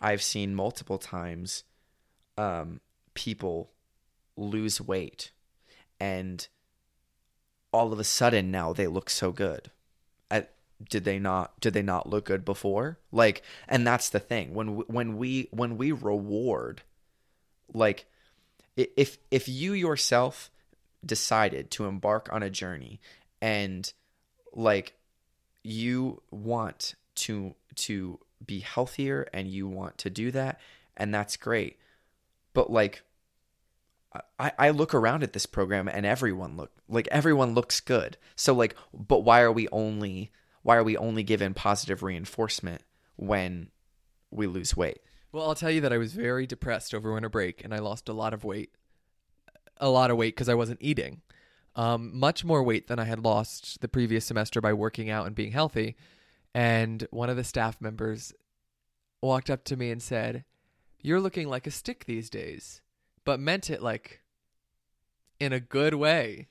I've 0.00 0.22
seen 0.22 0.54
multiple 0.54 0.98
times 0.98 1.64
um, 2.36 2.80
people 3.14 3.70
lose 4.36 4.80
weight 4.80 5.32
and 6.00 6.46
all 7.72 7.92
of 7.92 7.98
a 7.98 8.04
sudden 8.04 8.50
now 8.50 8.72
they 8.72 8.86
look 8.86 9.10
so 9.10 9.32
good. 9.32 9.70
At, 10.30 10.52
did 10.88 11.04
they 11.04 11.18
not 11.18 11.58
did 11.60 11.74
they 11.74 11.82
not 11.82 12.08
look 12.08 12.26
good 12.26 12.44
before? 12.44 12.98
Like 13.10 13.42
and 13.66 13.86
that's 13.86 14.08
the 14.08 14.20
thing. 14.20 14.54
When 14.54 14.68
when 14.86 15.16
we 15.16 15.48
when 15.50 15.76
we 15.76 15.92
reward 15.92 16.82
like 17.74 18.06
if 18.78 19.18
if 19.30 19.48
you 19.48 19.72
yourself 19.72 20.50
decided 21.04 21.70
to 21.72 21.86
embark 21.86 22.28
on 22.32 22.42
a 22.42 22.50
journey 22.50 23.00
and 23.40 23.92
like 24.52 24.94
you 25.62 26.22
want 26.30 26.94
to 27.14 27.54
to 27.74 28.18
be 28.44 28.60
healthier 28.60 29.28
and 29.32 29.48
you 29.48 29.66
want 29.66 29.98
to 29.98 30.10
do 30.10 30.30
that 30.30 30.60
and 30.96 31.12
that's 31.12 31.36
great. 31.36 31.78
But 32.54 32.70
like 32.70 33.02
I, 34.38 34.52
I 34.58 34.70
look 34.70 34.94
around 34.94 35.22
at 35.22 35.32
this 35.32 35.46
program 35.46 35.88
and 35.88 36.06
everyone 36.06 36.56
look 36.56 36.72
like 36.88 37.08
everyone 37.10 37.54
looks 37.54 37.80
good. 37.80 38.16
So 38.36 38.54
like 38.54 38.76
but 38.92 39.24
why 39.24 39.40
are 39.40 39.52
we 39.52 39.68
only 39.68 40.30
why 40.62 40.76
are 40.76 40.84
we 40.84 40.96
only 40.96 41.22
given 41.22 41.54
positive 41.54 42.02
reinforcement 42.02 42.82
when 43.16 43.70
we 44.30 44.46
lose 44.46 44.76
weight 44.76 45.00
well, 45.32 45.48
I'll 45.48 45.54
tell 45.54 45.70
you 45.70 45.80
that 45.82 45.92
I 45.92 45.98
was 45.98 46.12
very 46.12 46.46
depressed 46.46 46.94
over 46.94 47.12
winter 47.12 47.28
break 47.28 47.64
and 47.64 47.74
I 47.74 47.78
lost 47.78 48.08
a 48.08 48.12
lot 48.12 48.32
of 48.32 48.44
weight. 48.44 48.70
A 49.76 49.88
lot 49.88 50.10
of 50.10 50.16
weight 50.16 50.34
because 50.34 50.48
I 50.48 50.54
wasn't 50.54 50.80
eating. 50.82 51.22
Um, 51.76 52.18
much 52.18 52.44
more 52.44 52.62
weight 52.62 52.88
than 52.88 52.98
I 52.98 53.04
had 53.04 53.24
lost 53.24 53.80
the 53.80 53.88
previous 53.88 54.24
semester 54.24 54.60
by 54.60 54.72
working 54.72 55.10
out 55.10 55.26
and 55.26 55.36
being 55.36 55.52
healthy. 55.52 55.96
And 56.54 57.06
one 57.10 57.30
of 57.30 57.36
the 57.36 57.44
staff 57.44 57.80
members 57.80 58.32
walked 59.20 59.50
up 59.50 59.64
to 59.64 59.76
me 59.76 59.90
and 59.90 60.02
said, 60.02 60.44
You're 61.00 61.20
looking 61.20 61.48
like 61.48 61.66
a 61.66 61.70
stick 61.70 62.06
these 62.06 62.30
days, 62.30 62.80
but 63.24 63.38
meant 63.38 63.70
it 63.70 63.82
like 63.82 64.22
in 65.38 65.52
a 65.52 65.60
good 65.60 65.94
way. 65.94 66.48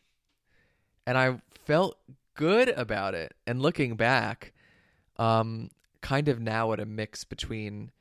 And 1.05 1.17
I 1.17 1.41
felt 1.65 1.97
good 2.35 2.69
about 2.69 3.13
it. 3.13 3.33
And 3.45 3.61
looking 3.61 3.95
back, 3.95 4.53
um, 5.17 5.69
kind 6.01 6.29
of 6.29 6.39
now 6.39 6.71
at 6.71 6.79
a 6.79 6.85
mix 6.85 7.23
between 7.23 7.91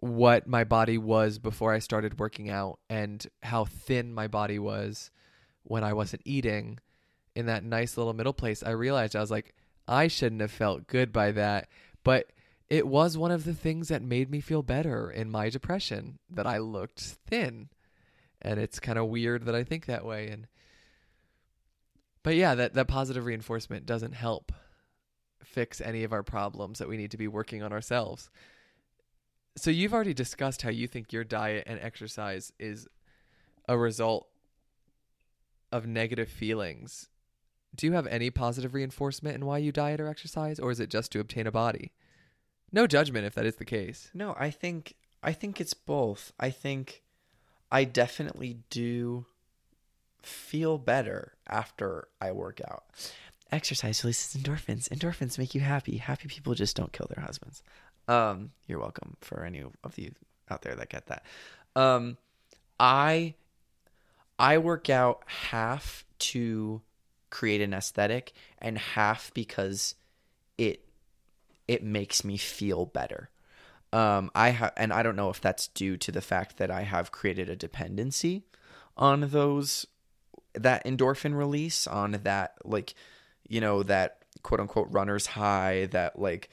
what 0.00 0.46
my 0.46 0.64
body 0.64 0.98
was 0.98 1.38
before 1.38 1.72
I 1.72 1.78
started 1.78 2.18
working 2.18 2.48
out 2.50 2.78
and 2.88 3.24
how 3.42 3.66
thin 3.66 4.12
my 4.12 4.26
body 4.26 4.58
was 4.58 5.10
when 5.62 5.84
I 5.84 5.92
wasn't 5.92 6.22
eating 6.24 6.78
in 7.36 7.46
that 7.46 7.64
nice 7.64 7.96
little 7.96 8.14
middle 8.14 8.32
place, 8.32 8.62
I 8.62 8.70
realized 8.70 9.14
I 9.14 9.20
was 9.20 9.30
like, 9.30 9.54
I 9.86 10.08
shouldn't 10.08 10.40
have 10.40 10.50
felt 10.50 10.86
good 10.86 11.12
by 11.12 11.32
that. 11.32 11.68
But 12.02 12.32
it 12.68 12.86
was 12.86 13.18
one 13.18 13.30
of 13.30 13.44
the 13.44 13.54
things 13.54 13.88
that 13.88 14.02
made 14.02 14.30
me 14.30 14.40
feel 14.40 14.62
better 14.62 15.10
in 15.10 15.30
my 15.30 15.50
depression 15.50 16.18
that 16.30 16.46
I 16.46 16.58
looked 16.58 17.00
thin. 17.00 17.68
And 18.40 18.58
it's 18.58 18.80
kind 18.80 18.98
of 18.98 19.08
weird 19.08 19.44
that 19.46 19.54
I 19.54 19.64
think 19.64 19.86
that 19.86 20.04
way. 20.04 20.28
And 20.28 20.46
but 22.22 22.36
yeah, 22.36 22.54
that, 22.54 22.74
that 22.74 22.88
positive 22.88 23.24
reinforcement 23.24 23.86
doesn't 23.86 24.12
help 24.12 24.52
fix 25.42 25.80
any 25.80 26.04
of 26.04 26.12
our 26.12 26.22
problems 26.22 26.78
that 26.78 26.88
we 26.88 26.96
need 26.96 27.10
to 27.10 27.16
be 27.16 27.28
working 27.28 27.62
on 27.62 27.72
ourselves. 27.72 28.30
So 29.56 29.70
you've 29.70 29.92
already 29.92 30.14
discussed 30.14 30.62
how 30.62 30.70
you 30.70 30.86
think 30.86 31.12
your 31.12 31.24
diet 31.24 31.64
and 31.66 31.78
exercise 31.80 32.52
is 32.58 32.86
a 33.68 33.76
result 33.76 34.28
of 35.72 35.86
negative 35.86 36.28
feelings. 36.28 37.08
Do 37.74 37.86
you 37.86 37.92
have 37.92 38.06
any 38.06 38.30
positive 38.30 38.74
reinforcement 38.74 39.36
in 39.36 39.46
why 39.46 39.58
you 39.58 39.72
diet 39.72 40.00
or 40.00 40.08
exercise 40.08 40.58
or 40.58 40.70
is 40.70 40.80
it 40.80 40.90
just 40.90 41.12
to 41.12 41.20
obtain 41.20 41.46
a 41.46 41.52
body? 41.52 41.92
No 42.72 42.86
judgment 42.86 43.26
if 43.26 43.34
that 43.34 43.46
is 43.46 43.56
the 43.56 43.64
case. 43.64 44.10
No, 44.14 44.34
I 44.38 44.50
think 44.50 44.94
I 45.22 45.32
think 45.32 45.60
it's 45.60 45.74
both. 45.74 46.32
I 46.40 46.50
think 46.50 47.02
I 47.70 47.84
definitely 47.84 48.58
do 48.70 49.26
feel 50.22 50.78
better 50.78 51.34
after 51.46 52.08
I 52.20 52.32
work 52.32 52.60
out. 52.68 52.84
Exercise 53.52 54.04
releases 54.04 54.40
endorphins. 54.40 54.88
Endorphins 54.88 55.38
make 55.38 55.54
you 55.54 55.60
happy. 55.60 55.96
Happy 55.96 56.28
people 56.28 56.54
just 56.54 56.76
don't 56.76 56.92
kill 56.92 57.08
their 57.14 57.24
husbands. 57.24 57.62
Um, 58.10 58.50
you're 58.66 58.80
welcome 58.80 59.16
for 59.20 59.44
any 59.44 59.62
of 59.84 59.96
you 59.96 60.12
out 60.50 60.62
there 60.62 60.74
that 60.74 60.88
get 60.88 61.06
that. 61.06 61.24
Um, 61.76 62.18
I 62.80 63.34
I 64.36 64.58
work 64.58 64.90
out 64.90 65.22
half 65.26 66.04
to 66.18 66.82
create 67.30 67.60
an 67.60 67.72
aesthetic 67.72 68.32
and 68.58 68.76
half 68.78 69.32
because 69.32 69.94
it 70.58 70.84
it 71.68 71.84
makes 71.84 72.24
me 72.24 72.36
feel 72.36 72.84
better. 72.84 73.30
Um, 73.92 74.32
I 74.34 74.50
have, 74.50 74.72
and 74.76 74.92
I 74.92 75.04
don't 75.04 75.14
know 75.14 75.30
if 75.30 75.40
that's 75.40 75.68
due 75.68 75.96
to 75.98 76.10
the 76.10 76.20
fact 76.20 76.56
that 76.56 76.70
I 76.70 76.82
have 76.82 77.12
created 77.12 77.48
a 77.48 77.54
dependency 77.54 78.42
on 78.96 79.20
those 79.30 79.86
that 80.54 80.84
endorphin 80.84 81.38
release 81.38 81.86
on 81.86 82.18
that 82.24 82.54
like 82.64 82.94
you 83.48 83.60
know 83.60 83.84
that 83.84 84.24
quote 84.42 84.58
unquote 84.58 84.88
runner's 84.90 85.26
high 85.26 85.86
that 85.92 86.18
like 86.18 86.48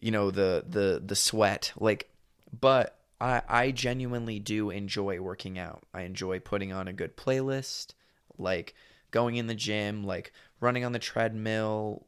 you 0.00 0.10
know 0.10 0.30
the 0.30 0.64
the 0.68 1.02
the 1.04 1.16
sweat 1.16 1.72
like 1.76 2.10
but 2.58 2.98
I 3.20 3.42
I 3.48 3.70
genuinely 3.70 4.38
do 4.38 4.70
enjoy 4.70 5.20
working 5.20 5.58
out. 5.58 5.82
I 5.92 6.02
enjoy 6.02 6.40
putting 6.40 6.72
on 6.72 6.88
a 6.88 6.92
good 6.92 7.16
playlist, 7.16 7.94
like 8.36 8.74
going 9.10 9.36
in 9.36 9.46
the 9.46 9.54
gym, 9.54 10.04
like 10.04 10.32
running 10.60 10.84
on 10.84 10.92
the 10.92 10.98
treadmill, 10.98 12.06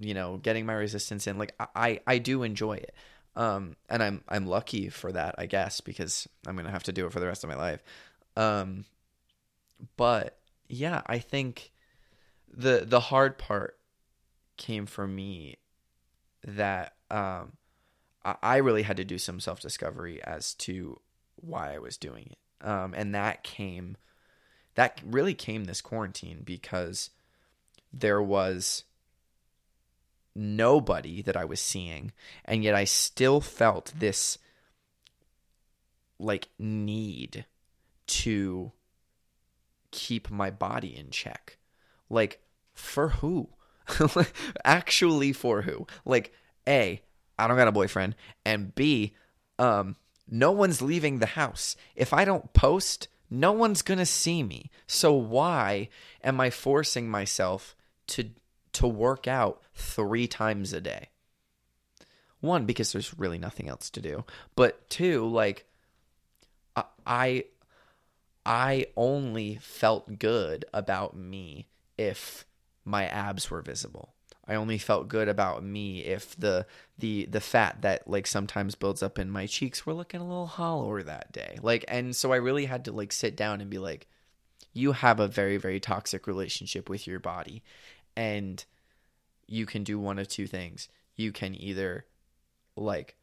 you 0.00 0.14
know, 0.14 0.36
getting 0.38 0.66
my 0.66 0.74
resistance 0.74 1.26
in. 1.26 1.38
Like 1.38 1.54
I 1.74 2.00
I 2.06 2.18
do 2.18 2.42
enjoy 2.42 2.74
it. 2.74 2.94
Um 3.36 3.76
and 3.88 4.02
I'm 4.02 4.22
I'm 4.28 4.46
lucky 4.46 4.88
for 4.88 5.12
that, 5.12 5.34
I 5.38 5.46
guess, 5.46 5.80
because 5.80 6.28
I'm 6.46 6.54
going 6.54 6.66
to 6.66 6.72
have 6.72 6.82
to 6.84 6.92
do 6.92 7.06
it 7.06 7.12
for 7.12 7.20
the 7.20 7.26
rest 7.26 7.44
of 7.44 7.50
my 7.50 7.56
life. 7.56 7.82
Um 8.36 8.84
but 9.96 10.38
yeah, 10.68 11.02
I 11.06 11.18
think 11.18 11.72
the 12.52 12.84
the 12.86 13.00
hard 13.00 13.38
part 13.38 13.78
came 14.56 14.86
for 14.86 15.08
me 15.08 15.56
that 16.44 16.94
um, 17.10 17.52
I 18.24 18.56
really 18.58 18.82
had 18.82 18.96
to 18.96 19.04
do 19.04 19.18
some 19.18 19.40
self 19.40 19.60
discovery 19.60 20.22
as 20.22 20.54
to 20.54 21.00
why 21.36 21.74
I 21.74 21.78
was 21.78 21.96
doing 21.96 22.30
it. 22.30 22.66
Um, 22.66 22.94
and 22.96 23.14
that 23.14 23.42
came 23.42 23.96
that 24.74 25.00
really 25.04 25.34
came 25.34 25.64
this 25.64 25.80
quarantine 25.80 26.42
because 26.44 27.10
there 27.92 28.22
was 28.22 28.84
nobody 30.34 31.20
that 31.22 31.36
I 31.36 31.44
was 31.44 31.60
seeing, 31.60 32.12
and 32.44 32.64
yet 32.64 32.74
I 32.74 32.84
still 32.84 33.40
felt 33.40 33.92
this 33.98 34.38
like 36.18 36.48
need 36.58 37.44
to 38.06 38.72
keep 39.90 40.30
my 40.30 40.50
body 40.50 40.96
in 40.96 41.10
check. 41.10 41.58
Like, 42.08 42.40
for 42.72 43.08
who? 43.08 43.50
Actually, 44.64 45.32
for 45.32 45.62
who? 45.62 45.86
Like, 46.04 46.32
A, 46.68 47.00
I 47.38 47.48
don't 47.48 47.56
got 47.56 47.68
a 47.68 47.72
boyfriend, 47.72 48.14
and 48.44 48.74
B, 48.74 49.14
um, 49.58 49.96
no 50.28 50.52
one's 50.52 50.82
leaving 50.82 51.18
the 51.18 51.26
house. 51.26 51.76
If 51.94 52.12
I 52.12 52.24
don't 52.24 52.52
post, 52.52 53.08
no 53.30 53.52
one's 53.52 53.82
gonna 53.82 54.06
see 54.06 54.42
me. 54.42 54.70
So 54.86 55.12
why 55.12 55.88
am 56.22 56.40
I 56.40 56.50
forcing 56.50 57.08
myself 57.08 57.76
to 58.08 58.30
to 58.72 58.86
work 58.86 59.28
out 59.28 59.62
three 59.74 60.26
times 60.26 60.72
a 60.72 60.80
day? 60.80 61.08
One, 62.40 62.66
because 62.66 62.92
there's 62.92 63.18
really 63.18 63.38
nothing 63.38 63.68
else 63.68 63.88
to 63.90 64.00
do. 64.00 64.24
But 64.56 64.88
two, 64.90 65.26
like 65.26 65.66
I 67.06 67.44
I 68.44 68.86
only 68.96 69.58
felt 69.60 70.18
good 70.18 70.64
about 70.72 71.16
me 71.16 71.68
if 71.96 72.44
my 72.84 73.06
abs 73.06 73.50
were 73.50 73.62
visible. 73.62 74.14
I 74.46 74.56
only 74.56 74.78
felt 74.78 75.08
good 75.08 75.28
about 75.28 75.62
me 75.62 76.00
if 76.00 76.34
the 76.36 76.66
the 76.98 77.26
the 77.26 77.40
fat 77.40 77.82
that 77.82 78.08
like 78.08 78.26
sometimes 78.26 78.74
builds 78.74 79.02
up 79.02 79.18
in 79.18 79.30
my 79.30 79.46
cheeks 79.46 79.86
were 79.86 79.94
looking 79.94 80.20
a 80.20 80.26
little 80.26 80.46
hollower 80.46 81.02
that 81.02 81.32
day. 81.32 81.58
Like 81.62 81.84
and 81.88 82.14
so 82.14 82.32
I 82.32 82.36
really 82.36 82.64
had 82.64 82.84
to 82.86 82.92
like 82.92 83.12
sit 83.12 83.36
down 83.36 83.60
and 83.60 83.70
be 83.70 83.78
like 83.78 84.08
you 84.72 84.92
have 84.92 85.20
a 85.20 85.28
very 85.28 85.58
very 85.58 85.78
toxic 85.78 86.26
relationship 86.26 86.88
with 86.88 87.06
your 87.06 87.20
body 87.20 87.62
and 88.16 88.64
you 89.46 89.64
can 89.64 89.84
do 89.84 89.98
one 89.98 90.18
of 90.18 90.28
two 90.28 90.48
things. 90.48 90.88
You 91.14 91.30
can 91.30 91.54
either 91.54 92.06
like 92.74 93.16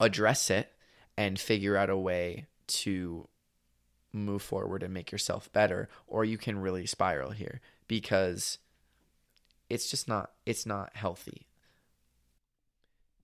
address 0.00 0.50
it 0.50 0.72
and 1.16 1.38
figure 1.38 1.76
out 1.76 1.90
a 1.90 1.96
way 1.96 2.46
to 2.66 3.28
move 4.12 4.42
forward 4.42 4.82
and 4.82 4.92
make 4.92 5.12
yourself 5.12 5.52
better 5.52 5.88
or 6.06 6.24
you 6.24 6.38
can 6.38 6.58
really 6.58 6.86
spiral 6.86 7.30
here 7.30 7.60
because 7.88 8.58
it's 9.68 9.90
just 9.90 10.06
not 10.06 10.30
it's 10.46 10.66
not 10.66 10.94
healthy. 10.94 11.46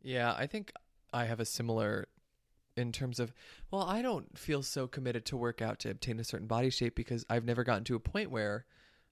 Yeah, 0.03 0.35
I 0.37 0.47
think 0.47 0.73
I 1.13 1.27
have 1.27 1.41
a 1.41 1.45
similar 1.45 2.09
in 2.77 2.91
terms 2.91 3.21
of 3.21 3.33
well, 3.71 3.83
I 3.83 4.03
don't 4.03 4.37
feel 4.37 4.63
so 4.63 4.87
committed 4.87 5.25
to 5.27 5.37
work 5.37 5.63
out 5.63 5.79
to 5.81 5.91
obtain 5.91 6.19
a 6.19 6.25
certain 6.25 6.47
body 6.47 6.71
shape 6.71 6.95
because 6.95 7.25
I've 7.31 7.45
never 7.45 7.65
gotten 7.65 7.85
to 7.85 7.95
a 7.95 8.01
point 8.01 8.31
where 8.31 8.67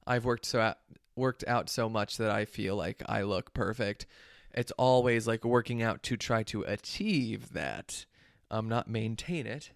I've 0.06 0.24
worked 0.24 0.46
so 0.46 0.60
at, 0.60 0.78
worked 1.14 1.44
out 1.46 1.70
so 1.70 1.88
much 1.88 2.16
that 2.16 2.30
I 2.30 2.44
feel 2.44 2.74
like 2.76 3.02
I 3.06 3.22
look 3.22 3.54
perfect. 3.54 4.06
It's 4.54 4.72
always 4.72 5.26
like 5.26 5.44
working 5.44 5.82
out 5.82 6.02
to 6.04 6.16
try 6.16 6.42
to 6.44 6.62
achieve 6.62 7.52
that, 7.52 8.04
um, 8.50 8.68
not 8.68 8.88
maintain 8.88 9.46
it. 9.46 9.70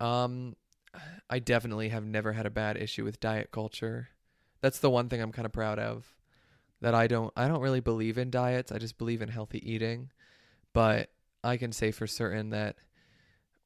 Um, 0.00 0.56
I 1.30 1.38
definitely 1.38 1.90
have 1.90 2.04
never 2.04 2.32
had 2.32 2.46
a 2.46 2.50
bad 2.50 2.76
issue 2.76 3.04
with 3.04 3.20
diet 3.20 3.50
culture. 3.52 4.08
That's 4.62 4.78
the 4.78 4.90
one 4.90 5.08
thing 5.08 5.20
I'm 5.20 5.32
kind 5.32 5.44
of 5.44 5.52
proud 5.52 5.78
of. 5.78 6.14
That 6.80 6.94
I 6.94 7.06
don't 7.06 7.32
I 7.36 7.46
don't 7.46 7.60
really 7.60 7.80
believe 7.80 8.16
in 8.16 8.30
diets. 8.30 8.72
I 8.72 8.78
just 8.78 8.96
believe 8.96 9.20
in 9.20 9.28
healthy 9.28 9.70
eating. 9.70 10.10
But 10.72 11.10
I 11.44 11.56
can 11.56 11.72
say 11.72 11.90
for 11.90 12.06
certain 12.06 12.50
that 12.50 12.76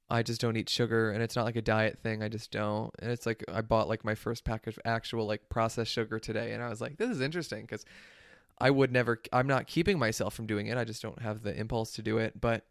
I 0.09 0.23
just 0.23 0.41
don't 0.41 0.57
eat 0.57 0.69
sugar 0.69 1.11
and 1.11 1.23
it's 1.23 1.37
not 1.37 1.45
like 1.45 1.57
a 1.57 1.63
diet 1.63 1.99
thing. 2.03 2.23
I 2.23 2.29
just 2.29 2.51
don't. 2.51 2.91
And 2.99 3.11
it's 3.11 3.27
like 3.27 3.45
I 3.53 3.61
bought 3.61 3.89
like 3.89 4.05
my 4.05 4.15
first 4.15 4.45
pack 4.45 4.67
of 4.67 4.79
actual 4.85 5.27
like 5.27 5.49
processed 5.49 5.93
sugar 5.93 6.19
today 6.19 6.53
and 6.53 6.63
I 6.63 6.69
was 6.69 6.81
like 6.81 6.97
this 6.97 7.11
is 7.11 7.21
interesting 7.21 7.67
cuz 7.67 7.85
I 8.59 8.71
would 8.71 8.93
never 8.93 9.21
I'm 9.33 9.47
not 9.47 9.67
keeping 9.67 9.99
myself 9.99 10.35
from 10.35 10.47
doing 10.47 10.67
it. 10.67 10.77
I 10.77 10.85
just 10.85 11.03
don't 11.03 11.21
have 11.21 11.43
the 11.43 11.59
impulse 11.59 11.93
to 11.93 12.03
do 12.03 12.19
it, 12.19 12.41
but 12.41 12.67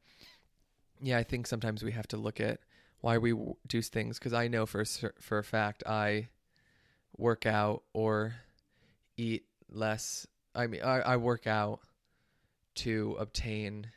yeah, 1.02 1.18
I 1.18 1.24
think 1.24 1.48
sometimes 1.48 1.84
we 1.84 1.92
have 1.92 2.08
to 2.10 2.18
look 2.18 2.40
at 2.40 2.60
why 3.02 3.18
we 3.18 3.36
do 3.68 3.82
things 3.82 4.18
because 4.20 4.34
I 4.34 4.48
know 4.48 4.66
for 4.66 4.84
for 5.20 5.38
a 5.38 5.44
fact 5.44 5.84
I 5.86 6.30
work 7.18 7.46
out 7.46 7.84
or 7.94 8.36
eat 9.18 9.46
less. 9.70 10.28
I 10.54 10.68
mean, 10.68 10.82
I, 10.84 11.00
I 11.00 11.18
work 11.18 11.48
out 11.48 11.80
to 12.76 13.16
obtain 13.20 13.88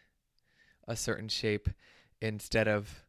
a 0.87 0.97
certain 0.97 1.29
shape 1.29 1.69
instead 2.21 2.69
of 2.69 3.05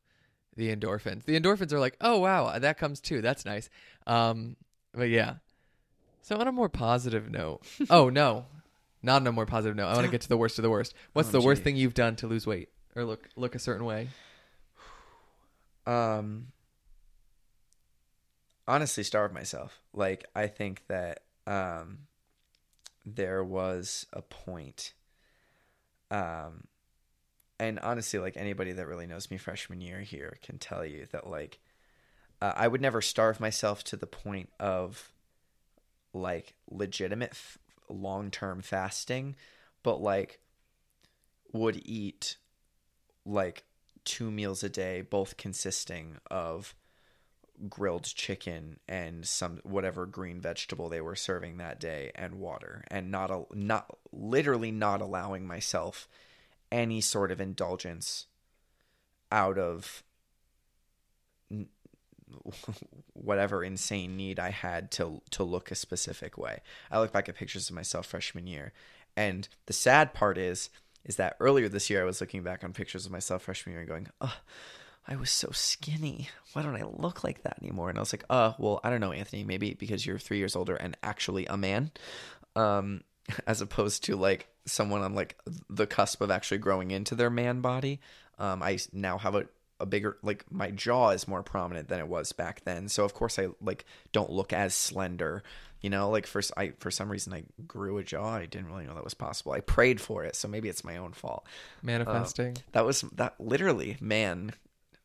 the 0.56 0.76
endorphins. 0.76 1.24
The 1.26 1.40
endorphins 1.40 1.72
are 1.72 1.80
like, 1.80 1.96
oh 2.02 2.20
wow, 2.20 2.58
that 2.60 2.78
comes 2.78 3.00
too. 3.00 3.22
That's 3.22 3.46
nice. 3.46 3.70
Um, 4.06 4.56
but 4.94 5.10
yeah. 5.10 5.36
So 6.22 6.38
on 6.38 6.48
a 6.48 6.52
more 6.52 6.70
positive 6.70 7.30
note, 7.32 7.62
oh 7.90 8.10
no, 8.10 8.46
not 9.02 9.22
on 9.22 9.28
a 9.28 9.32
more 9.32 9.46
positive 9.46 9.76
note. 9.76 9.88
I 9.88 9.94
want 9.94 10.06
to 10.06 10.12
get 10.12 10.22
to 10.22 10.30
the 10.30 10.38
worst 10.38 10.60
of 10.60 10.64
the 10.64 10.70
worst. 10.70 10.94
What's 11.14 11.30
oh, 11.30 11.40
the 11.40 11.42
worst 11.42 11.64
thing 11.64 11.76
you've 11.76 11.94
done 11.94 12.16
to 12.18 12.28
lose 12.28 12.46
weight 12.46 12.70
or 12.96 13.06
look 13.06 13.28
look 13.36 13.56
a 13.56 13.60
certain 13.60 13.86
way? 13.86 14.10
Um, 15.88 16.48
honestly, 18.70 19.04
starve 19.04 19.34
myself. 19.34 19.82
Like 19.94 20.26
I 20.36 20.48
think 20.48 20.84
that 20.88 21.24
um, 21.48 21.98
there 23.06 23.44
was 23.44 24.06
a 24.14 24.22
point. 24.22 24.94
Um, 26.12 26.66
and 27.60 27.80
honestly, 27.80 28.20
like 28.20 28.38
anybody 28.38 28.72
that 28.72 28.88
really 28.88 29.08
knows 29.08 29.30
me 29.30 29.38
freshman 29.38 29.82
year 29.82 30.02
here 30.02 30.38
can 30.42 30.60
tell 30.60 30.86
you 30.86 31.08
that 31.12 31.28
like 31.28 31.60
uh, 32.42 32.54
I 32.56 32.68
would 32.68 32.82
never 32.82 33.02
starve 33.02 33.40
myself 33.40 33.84
to 33.86 33.98
the 33.98 34.08
point 34.08 34.50
of 34.60 35.12
like 36.14 36.54
legitimate 36.70 37.32
f- 37.32 37.58
long 37.90 38.30
term 38.30 38.62
fasting, 38.62 39.36
but 39.82 40.00
like 40.00 40.40
would 41.52 41.82
eat 41.84 42.38
like 43.26 43.64
two 44.06 44.30
meals 44.30 44.64
a 44.64 44.70
day, 44.70 45.02
both 45.02 45.38
consisting 45.38 46.18
of 46.30 46.76
grilled 47.68 48.04
chicken 48.04 48.80
and 48.88 49.28
some 49.28 49.60
whatever 49.64 50.06
green 50.06 50.40
vegetable 50.40 50.88
they 50.88 51.02
were 51.02 51.16
serving 51.16 51.58
that 51.58 51.80
day 51.80 52.12
and 52.16 52.36
water 52.36 52.84
and 52.90 53.12
not 53.12 53.30
a, 53.30 53.44
not 53.54 53.98
literally 54.12 54.72
not 54.72 55.02
allowing 55.02 55.46
myself 55.46 56.08
any 56.72 57.02
sort 57.02 57.32
of 57.32 57.42
indulgence 57.42 58.28
out 59.32 59.58
of 59.58 60.04
whatever 63.14 63.64
insane 63.64 64.16
need 64.16 64.40
I 64.40 64.52
had 64.52 64.92
to 64.92 65.22
to 65.32 65.44
look 65.44 65.72
a 65.72 65.76
specific 65.76 66.38
way. 66.38 66.60
I 66.92 67.00
look 67.00 67.12
back 67.12 67.28
at 67.28 67.36
pictures 67.36 67.70
of 67.70 67.76
myself 67.76 68.06
freshman 68.06 68.48
year 68.48 68.72
and 69.18 69.48
the 69.66 69.74
sad 69.74 70.14
part 70.14 70.38
is 70.38 70.70
is 71.06 71.16
that 71.16 71.36
earlier 71.40 71.70
this 71.70 71.90
year 71.90 72.02
I 72.02 72.06
was 72.06 72.22
looking 72.22 72.44
back 72.44 72.64
on 72.64 72.74
pictures 72.74 73.06
of 73.06 73.12
myself 73.12 73.44
freshman 73.44 73.74
year 73.74 73.82
and 73.82 73.90
going, 73.90 74.08
oh, 74.22 74.38
I 75.10 75.16
was 75.16 75.32
so 75.32 75.50
skinny. 75.52 76.30
Why 76.54 76.62
don't 76.62 76.76
I 76.76 76.84
look 76.84 77.24
like 77.24 77.42
that 77.42 77.58
anymore? 77.62 77.90
And 77.90 77.98
I 77.98 78.02
was 78.02 78.14
like, 78.14 78.24
uh, 78.30 78.54
well, 78.60 78.80
I 78.84 78.92
don't 78.92 79.02
know, 79.02 79.12
Anthony. 79.12 79.44
Maybe 79.44 79.74
because 79.74 80.06
you're 80.06 80.20
three 80.20 80.38
years 80.38 80.56
older 80.56 80.76
and 80.76 80.96
actually 81.02 81.48
a 81.48 81.58
man, 81.58 81.92
um, 82.56 83.02
as 83.48 83.62
opposed 83.62 84.04
to 84.06 84.16
like 84.16 84.48
someone 84.66 85.02
on 85.02 85.16
like 85.16 85.36
the 85.68 85.88
cusp 85.88 86.22
of 86.22 86.30
actually 86.30 86.60
growing 86.60 86.92
into 86.92 87.16
their 87.16 87.32
man 87.32 87.62
body. 87.62 88.00
Um, 88.38 88.62
I 88.62 88.78
now 88.94 89.18
have 89.18 89.34
a, 89.34 89.48
a 89.80 89.88
bigger 89.88 90.18
like 90.22 90.46
my 90.52 90.70
jaw 90.70 91.10
is 91.10 91.28
more 91.28 91.42
prominent 91.42 91.90
than 91.90 92.00
it 92.00 92.08
was 92.08 92.32
back 92.32 92.64
then. 92.64 92.88
So 92.88 93.04
of 93.04 93.16
course 93.16 93.40
I 93.40 93.48
like 93.62 93.86
don't 94.12 94.32
look 94.32 94.54
as 94.54 94.76
slender 94.76 95.44
you 95.82 95.90
know, 95.90 96.10
like 96.10 96.28
for 96.28 96.42
I 96.58 96.74
for 96.80 96.92
some 96.92 97.10
reason 97.10 97.34
I 97.34 97.44
grew 97.66 98.00
a 98.00 98.04
jaw. 98.04 98.36
I 98.36 98.46
didn't 98.46 98.68
really 98.68 98.86
know 98.86 98.96
that 98.96 99.04
was 99.04 99.14
possible. 99.14 99.54
I 99.54 99.62
prayed 99.62 100.02
for 100.02 100.26
it, 100.26 100.36
so 100.36 100.48
maybe 100.48 100.68
it's 100.68 100.84
my 100.84 100.98
own 100.98 101.14
fault. 101.14 101.46
Manifesting. 101.82 102.58
Uh, 102.58 102.62
that 102.74 102.86
was 102.86 103.02
that 103.16 103.36
literally 103.40 103.96
man 104.02 104.52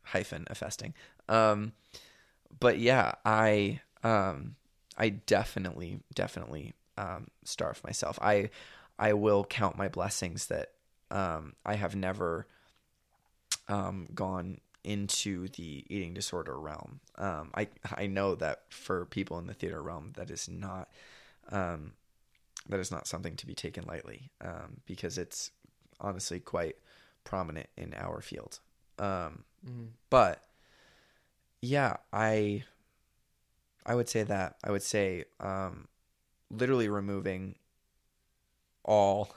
hyphen 0.04 0.46
affesting. 0.48 0.94
Um, 1.28 1.72
but 2.60 2.78
yeah, 2.78 3.14
I 3.24 3.80
um 4.02 4.56
I 4.96 5.10
definitely 5.10 6.00
definitely 6.14 6.74
um 6.96 7.28
starve 7.44 7.82
myself. 7.84 8.18
I 8.22 8.50
I 8.98 9.12
will 9.12 9.44
count 9.44 9.76
my 9.76 9.88
blessings 9.88 10.46
that 10.46 10.72
um 11.10 11.54
I 11.64 11.74
have 11.74 11.96
never 11.96 12.46
um 13.68 14.08
gone 14.14 14.60
into 14.84 15.48
the 15.48 15.84
eating 15.88 16.12
disorder 16.12 16.58
realm. 16.60 17.00
Um, 17.16 17.50
I 17.54 17.68
I 17.96 18.06
know 18.06 18.34
that 18.36 18.64
for 18.68 19.06
people 19.06 19.38
in 19.38 19.46
the 19.46 19.54
theater 19.54 19.82
realm, 19.82 20.12
that 20.16 20.30
is 20.30 20.48
not 20.48 20.90
um, 21.50 21.94
that 22.68 22.78
is 22.78 22.90
not 22.90 23.06
something 23.06 23.36
to 23.36 23.46
be 23.46 23.54
taken 23.54 23.84
lightly 23.86 24.30
um, 24.40 24.80
because 24.86 25.18
it's 25.18 25.50
honestly 26.00 26.38
quite 26.38 26.76
prominent 27.24 27.68
in 27.76 27.94
our 27.94 28.20
field. 28.20 28.60
Um, 28.98 29.44
mm-hmm. 29.66 29.86
But 30.10 30.42
yeah, 31.60 31.96
I 32.12 32.64
I 33.86 33.94
would 33.94 34.08
say 34.08 34.22
that 34.22 34.56
I 34.64 34.70
would 34.70 34.82
say 34.82 35.24
um, 35.40 35.88
literally 36.50 36.88
removing 36.88 37.56
all 38.84 39.34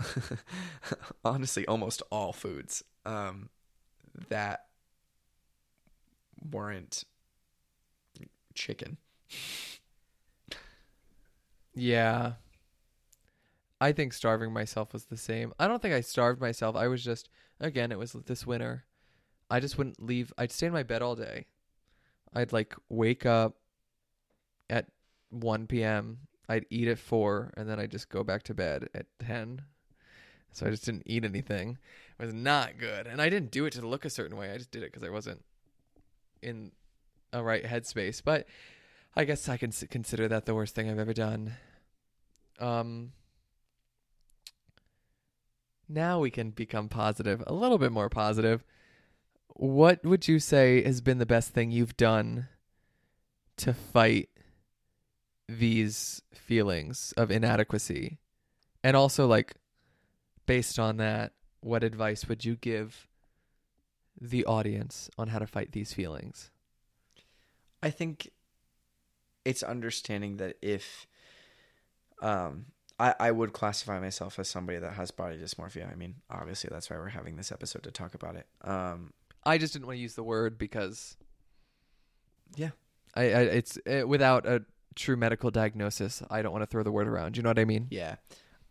honestly 1.25 1.65
almost 1.67 2.01
all 2.11 2.33
foods 2.33 2.83
um, 3.05 3.49
that 4.29 4.65
weren't 6.51 7.03
chicken. 8.53 8.97
Yeah. 11.73 12.33
I 13.79 13.91
think 13.91 14.13
starving 14.13 14.51
myself 14.51 14.93
was 14.93 15.05
the 15.05 15.17
same. 15.17 15.53
I 15.59 15.67
don't 15.67 15.81
think 15.81 15.93
I 15.93 16.01
starved 16.01 16.41
myself. 16.41 16.75
I 16.75 16.87
was 16.87 17.03
just 17.03 17.29
again, 17.59 17.91
it 17.91 17.99
was 17.99 18.13
this 18.13 18.45
winter. 18.45 18.85
I 19.49 19.59
just 19.59 19.77
wouldn't 19.77 20.03
leave. 20.03 20.33
I'd 20.37 20.51
stay 20.51 20.67
in 20.67 20.73
my 20.73 20.83
bed 20.83 21.01
all 21.01 21.15
day. 21.15 21.45
I'd 22.33 22.53
like 22.53 22.75
wake 22.89 23.25
up 23.25 23.55
at 24.69 24.87
1 25.29 25.67
p.m. 25.67 26.19
I'd 26.49 26.65
eat 26.69 26.87
at 26.87 26.99
4 26.99 27.53
and 27.57 27.69
then 27.69 27.79
I'd 27.79 27.91
just 27.91 28.09
go 28.09 28.23
back 28.23 28.43
to 28.43 28.53
bed 28.53 28.89
at 28.93 29.05
10. 29.19 29.61
So 30.51 30.65
I 30.65 30.69
just 30.69 30.85
didn't 30.85 31.03
eat 31.05 31.23
anything. 31.23 31.77
It 32.19 32.25
was 32.25 32.33
not 32.33 32.77
good. 32.77 33.07
And 33.07 33.21
I 33.21 33.29
didn't 33.29 33.51
do 33.51 33.65
it 33.65 33.73
to 33.73 33.87
look 33.87 34.05
a 34.05 34.09
certain 34.09 34.37
way. 34.37 34.51
I 34.51 34.57
just 34.57 34.71
did 34.71 34.83
it 34.83 34.91
cuz 34.91 35.03
I 35.03 35.09
wasn't 35.09 35.43
in 36.41 36.71
a 37.33 37.43
right 37.43 37.63
headspace. 37.63 38.21
But 38.23 38.47
I 39.15 39.23
guess 39.23 39.49
I 39.49 39.57
can 39.57 39.71
consider 39.71 40.27
that 40.27 40.45
the 40.45 40.55
worst 40.55 40.75
thing 40.75 40.89
I've 40.89 40.99
ever 40.99 41.13
done. 41.13 41.53
Um 42.59 43.13
now 45.89 46.19
we 46.19 46.29
can 46.29 46.51
become 46.51 46.89
positive, 46.89 47.41
a 47.47 47.53
little 47.53 47.77
bit 47.77 47.91
more 47.91 48.09
positive. 48.09 48.65
What 49.49 50.03
would 50.03 50.27
you 50.27 50.39
say 50.39 50.83
has 50.83 51.01
been 51.01 51.17
the 51.17 51.25
best 51.25 51.51
thing 51.51 51.71
you've 51.71 51.97
done 51.97 52.47
to 53.57 53.73
fight 53.73 54.29
these 55.47 56.21
feelings 56.33 57.13
of 57.17 57.31
inadequacy? 57.31 58.19
And 58.83 58.95
also, 58.95 59.25
like, 59.25 59.55
based 60.45 60.77
on 60.77 60.97
that, 60.97 61.33
what 61.61 61.83
advice 61.83 62.27
would 62.27 62.45
you 62.45 62.55
give 62.55 63.07
the 64.19 64.45
audience 64.45 65.09
on 65.17 65.27
how 65.29 65.39
to 65.39 65.47
fight 65.47 65.71
these 65.71 65.93
feelings? 65.93 66.51
I 67.81 67.89
think 67.89 68.31
it's 69.45 69.63
understanding 69.63 70.37
that 70.37 70.57
if 70.61 71.07
um 72.21 72.65
I, 72.99 73.13
I 73.19 73.31
would 73.31 73.53
classify 73.53 73.99
myself 73.99 74.39
as 74.39 74.47
somebody 74.47 74.79
that 74.79 74.93
has 74.93 75.11
body 75.11 75.37
dysmorphia. 75.37 75.91
I 75.91 75.95
mean, 75.95 76.15
obviously 76.31 76.69
that's 76.71 76.89
why 76.89 76.97
we're 76.97 77.09
having 77.09 77.35
this 77.35 77.51
episode 77.51 77.83
to 77.83 77.91
talk 77.91 78.15
about 78.15 78.35
it. 78.35 78.47
Um 78.61 79.13
I 79.47 79.57
just 79.57 79.73
didn't 79.73 79.87
want 79.87 79.97
to 79.97 80.01
use 80.01 80.15
the 80.15 80.23
word 80.23 80.57
because 80.57 81.15
Yeah. 82.55 82.71
I, 83.15 83.21
I 83.23 83.41
it's 83.59 83.77
uh 83.89 84.07
without 84.07 84.45
a 84.45 84.63
true 84.95 85.15
medical 85.15 85.51
diagnosis. 85.51 86.21
I 86.29 86.41
don't 86.41 86.51
want 86.51 86.63
to 86.63 86.67
throw 86.67 86.83
the 86.83 86.91
word 86.91 87.07
around. 87.07 87.37
You 87.37 87.43
know 87.43 87.49
what 87.49 87.59
I 87.59 87.65
mean? 87.65 87.87
Yeah. 87.89 88.15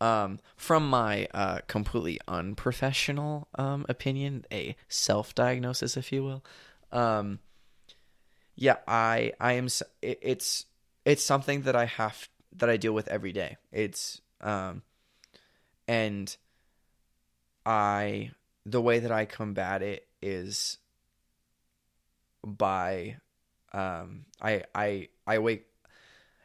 Um, 0.01 0.41
from 0.57 0.91
my 0.91 1.27
uh, 1.33 1.61
completely 1.69 2.21
unprofessional 2.29 3.49
um, 3.55 3.87
opinion, 3.89 4.45
a 4.53 4.77
self-diagnosis, 4.89 5.97
if 5.97 6.13
you 6.13 6.23
will. 6.23 6.45
Um, 6.93 7.39
yeah, 8.57 8.77
I 8.87 9.33
I 9.41 9.53
am. 9.55 9.67
It, 10.03 10.19
it's 10.21 10.67
it's 11.07 11.25
something 11.25 11.63
that 11.63 11.75
I 11.75 11.87
have 11.87 12.29
that 12.57 12.69
I 12.69 12.77
deal 12.77 12.93
with 12.93 13.09
every 13.09 13.33
day. 13.33 13.57
It's 13.73 14.21
um, 14.43 14.83
and 15.89 16.37
I 17.65 18.33
the 18.67 18.83
way 18.83 18.99
that 18.99 19.13
I 19.13 19.25
combat 19.25 19.83
it 19.83 20.06
is 20.23 20.79
by 22.45 23.17
um 23.73 24.27
I 24.41 24.65
I 24.75 25.09
I 25.27 25.39
wake 25.39 25.67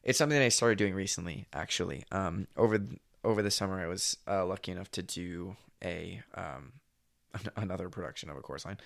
it's 0.03 0.17
something 0.17 0.37
I 0.41 0.49
started 0.49 0.77
doing 0.77 0.93
recently 0.93 1.47
actually. 1.53 2.03
Um 2.11 2.47
over 2.57 2.79
over 3.23 3.41
the 3.41 3.51
summer 3.51 3.81
I 3.81 3.87
was 3.87 4.17
uh, 4.27 4.45
lucky 4.45 4.71
enough 4.71 4.91
to 4.91 5.03
do 5.03 5.55
a 5.83 6.21
um 6.35 6.73
another 7.55 7.89
production 7.89 8.29
of 8.29 8.37
a 8.37 8.41
Chorus 8.41 8.65
Line. 8.65 8.79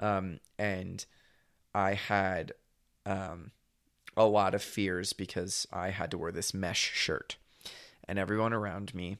Um 0.00 0.40
and 0.58 1.04
I 1.74 1.94
had 1.94 2.52
um 3.06 3.50
a 4.16 4.24
lot 4.24 4.54
of 4.54 4.62
fears 4.62 5.12
because 5.12 5.66
I 5.72 5.90
had 5.90 6.10
to 6.10 6.18
wear 6.18 6.32
this 6.32 6.52
mesh 6.52 6.92
shirt. 6.92 7.36
And 8.06 8.18
everyone 8.18 8.52
around 8.52 8.94
me 8.94 9.18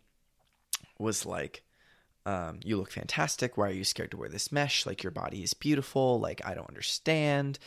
was 0.98 1.24
like 1.24 1.62
um, 2.24 2.60
you 2.64 2.76
look 2.76 2.90
fantastic. 2.90 3.56
Why 3.56 3.68
are 3.68 3.72
you 3.72 3.84
scared 3.84 4.10
to 4.12 4.16
wear 4.16 4.28
this 4.28 4.52
mesh? 4.52 4.86
Like 4.86 5.02
your 5.02 5.10
body 5.10 5.42
is 5.42 5.54
beautiful. 5.54 6.20
Like 6.20 6.40
I 6.44 6.54
don't 6.54 6.68
understand. 6.68 7.58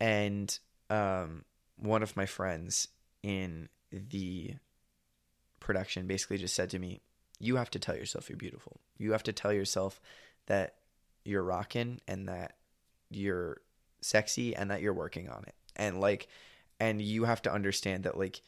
And 0.00 0.58
um, 0.90 1.44
one 1.76 2.02
of 2.02 2.16
my 2.16 2.26
friends 2.26 2.88
in 3.22 3.68
the 3.90 4.54
production 5.60 6.06
basically 6.06 6.38
just 6.38 6.54
said 6.54 6.70
to 6.70 6.78
me, 6.78 7.00
"You 7.38 7.56
have 7.56 7.70
to 7.70 7.78
tell 7.78 7.96
yourself 7.96 8.28
you're 8.28 8.36
beautiful. 8.36 8.80
You 8.98 9.12
have 9.12 9.22
to 9.24 9.32
tell 9.32 9.52
yourself 9.52 10.00
that 10.46 10.74
you're 11.24 11.42
rocking 11.42 12.00
and 12.06 12.28
that 12.28 12.52
you're 13.10 13.60
sexy 14.00 14.54
and 14.54 14.70
that 14.70 14.80
you're 14.80 14.94
working 14.94 15.28
on 15.28 15.44
it. 15.46 15.54
And 15.74 16.00
like, 16.00 16.28
and 16.78 17.00
you 17.00 17.24
have 17.24 17.42
to 17.42 17.52
understand 17.52 18.04
that 18.04 18.16
like 18.16 18.40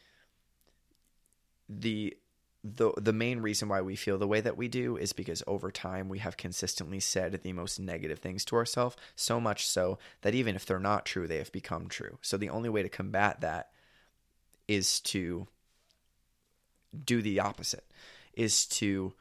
the 1.68 2.16
the 2.64 2.92
the 2.96 3.12
main 3.12 3.40
reason 3.40 3.68
why 3.68 3.80
we 3.80 3.94
feel 3.94 4.18
the 4.18 4.26
way 4.26 4.40
that 4.40 4.56
we 4.56 4.68
do 4.68 4.96
is 4.96 5.12
because 5.12 5.42
over 5.46 5.70
time 5.70 6.08
we 6.08 6.18
have 6.18 6.36
consistently 6.36 6.98
said 6.98 7.40
the 7.42 7.52
most 7.52 7.78
negative 7.78 8.18
things 8.18 8.44
to 8.44 8.56
ourselves 8.56 8.96
so 9.14 9.40
much 9.40 9.66
so 9.66 9.98
that 10.22 10.34
even 10.34 10.56
if 10.56 10.66
they're 10.66 10.80
not 10.80 11.06
true 11.06 11.28
they 11.28 11.38
have 11.38 11.52
become 11.52 11.88
true. 11.88 12.18
So 12.20 12.36
the 12.36 12.50
only 12.50 12.68
way 12.68 12.82
to 12.82 12.88
combat 12.88 13.40
that 13.42 13.70
is 14.66 15.00
to 15.00 15.46
do 17.04 17.22
the 17.22 17.40
opposite 17.40 17.84
is 18.34 18.66
to 18.66 19.12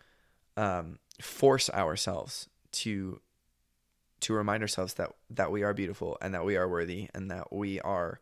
um, 0.55 0.97
force 1.21 1.69
ourselves 1.69 2.49
to 2.71 3.21
to 4.19 4.33
remind 4.33 4.63
ourselves 4.63 4.95
that 4.95 5.11
that 5.29 5.51
we 5.51 5.61
are 5.63 5.73
beautiful 5.73 6.17
and 6.21 6.33
that 6.33 6.45
we 6.45 6.57
are 6.57 6.67
worthy 6.67 7.09
and 7.13 7.29
that 7.29 7.53
we 7.53 7.79
are 7.81 8.19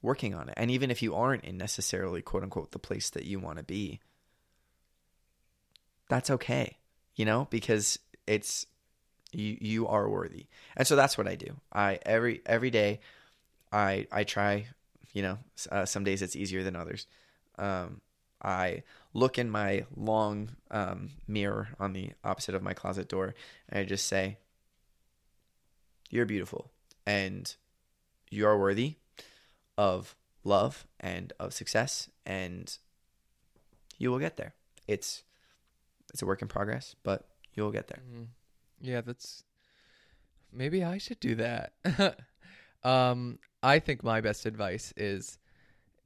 working 0.00 0.34
on 0.34 0.48
it. 0.48 0.54
And 0.56 0.70
even 0.70 0.90
if 0.90 1.02
you 1.02 1.14
aren't 1.14 1.44
in 1.44 1.58
necessarily 1.58 2.22
quote 2.22 2.42
unquote 2.42 2.70
the 2.70 2.78
place 2.78 3.10
that 3.10 3.24
you 3.24 3.38
want 3.38 3.58
to 3.58 3.64
be 3.64 4.00
that's 6.08 6.30
okay 6.30 6.78
you 7.16 7.24
know 7.24 7.46
because 7.50 7.98
it's 8.26 8.66
you 9.32 9.58
you 9.60 9.86
are 9.86 10.08
worthy. 10.08 10.46
And 10.76 10.86
so 10.86 10.96
that's 10.96 11.18
what 11.18 11.28
i 11.28 11.34
do. 11.34 11.56
I 11.72 11.98
every 12.06 12.40
every 12.46 12.70
day 12.70 13.00
i 13.72 14.06
i 14.10 14.24
try 14.24 14.66
you 15.12 15.22
know 15.22 15.38
uh, 15.70 15.84
some 15.84 16.04
days 16.04 16.22
it's 16.22 16.36
easier 16.36 16.62
than 16.62 16.76
others. 16.76 17.06
Um 17.58 18.00
i 18.40 18.84
look 19.14 19.36
in 19.36 19.50
my 19.50 19.84
long 19.96 20.50
um 20.70 21.10
mirror 21.26 21.68
on 21.80 21.92
the 21.92 22.12
opposite 22.22 22.54
of 22.54 22.62
my 22.62 22.72
closet 22.72 23.08
door 23.08 23.34
and 23.68 23.80
i 23.80 23.84
just 23.84 24.06
say 24.06 24.36
you're 26.08 26.24
beautiful 26.24 26.70
and 27.04 27.56
you 28.30 28.46
are 28.46 28.56
worthy 28.56 28.94
of 29.76 30.14
love 30.44 30.86
and 31.00 31.32
of 31.40 31.52
success 31.52 32.08
and 32.24 32.78
you 33.98 34.10
will 34.10 34.20
get 34.20 34.36
there. 34.36 34.54
It's 34.86 35.24
it's 36.10 36.22
a 36.22 36.26
work 36.26 36.42
in 36.42 36.48
progress 36.48 36.94
but 37.02 37.28
you 37.54 37.62
will 37.62 37.72
get 37.72 37.88
there 37.88 38.02
Mhm. 38.10 38.26
Yeah, 38.80 39.00
that's 39.00 39.44
maybe 40.52 40.84
I 40.84 40.98
should 40.98 41.20
do 41.20 41.34
that. 41.36 41.72
um, 42.84 43.38
I 43.62 43.78
think 43.78 44.02
my 44.02 44.20
best 44.20 44.46
advice 44.46 44.92
is 44.96 45.38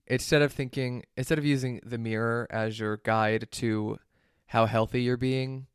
instead 0.07 0.43
of 0.43 0.53
thinking, 0.53 1.05
instead 1.17 1.39
of 1.39 1.45
using 1.45 1.81
the 1.85 1.99
mirror 1.99 2.47
as 2.51 2.79
your 2.79 2.99
guide 2.99 3.49
to 3.53 3.99
how 4.47 4.67
healthy 4.67 5.03
you're 5.03 5.17
being, 5.17 5.67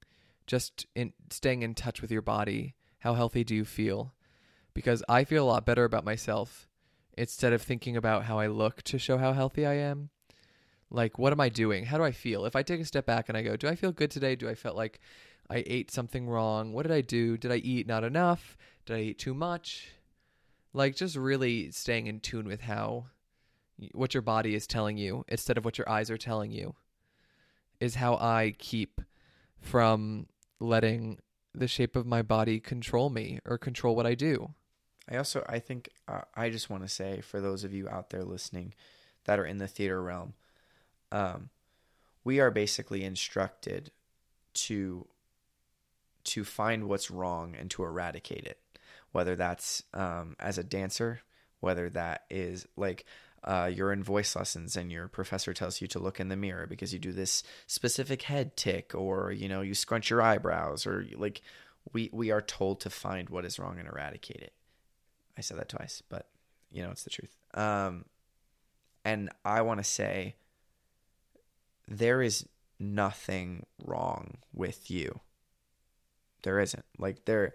just 0.45 0.85
in 0.95 1.13
staying 1.29 1.61
in 1.61 1.75
touch 1.75 2.01
with 2.01 2.11
your 2.11 2.21
body. 2.21 2.75
How 2.99 3.13
healthy 3.13 3.43
do 3.43 3.55
you 3.55 3.65
feel? 3.65 4.13
Because 4.73 5.03
I 5.07 5.23
feel 5.23 5.45
a 5.45 5.47
lot 5.47 5.65
better 5.65 5.83
about 5.83 6.03
myself 6.03 6.67
instead 7.17 7.53
of 7.53 7.61
thinking 7.61 7.95
about 7.95 8.25
how 8.25 8.39
I 8.39 8.47
look 8.47 8.81
to 8.83 8.99
show 8.99 9.17
how 9.17 9.33
healthy 9.33 9.65
I 9.65 9.73
am. 9.75 10.09
Like, 10.89 11.19
what 11.19 11.33
am 11.33 11.41
I 11.41 11.49
doing? 11.49 11.85
How 11.85 11.97
do 11.97 12.03
I 12.03 12.11
feel? 12.11 12.45
If 12.45 12.55
I 12.55 12.63
take 12.63 12.79
a 12.79 12.85
step 12.85 13.05
back 13.05 13.27
and 13.27 13.37
I 13.37 13.41
go, 13.41 13.55
do 13.55 13.67
I 13.67 13.75
feel 13.75 13.91
good 13.91 14.11
today? 14.11 14.35
Do 14.35 14.47
I 14.47 14.55
feel 14.55 14.73
like 14.73 14.99
I 15.49 15.63
ate 15.67 15.91
something 15.91 16.27
wrong? 16.27 16.73
What 16.73 16.83
did 16.83 16.91
I 16.91 17.01
do? 17.01 17.37
Did 17.37 17.51
I 17.51 17.57
eat 17.57 17.87
not 17.87 18.03
enough? 18.03 18.57
Did 18.85 18.95
I 18.95 19.01
eat 19.01 19.19
too 19.19 19.33
much? 19.33 19.89
Like, 20.73 20.95
just 20.95 21.15
really 21.15 21.71
staying 21.71 22.07
in 22.07 22.19
tune 22.19 22.47
with 22.47 22.61
how 22.61 23.05
what 23.93 24.13
your 24.13 24.21
body 24.21 24.55
is 24.55 24.65
telling 24.65 24.97
you 24.97 25.23
instead 25.27 25.57
of 25.57 25.63
what 25.63 25.77
your 25.77 25.87
eyes 25.87 26.09
are 26.09 26.17
telling 26.17 26.51
you 26.51 26.75
is 27.79 27.95
how 27.95 28.15
I 28.15 28.55
keep 28.57 29.01
from 29.61 30.27
letting 30.59 31.19
the 31.53 31.67
shape 31.67 31.95
of 31.95 32.05
my 32.05 32.21
body 32.21 32.59
control 32.59 33.09
me 33.09 33.39
or 33.45 33.57
control 33.57 33.95
what 33.95 34.05
I 34.05 34.15
do. 34.15 34.53
I 35.09 35.17
also 35.17 35.45
I 35.47 35.59
think 35.59 35.89
uh, 36.07 36.21
I 36.35 36.49
just 36.49 36.69
want 36.69 36.83
to 36.83 36.89
say 36.89 37.21
for 37.21 37.39
those 37.39 37.63
of 37.63 37.73
you 37.73 37.87
out 37.87 38.09
there 38.09 38.23
listening 38.23 38.73
that 39.25 39.39
are 39.39 39.45
in 39.45 39.57
the 39.57 39.67
theater 39.67 40.01
realm, 40.01 40.33
um, 41.11 41.49
we 42.23 42.39
are 42.39 42.51
basically 42.51 43.03
instructed 43.03 43.91
to 44.53 45.07
to 46.25 46.43
find 46.43 46.89
what's 46.89 47.09
wrong 47.09 47.55
and 47.57 47.71
to 47.71 47.83
eradicate 47.83 48.45
it, 48.45 48.59
whether 49.11 49.35
that's 49.35 49.83
um, 49.93 50.35
as 50.39 50.57
a 50.57 50.63
dancer, 50.63 51.21
whether 51.61 51.89
that 51.89 52.25
is 52.29 52.67
like 52.75 53.05
uh, 53.43 53.69
you're 53.73 53.93
in 53.93 54.03
voice 54.03 54.35
lessons 54.35 54.75
and 54.75 54.91
your 54.91 55.07
professor 55.07 55.53
tells 55.53 55.79
you 55.79 55.87
to 55.87 55.99
look 55.99 56.19
in 56.19 56.27
the 56.27 56.35
mirror 56.35 56.67
because 56.67 56.91
you 56.91 56.99
do 56.99 57.13
this 57.13 57.43
specific 57.65 58.23
head 58.23 58.57
tick 58.57 58.93
or 58.93 59.31
you 59.31 59.47
know 59.47 59.61
you 59.61 59.73
scrunch 59.73 60.09
your 60.09 60.21
eyebrows 60.21 60.85
or 60.85 61.05
like 61.15 61.41
we 61.93 62.09
we 62.11 62.31
are 62.31 62.41
told 62.41 62.81
to 62.81 62.89
find 62.89 63.29
what 63.29 63.45
is 63.45 63.57
wrong 63.57 63.79
and 63.79 63.87
eradicate 63.87 64.41
it 64.41 64.53
I 65.37 65.41
said 65.41 65.59
that 65.59 65.69
twice, 65.69 66.01
but 66.09 66.27
you 66.71 66.83
know 66.83 66.89
it's 66.89 67.03
the 67.03 67.09
truth. 67.09 67.35
Um, 67.53 68.05
and 69.05 69.29
I 69.45 69.61
want 69.61 69.79
to 69.79 69.83
say 69.83 70.35
there 71.87 72.21
is 72.21 72.45
nothing 72.79 73.65
wrong 73.83 74.37
with 74.53 74.91
you. 74.91 75.19
There 76.43 76.59
isn't. 76.59 76.85
Like 76.97 77.25
there 77.25 77.53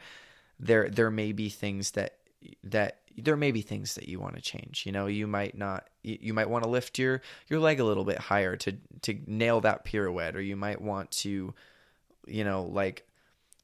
there 0.58 0.88
there 0.88 1.10
may 1.10 1.32
be 1.32 1.48
things 1.48 1.92
that 1.92 2.16
that 2.64 2.98
there 3.16 3.36
may 3.36 3.52
be 3.52 3.60
things 3.60 3.94
that 3.94 4.08
you 4.08 4.18
want 4.18 4.36
to 4.36 4.42
change. 4.42 4.84
You 4.86 4.92
know, 4.92 5.06
you 5.06 5.26
might 5.26 5.56
not 5.56 5.88
you, 6.02 6.32
might 6.32 6.48
want 6.48 6.64
to 6.64 6.70
lift 6.70 6.98
your 6.98 7.20
your 7.48 7.60
leg 7.60 7.80
a 7.80 7.84
little 7.84 8.04
bit 8.04 8.18
higher 8.18 8.56
to 8.56 8.76
to 9.02 9.18
nail 9.26 9.60
that 9.60 9.84
pirouette 9.84 10.34
or 10.34 10.40
you 10.40 10.56
might 10.56 10.80
want 10.80 11.10
to 11.10 11.54
you 12.26 12.44
know, 12.44 12.62
like 12.62 13.06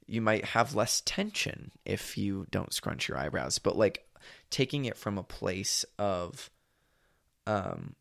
you 0.07 0.21
might 0.21 0.45
have 0.45 0.75
less 0.75 1.03
tension 1.05 1.71
if 1.85 2.19
you 2.19 2.47
don't 2.51 2.73
scrunch 2.73 3.09
your 3.09 3.19
eyebrows, 3.19 3.59
but 3.59 3.77
like 3.77 4.05
taking 4.51 4.85
it 4.85 4.97
from 4.97 5.19
a 5.19 5.23
place 5.23 5.85
of 5.99 6.51
um 7.47 7.95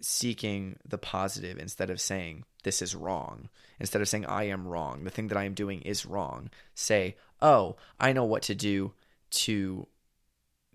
seeking 0.00 0.76
the 0.86 0.98
positive 0.98 1.58
instead 1.58 1.90
of 1.90 2.00
saying 2.00 2.44
this 2.62 2.82
is 2.82 2.94
wrong. 2.94 3.48
Instead 3.80 4.02
of 4.02 4.08
saying 4.08 4.26
i 4.26 4.44
am 4.44 4.66
wrong. 4.66 5.04
The 5.04 5.10
thing 5.10 5.28
that 5.28 5.38
i 5.38 5.44
am 5.44 5.54
doing 5.54 5.80
is 5.82 6.06
wrong. 6.06 6.50
Say 6.74 7.16
oh 7.42 7.76
i 8.00 8.12
know 8.12 8.24
what 8.24 8.42
to 8.42 8.54
do 8.54 8.92
to 9.30 9.86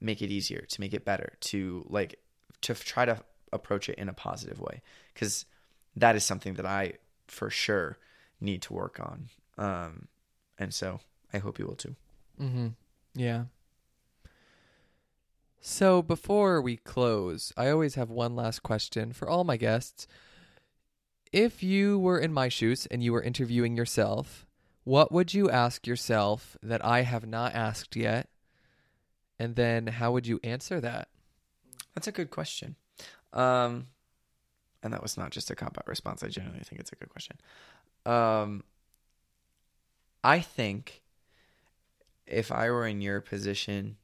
make 0.02 0.22
it 0.22 0.32
easier 0.32 0.62
to 0.62 0.82
make 0.82 0.94
it 0.94 1.06
better 1.06 1.34
to 1.42 1.86
like 1.90 2.20
to 2.62 2.74
try 2.74 3.06
to 3.06 3.22
approach 3.52 3.90
it 3.90 3.98
in 3.98 4.10
a 4.10 4.14
positive 4.14 4.60
way. 4.60 4.82
Because 5.14 5.46
that 5.96 6.16
is 6.16 6.24
something 6.24 6.56
that 6.56 6.66
i 6.66 6.94
for 7.28 7.50
sure 7.50 7.98
need 8.42 8.62
to 8.64 8.74
work 8.74 9.00
on. 9.00 9.30
Um 9.58 10.08
and 10.58 10.74
so 10.74 11.00
i 11.34 11.38
hope 11.38 11.60
you 11.60 11.66
will 11.66 11.76
too. 11.76 11.96
Mm-hmm. 12.42 12.68
Yeah. 13.16 13.46
So 15.62 16.02
before 16.02 16.62
we 16.62 16.78
close, 16.78 17.52
I 17.58 17.70
always 17.70 17.96
have 17.96 18.10
one 18.10 18.36
last 18.36 18.64
question 18.64 19.12
for 19.12 19.30
all 19.30 19.44
my 19.44 19.58
guests. 19.58 20.08
If 21.32 21.62
you 21.62 22.00
were 22.00 22.20
in 22.20 22.34
my 22.34 22.50
shoes 22.50 22.86
and 22.88 23.04
you 23.04 23.14
were 23.14 23.22
interviewing 23.22 23.76
yourself, 23.76 24.48
what 24.84 25.12
would 25.12 25.34
you 25.34 25.50
ask 25.50 25.86
yourself 25.86 26.58
that 26.64 26.84
I 26.84 27.02
have 27.02 27.28
not 27.28 27.54
asked 27.54 27.96
yet? 27.96 28.30
And 29.38 29.56
then 29.56 29.88
how 29.88 30.12
would 30.12 30.26
you 30.26 30.40
answer 30.44 30.82
that? 30.82 31.10
That's 31.94 32.08
a 32.08 32.12
good 32.12 32.32
question. 32.32 32.76
Um, 33.34 33.88
and 34.82 34.94
that 34.94 35.02
was 35.02 35.18
not 35.18 35.32
just 35.32 35.52
a 35.52 35.56
cop 35.56 35.78
out 35.78 35.88
response. 35.88 36.24
I 36.24 36.30
genuinely 36.30 36.64
think 36.64 36.80
it's 36.80 36.92
a 36.92 36.96
good 36.96 37.10
question. 37.10 37.38
Um, 38.06 38.64
I 40.24 40.40
think 40.40 41.02
if 42.26 42.52
I 42.52 42.70
were 42.70 42.88
in 42.88 43.02
your 43.02 43.22
position, 43.22 43.98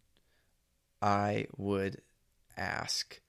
I 1.06 1.46
would 1.56 2.02
ask. 2.58 3.22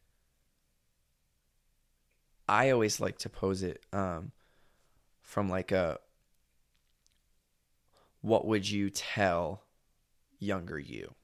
I 2.49 2.70
always 2.70 3.01
like 3.01 3.18
to 3.18 3.29
pose 3.29 3.62
it 3.62 3.85
um, 3.93 4.33
from 5.20 5.51
like 5.51 5.72
a 5.72 5.99
what 8.22 8.47
would 8.47 8.68
you 8.68 8.89
tell 8.89 9.62
younger 10.39 10.79
you? 10.79 11.14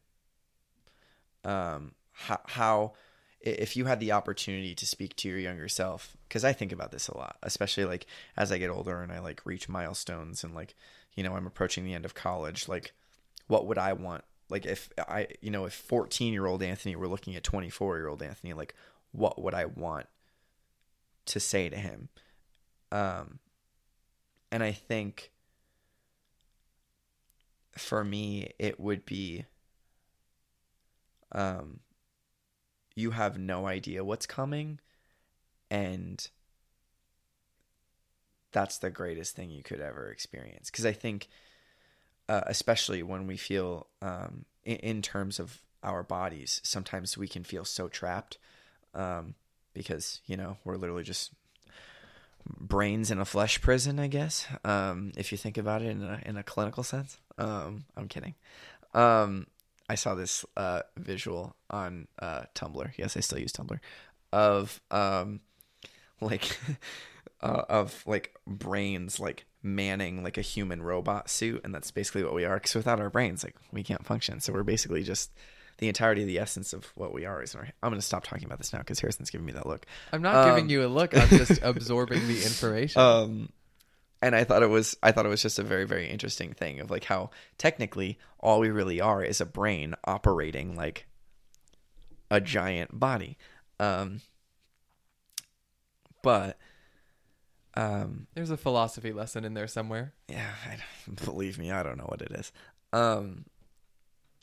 Um, 1.42 1.94
how, 2.12 2.40
how 2.44 2.92
if 3.40 3.74
you 3.74 3.86
had 3.86 3.98
the 3.98 4.12
opportunity 4.12 4.74
to 4.74 4.86
speak 4.86 5.16
to 5.16 5.28
your 5.28 5.38
younger 5.38 5.66
self 5.66 6.16
because 6.28 6.44
i 6.44 6.52
think 6.52 6.70
about 6.70 6.92
this 6.92 7.08
a 7.08 7.16
lot 7.16 7.36
especially 7.42 7.84
like 7.84 8.06
as 8.36 8.52
i 8.52 8.58
get 8.58 8.70
older 8.70 9.02
and 9.02 9.10
i 9.10 9.18
like 9.18 9.44
reach 9.44 9.68
milestones 9.68 10.44
and 10.44 10.54
like 10.54 10.76
you 11.16 11.24
know 11.24 11.34
i'm 11.34 11.46
approaching 11.46 11.84
the 11.84 11.94
end 11.94 12.04
of 12.04 12.14
college 12.14 12.68
like 12.68 12.92
what 13.48 13.66
would 13.66 13.78
i 13.78 13.92
want 13.92 14.22
like 14.52 14.66
if 14.66 14.90
i 15.08 15.26
you 15.40 15.50
know 15.50 15.64
if 15.64 15.72
14 15.72 16.32
year 16.32 16.46
old 16.46 16.62
anthony 16.62 16.94
were 16.94 17.08
looking 17.08 17.34
at 17.34 17.42
24 17.42 17.96
year 17.96 18.08
old 18.08 18.22
anthony 18.22 18.52
like 18.52 18.74
what 19.10 19.42
would 19.42 19.54
i 19.54 19.64
want 19.64 20.06
to 21.24 21.40
say 21.40 21.68
to 21.68 21.76
him? 21.76 22.08
Um 22.90 23.38
and 24.50 24.62
i 24.62 24.72
think 24.72 25.30
for 27.76 28.04
me 28.04 28.50
it 28.58 28.78
would 28.78 29.06
be 29.06 29.46
um 31.32 31.80
you 32.94 33.12
have 33.12 33.38
no 33.38 33.66
idea 33.66 34.04
what's 34.04 34.26
coming 34.26 34.78
and 35.70 36.28
that's 38.50 38.76
the 38.76 38.90
greatest 38.90 39.34
thing 39.34 39.48
you 39.50 39.62
could 39.62 39.80
ever 39.80 40.10
experience. 40.10 40.70
Because 40.70 40.84
i 40.84 40.92
think 40.92 41.28
uh, 42.32 42.44
especially 42.46 43.02
when 43.02 43.26
we 43.26 43.36
feel 43.36 43.86
um, 44.00 44.46
in, 44.64 44.76
in, 44.76 45.02
terms 45.02 45.38
of 45.38 45.60
our 45.82 46.02
bodies 46.02 46.62
sometimes 46.64 47.18
we 47.18 47.28
can 47.28 47.44
feel 47.44 47.64
so 47.64 47.88
trapped 47.88 48.38
um, 48.94 49.34
because 49.74 50.22
you 50.24 50.34
know 50.34 50.56
we're 50.64 50.76
literally 50.76 51.02
just 51.02 51.32
brains 52.46 53.10
in 53.10 53.18
a 53.18 53.24
flesh 53.26 53.60
prison 53.60 53.98
i 53.98 54.06
guess 54.06 54.46
um, 54.64 55.12
if 55.18 55.30
you 55.30 55.36
think 55.36 55.58
about 55.58 55.82
it 55.82 55.88
in 55.88 56.02
a, 56.02 56.20
in 56.24 56.36
a 56.38 56.42
clinical 56.42 56.82
sense. 56.82 57.18
Um, 57.36 57.84
i'm 57.98 58.08
kidding. 58.08 58.34
Um, 58.94 59.46
I 59.90 59.94
saw 59.94 60.14
this 60.14 60.44
uh, 60.56 60.82
visual 60.96 61.54
on 61.68 62.08
uh, 62.18 62.44
Tumblr. 62.54 62.92
Yes, 62.96 63.14
I 63.16 63.20
still 63.20 63.40
use 63.40 63.52
Tumblr. 63.52 63.78
Of 64.32 64.80
um, 64.90 65.40
like 66.20 66.58
uh, 67.42 67.64
of 67.68 68.02
like 68.06 68.34
brains 68.46 69.18
like 69.18 69.46
manning 69.62 70.22
like 70.22 70.38
a 70.38 70.42
human 70.42 70.82
robot 70.82 71.30
suit, 71.30 71.60
and 71.64 71.74
that's 71.74 71.90
basically 71.90 72.24
what 72.24 72.34
we 72.34 72.44
are. 72.44 72.56
Because 72.56 72.74
without 72.74 73.00
our 73.00 73.10
brains, 73.10 73.44
like 73.44 73.56
we 73.72 73.82
can't 73.82 74.04
function. 74.04 74.40
So 74.40 74.52
we're 74.52 74.62
basically 74.62 75.02
just 75.02 75.30
the 75.78 75.88
entirety 75.88 76.22
of 76.22 76.28
the 76.28 76.38
essence 76.38 76.72
of 76.72 76.84
what 76.94 77.12
we 77.12 77.24
are 77.24 77.42
is 77.42 77.54
our, 77.54 77.68
I'm 77.82 77.90
going 77.90 78.00
to 78.00 78.06
stop 78.06 78.24
talking 78.24 78.44
about 78.44 78.58
this 78.58 78.72
now 78.72 78.78
because 78.80 79.00
Harrison's 79.00 79.30
giving 79.30 79.46
me 79.46 79.52
that 79.54 79.66
look. 79.66 79.86
I'm 80.12 80.22
not 80.22 80.36
um, 80.36 80.48
giving 80.48 80.70
you 80.70 80.84
a 80.84 80.88
look. 80.88 81.16
I'm 81.16 81.28
just 81.28 81.58
absorbing 81.62 82.26
the 82.28 82.42
information. 82.42 83.00
Um, 83.00 83.48
and 84.20 84.36
I 84.36 84.44
thought 84.44 84.62
it 84.62 84.68
was 84.68 84.96
I 85.02 85.10
thought 85.10 85.26
it 85.26 85.30
was 85.30 85.42
just 85.42 85.58
a 85.58 85.64
very 85.64 85.84
very 85.84 86.08
interesting 86.08 86.52
thing 86.52 86.78
of 86.78 86.90
like 86.90 87.04
how 87.04 87.30
technically 87.58 88.18
all 88.38 88.60
we 88.60 88.70
really 88.70 89.00
are 89.00 89.24
is 89.24 89.40
a 89.40 89.46
brain 89.46 89.96
operating 90.04 90.76
like 90.76 91.06
a 92.30 92.40
giant 92.40 92.98
body. 92.98 93.36
Um, 93.80 94.20
but 96.22 96.56
um, 97.74 98.26
there's 98.34 98.50
a 98.50 98.56
philosophy 98.56 99.12
lesson 99.12 99.44
in 99.44 99.54
there 99.54 99.66
somewhere. 99.66 100.12
Yeah, 100.28 100.50
I, 100.66 100.78
believe 101.24 101.58
me, 101.58 101.70
I 101.70 101.82
don't 101.82 101.98
know 101.98 102.06
what 102.08 102.22
it 102.22 102.32
is. 102.32 102.52
Um, 102.92 103.46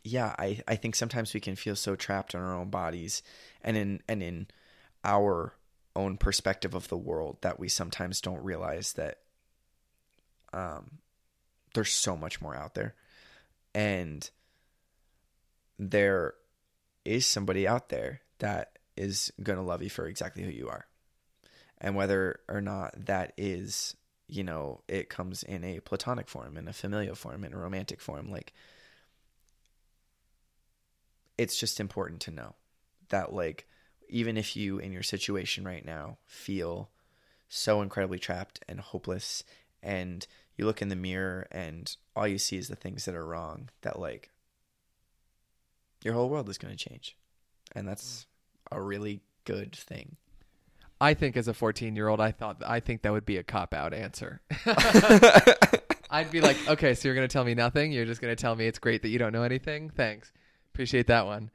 yeah, 0.03 0.35
I 0.39 0.61
I 0.67 0.75
think 0.75 0.95
sometimes 0.95 1.33
we 1.33 1.39
can 1.39 1.55
feel 1.55 1.75
so 1.75 1.95
trapped 1.95 2.33
in 2.33 2.39
our 2.39 2.55
own 2.55 2.69
bodies 2.69 3.21
and 3.61 3.77
in 3.77 4.01
and 4.07 4.23
in 4.23 4.47
our 5.03 5.53
own 5.95 6.17
perspective 6.17 6.73
of 6.73 6.87
the 6.87 6.97
world 6.97 7.37
that 7.41 7.59
we 7.59 7.69
sometimes 7.69 8.21
don't 8.21 8.43
realize 8.43 8.93
that 8.93 9.19
um, 10.53 10.99
there's 11.73 11.91
so 11.93 12.17
much 12.17 12.41
more 12.41 12.55
out 12.55 12.73
there, 12.73 12.95
and 13.75 14.29
there 15.77 16.33
is 17.05 17.25
somebody 17.25 17.67
out 17.67 17.89
there 17.89 18.21
that 18.39 18.79
is 18.97 19.31
gonna 19.41 19.63
love 19.63 19.83
you 19.83 19.89
for 19.89 20.07
exactly 20.07 20.43
who 20.43 20.49
you 20.49 20.69
are, 20.69 20.87
and 21.81 21.95
whether 21.95 22.39
or 22.47 22.61
not 22.61 22.93
that 23.05 23.33
is 23.37 23.95
you 24.27 24.43
know 24.43 24.81
it 24.87 25.09
comes 25.09 25.43
in 25.43 25.63
a 25.63 25.79
platonic 25.79 26.27
form 26.27 26.57
in 26.57 26.67
a 26.67 26.73
familial 26.73 27.15
form 27.15 27.43
in 27.43 27.53
a 27.53 27.57
romantic 27.57 27.99
form 28.01 28.31
like 28.31 28.53
it's 31.37 31.57
just 31.57 31.79
important 31.79 32.19
to 32.21 32.31
know 32.31 32.53
that 33.09 33.33
like 33.33 33.67
even 34.09 34.37
if 34.37 34.55
you 34.55 34.79
in 34.79 34.91
your 34.91 35.03
situation 35.03 35.63
right 35.63 35.85
now 35.85 36.17
feel 36.25 36.89
so 37.47 37.81
incredibly 37.81 38.19
trapped 38.19 38.63
and 38.67 38.79
hopeless 38.79 39.43
and 39.81 40.27
you 40.57 40.65
look 40.65 40.81
in 40.81 40.89
the 40.89 40.95
mirror 40.95 41.47
and 41.51 41.95
all 42.15 42.27
you 42.27 42.37
see 42.37 42.57
is 42.57 42.67
the 42.67 42.75
things 42.75 43.05
that 43.05 43.15
are 43.15 43.25
wrong 43.25 43.69
that 43.81 43.99
like 43.99 44.29
your 46.03 46.13
whole 46.13 46.29
world 46.29 46.49
is 46.49 46.57
going 46.57 46.75
to 46.75 46.89
change. 46.89 47.17
And 47.73 47.87
that's 47.87 48.25
mm. 48.71 48.77
a 48.77 48.81
really 48.81 49.21
good 49.45 49.75
thing 49.75 50.17
i 51.01 51.13
think 51.13 51.37
as 51.37 51.47
a 51.47 51.53
14 51.53 51.95
year 51.95 52.07
old 52.07 52.19
i 52.19 52.31
thought 52.31 52.61
i 52.65 52.79
think 52.79 53.01
that 53.01 53.11
would 53.11 53.25
be 53.25 53.37
a 53.37 53.43
cop 53.43 53.73
out 53.73 53.93
answer 53.93 54.41
i'd 56.11 56.31
be 56.31 56.41
like 56.41 56.57
okay 56.67 56.93
so 56.93 57.07
you're 57.07 57.15
going 57.15 57.27
to 57.27 57.31
tell 57.31 57.43
me 57.43 57.53
nothing 57.53 57.91
you're 57.91 58.05
just 58.05 58.21
going 58.21 58.35
to 58.35 58.41
tell 58.41 58.55
me 58.55 58.67
it's 58.67 58.79
great 58.79 59.01
that 59.01 59.09
you 59.09 59.19
don't 59.19 59.33
know 59.33 59.43
anything 59.43 59.89
thanks 59.89 60.31
appreciate 60.73 61.07
that 61.07 61.25
one 61.25 61.49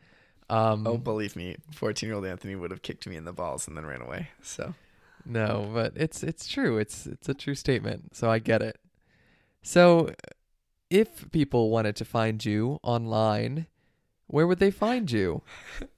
um, 0.50 0.86
oh 0.86 0.98
believe 0.98 1.36
me 1.36 1.56
14 1.72 2.06
year 2.06 2.16
old 2.16 2.26
anthony 2.26 2.54
would 2.54 2.70
have 2.70 2.82
kicked 2.82 3.06
me 3.06 3.16
in 3.16 3.24
the 3.24 3.32
balls 3.32 3.66
and 3.66 3.76
then 3.76 3.86
ran 3.86 4.02
away 4.02 4.28
so 4.42 4.74
no, 5.26 5.70
but 5.72 5.92
it's 5.96 6.22
it's 6.22 6.46
true. 6.46 6.78
It's 6.78 7.06
it's 7.06 7.28
a 7.28 7.34
true 7.34 7.54
statement. 7.54 8.16
So 8.16 8.30
I 8.30 8.38
get 8.38 8.62
it. 8.62 8.78
So 9.62 10.10
if 10.90 11.30
people 11.32 11.70
wanted 11.70 11.96
to 11.96 12.04
find 12.04 12.44
you 12.44 12.78
online, 12.82 13.66
where 14.26 14.46
would 14.46 14.58
they 14.58 14.70
find 14.70 15.10
you? 15.10 15.42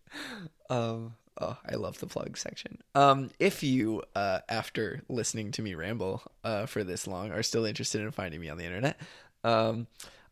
um 0.71 1.15
oh, 1.41 1.57
I 1.69 1.77
love 1.77 1.99
the 1.99 2.07
plug 2.07 2.37
section. 2.37 2.79
Um 2.95 3.31
if 3.39 3.63
you 3.63 4.03
uh 4.15 4.41
after 4.49 5.03
listening 5.09 5.53
to 5.53 5.63
me 5.63 5.75
ramble 5.75 6.23
uh 6.45 6.67
for 6.67 6.85
this 6.85 7.07
long 7.07 7.31
are 7.33 7.43
still 7.43 7.65
interested 7.65 8.01
in 8.01 8.11
finding 8.11 8.41
me 8.41 8.49
on 8.49 8.59
the 8.59 8.65
internet, 8.65 9.01
um 9.45 9.87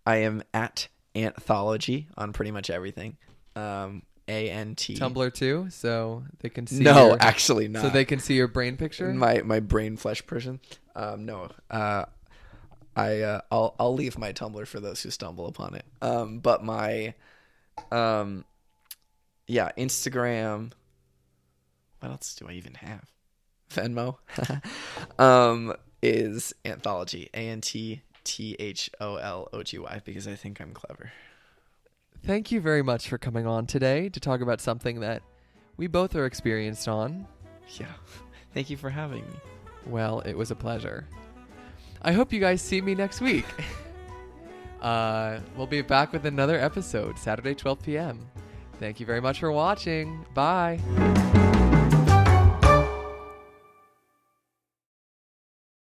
I 0.06 0.16
am 0.16 0.42
at 0.52 0.88
anthology 1.14 2.08
on 2.16 2.32
pretty 2.32 2.50
much 2.50 2.70
everything. 2.70 3.16
Um 3.56 4.02
A 4.26 4.50
N 4.50 4.74
T. 4.74 4.94
Tumblr 4.96 5.34
too, 5.34 5.66
so 5.70 6.24
they 6.40 6.48
can 6.48 6.66
see. 6.66 6.82
No, 6.82 7.08
your, 7.08 7.16
actually 7.20 7.68
not. 7.68 7.82
so 7.82 7.90
they 7.90 8.04
can 8.04 8.18
see 8.18 8.34
your 8.34 8.48
brain 8.48 8.76
picture. 8.76 9.12
my 9.12 9.42
my 9.42 9.60
brain 9.60 9.96
flesh 9.96 10.26
person. 10.26 10.60
Um, 10.96 11.26
no, 11.26 11.50
uh, 11.70 12.04
I 12.96 13.20
uh, 13.20 13.40
I'll 13.50 13.74
I'll 13.78 13.94
leave 13.94 14.16
my 14.16 14.32
Tumblr 14.32 14.66
for 14.66 14.80
those 14.80 15.02
who 15.02 15.10
stumble 15.10 15.46
upon 15.46 15.74
it. 15.74 15.84
Um, 16.00 16.38
but 16.38 16.64
my, 16.64 17.14
um, 17.90 18.44
yeah, 19.46 19.72
Instagram. 19.76 20.72
What 22.04 22.10
else 22.10 22.34
do 22.34 22.46
I 22.46 22.52
even 22.52 22.74
have? 22.74 23.10
Venmo, 23.70 24.18
um, 25.18 25.72
is 26.02 26.52
anthology 26.66 27.30
a 27.32 27.48
n 27.48 27.62
t 27.62 28.02
t 28.24 28.54
h 28.58 28.90
o 29.00 29.16
l 29.16 29.48
o 29.50 29.62
g 29.62 29.78
y 29.78 30.02
because 30.04 30.28
I 30.28 30.34
think 30.34 30.60
I'm 30.60 30.74
clever. 30.74 31.12
Thank 32.22 32.52
you 32.52 32.60
very 32.60 32.82
much 32.82 33.08
for 33.08 33.16
coming 33.16 33.46
on 33.46 33.64
today 33.64 34.10
to 34.10 34.20
talk 34.20 34.42
about 34.42 34.60
something 34.60 35.00
that 35.00 35.22
we 35.78 35.86
both 35.86 36.14
are 36.14 36.26
experienced 36.26 36.88
on. 36.88 37.26
Yeah, 37.80 37.94
thank 38.52 38.68
you 38.68 38.76
for 38.76 38.90
having 38.90 39.22
me. 39.22 39.38
Well, 39.86 40.20
it 40.20 40.34
was 40.34 40.50
a 40.50 40.54
pleasure. 40.54 41.06
I 42.02 42.12
hope 42.12 42.34
you 42.34 42.40
guys 42.40 42.60
see 42.60 42.82
me 42.82 42.94
next 42.94 43.22
week. 43.22 43.46
uh, 44.82 45.40
we'll 45.56 45.66
be 45.66 45.80
back 45.80 46.12
with 46.12 46.26
another 46.26 46.58
episode 46.58 47.18
Saturday, 47.18 47.54
12 47.54 47.82
p.m. 47.82 48.28
Thank 48.78 49.00
you 49.00 49.06
very 49.06 49.22
much 49.22 49.40
for 49.40 49.50
watching. 49.50 50.26
Bye. 50.34 50.80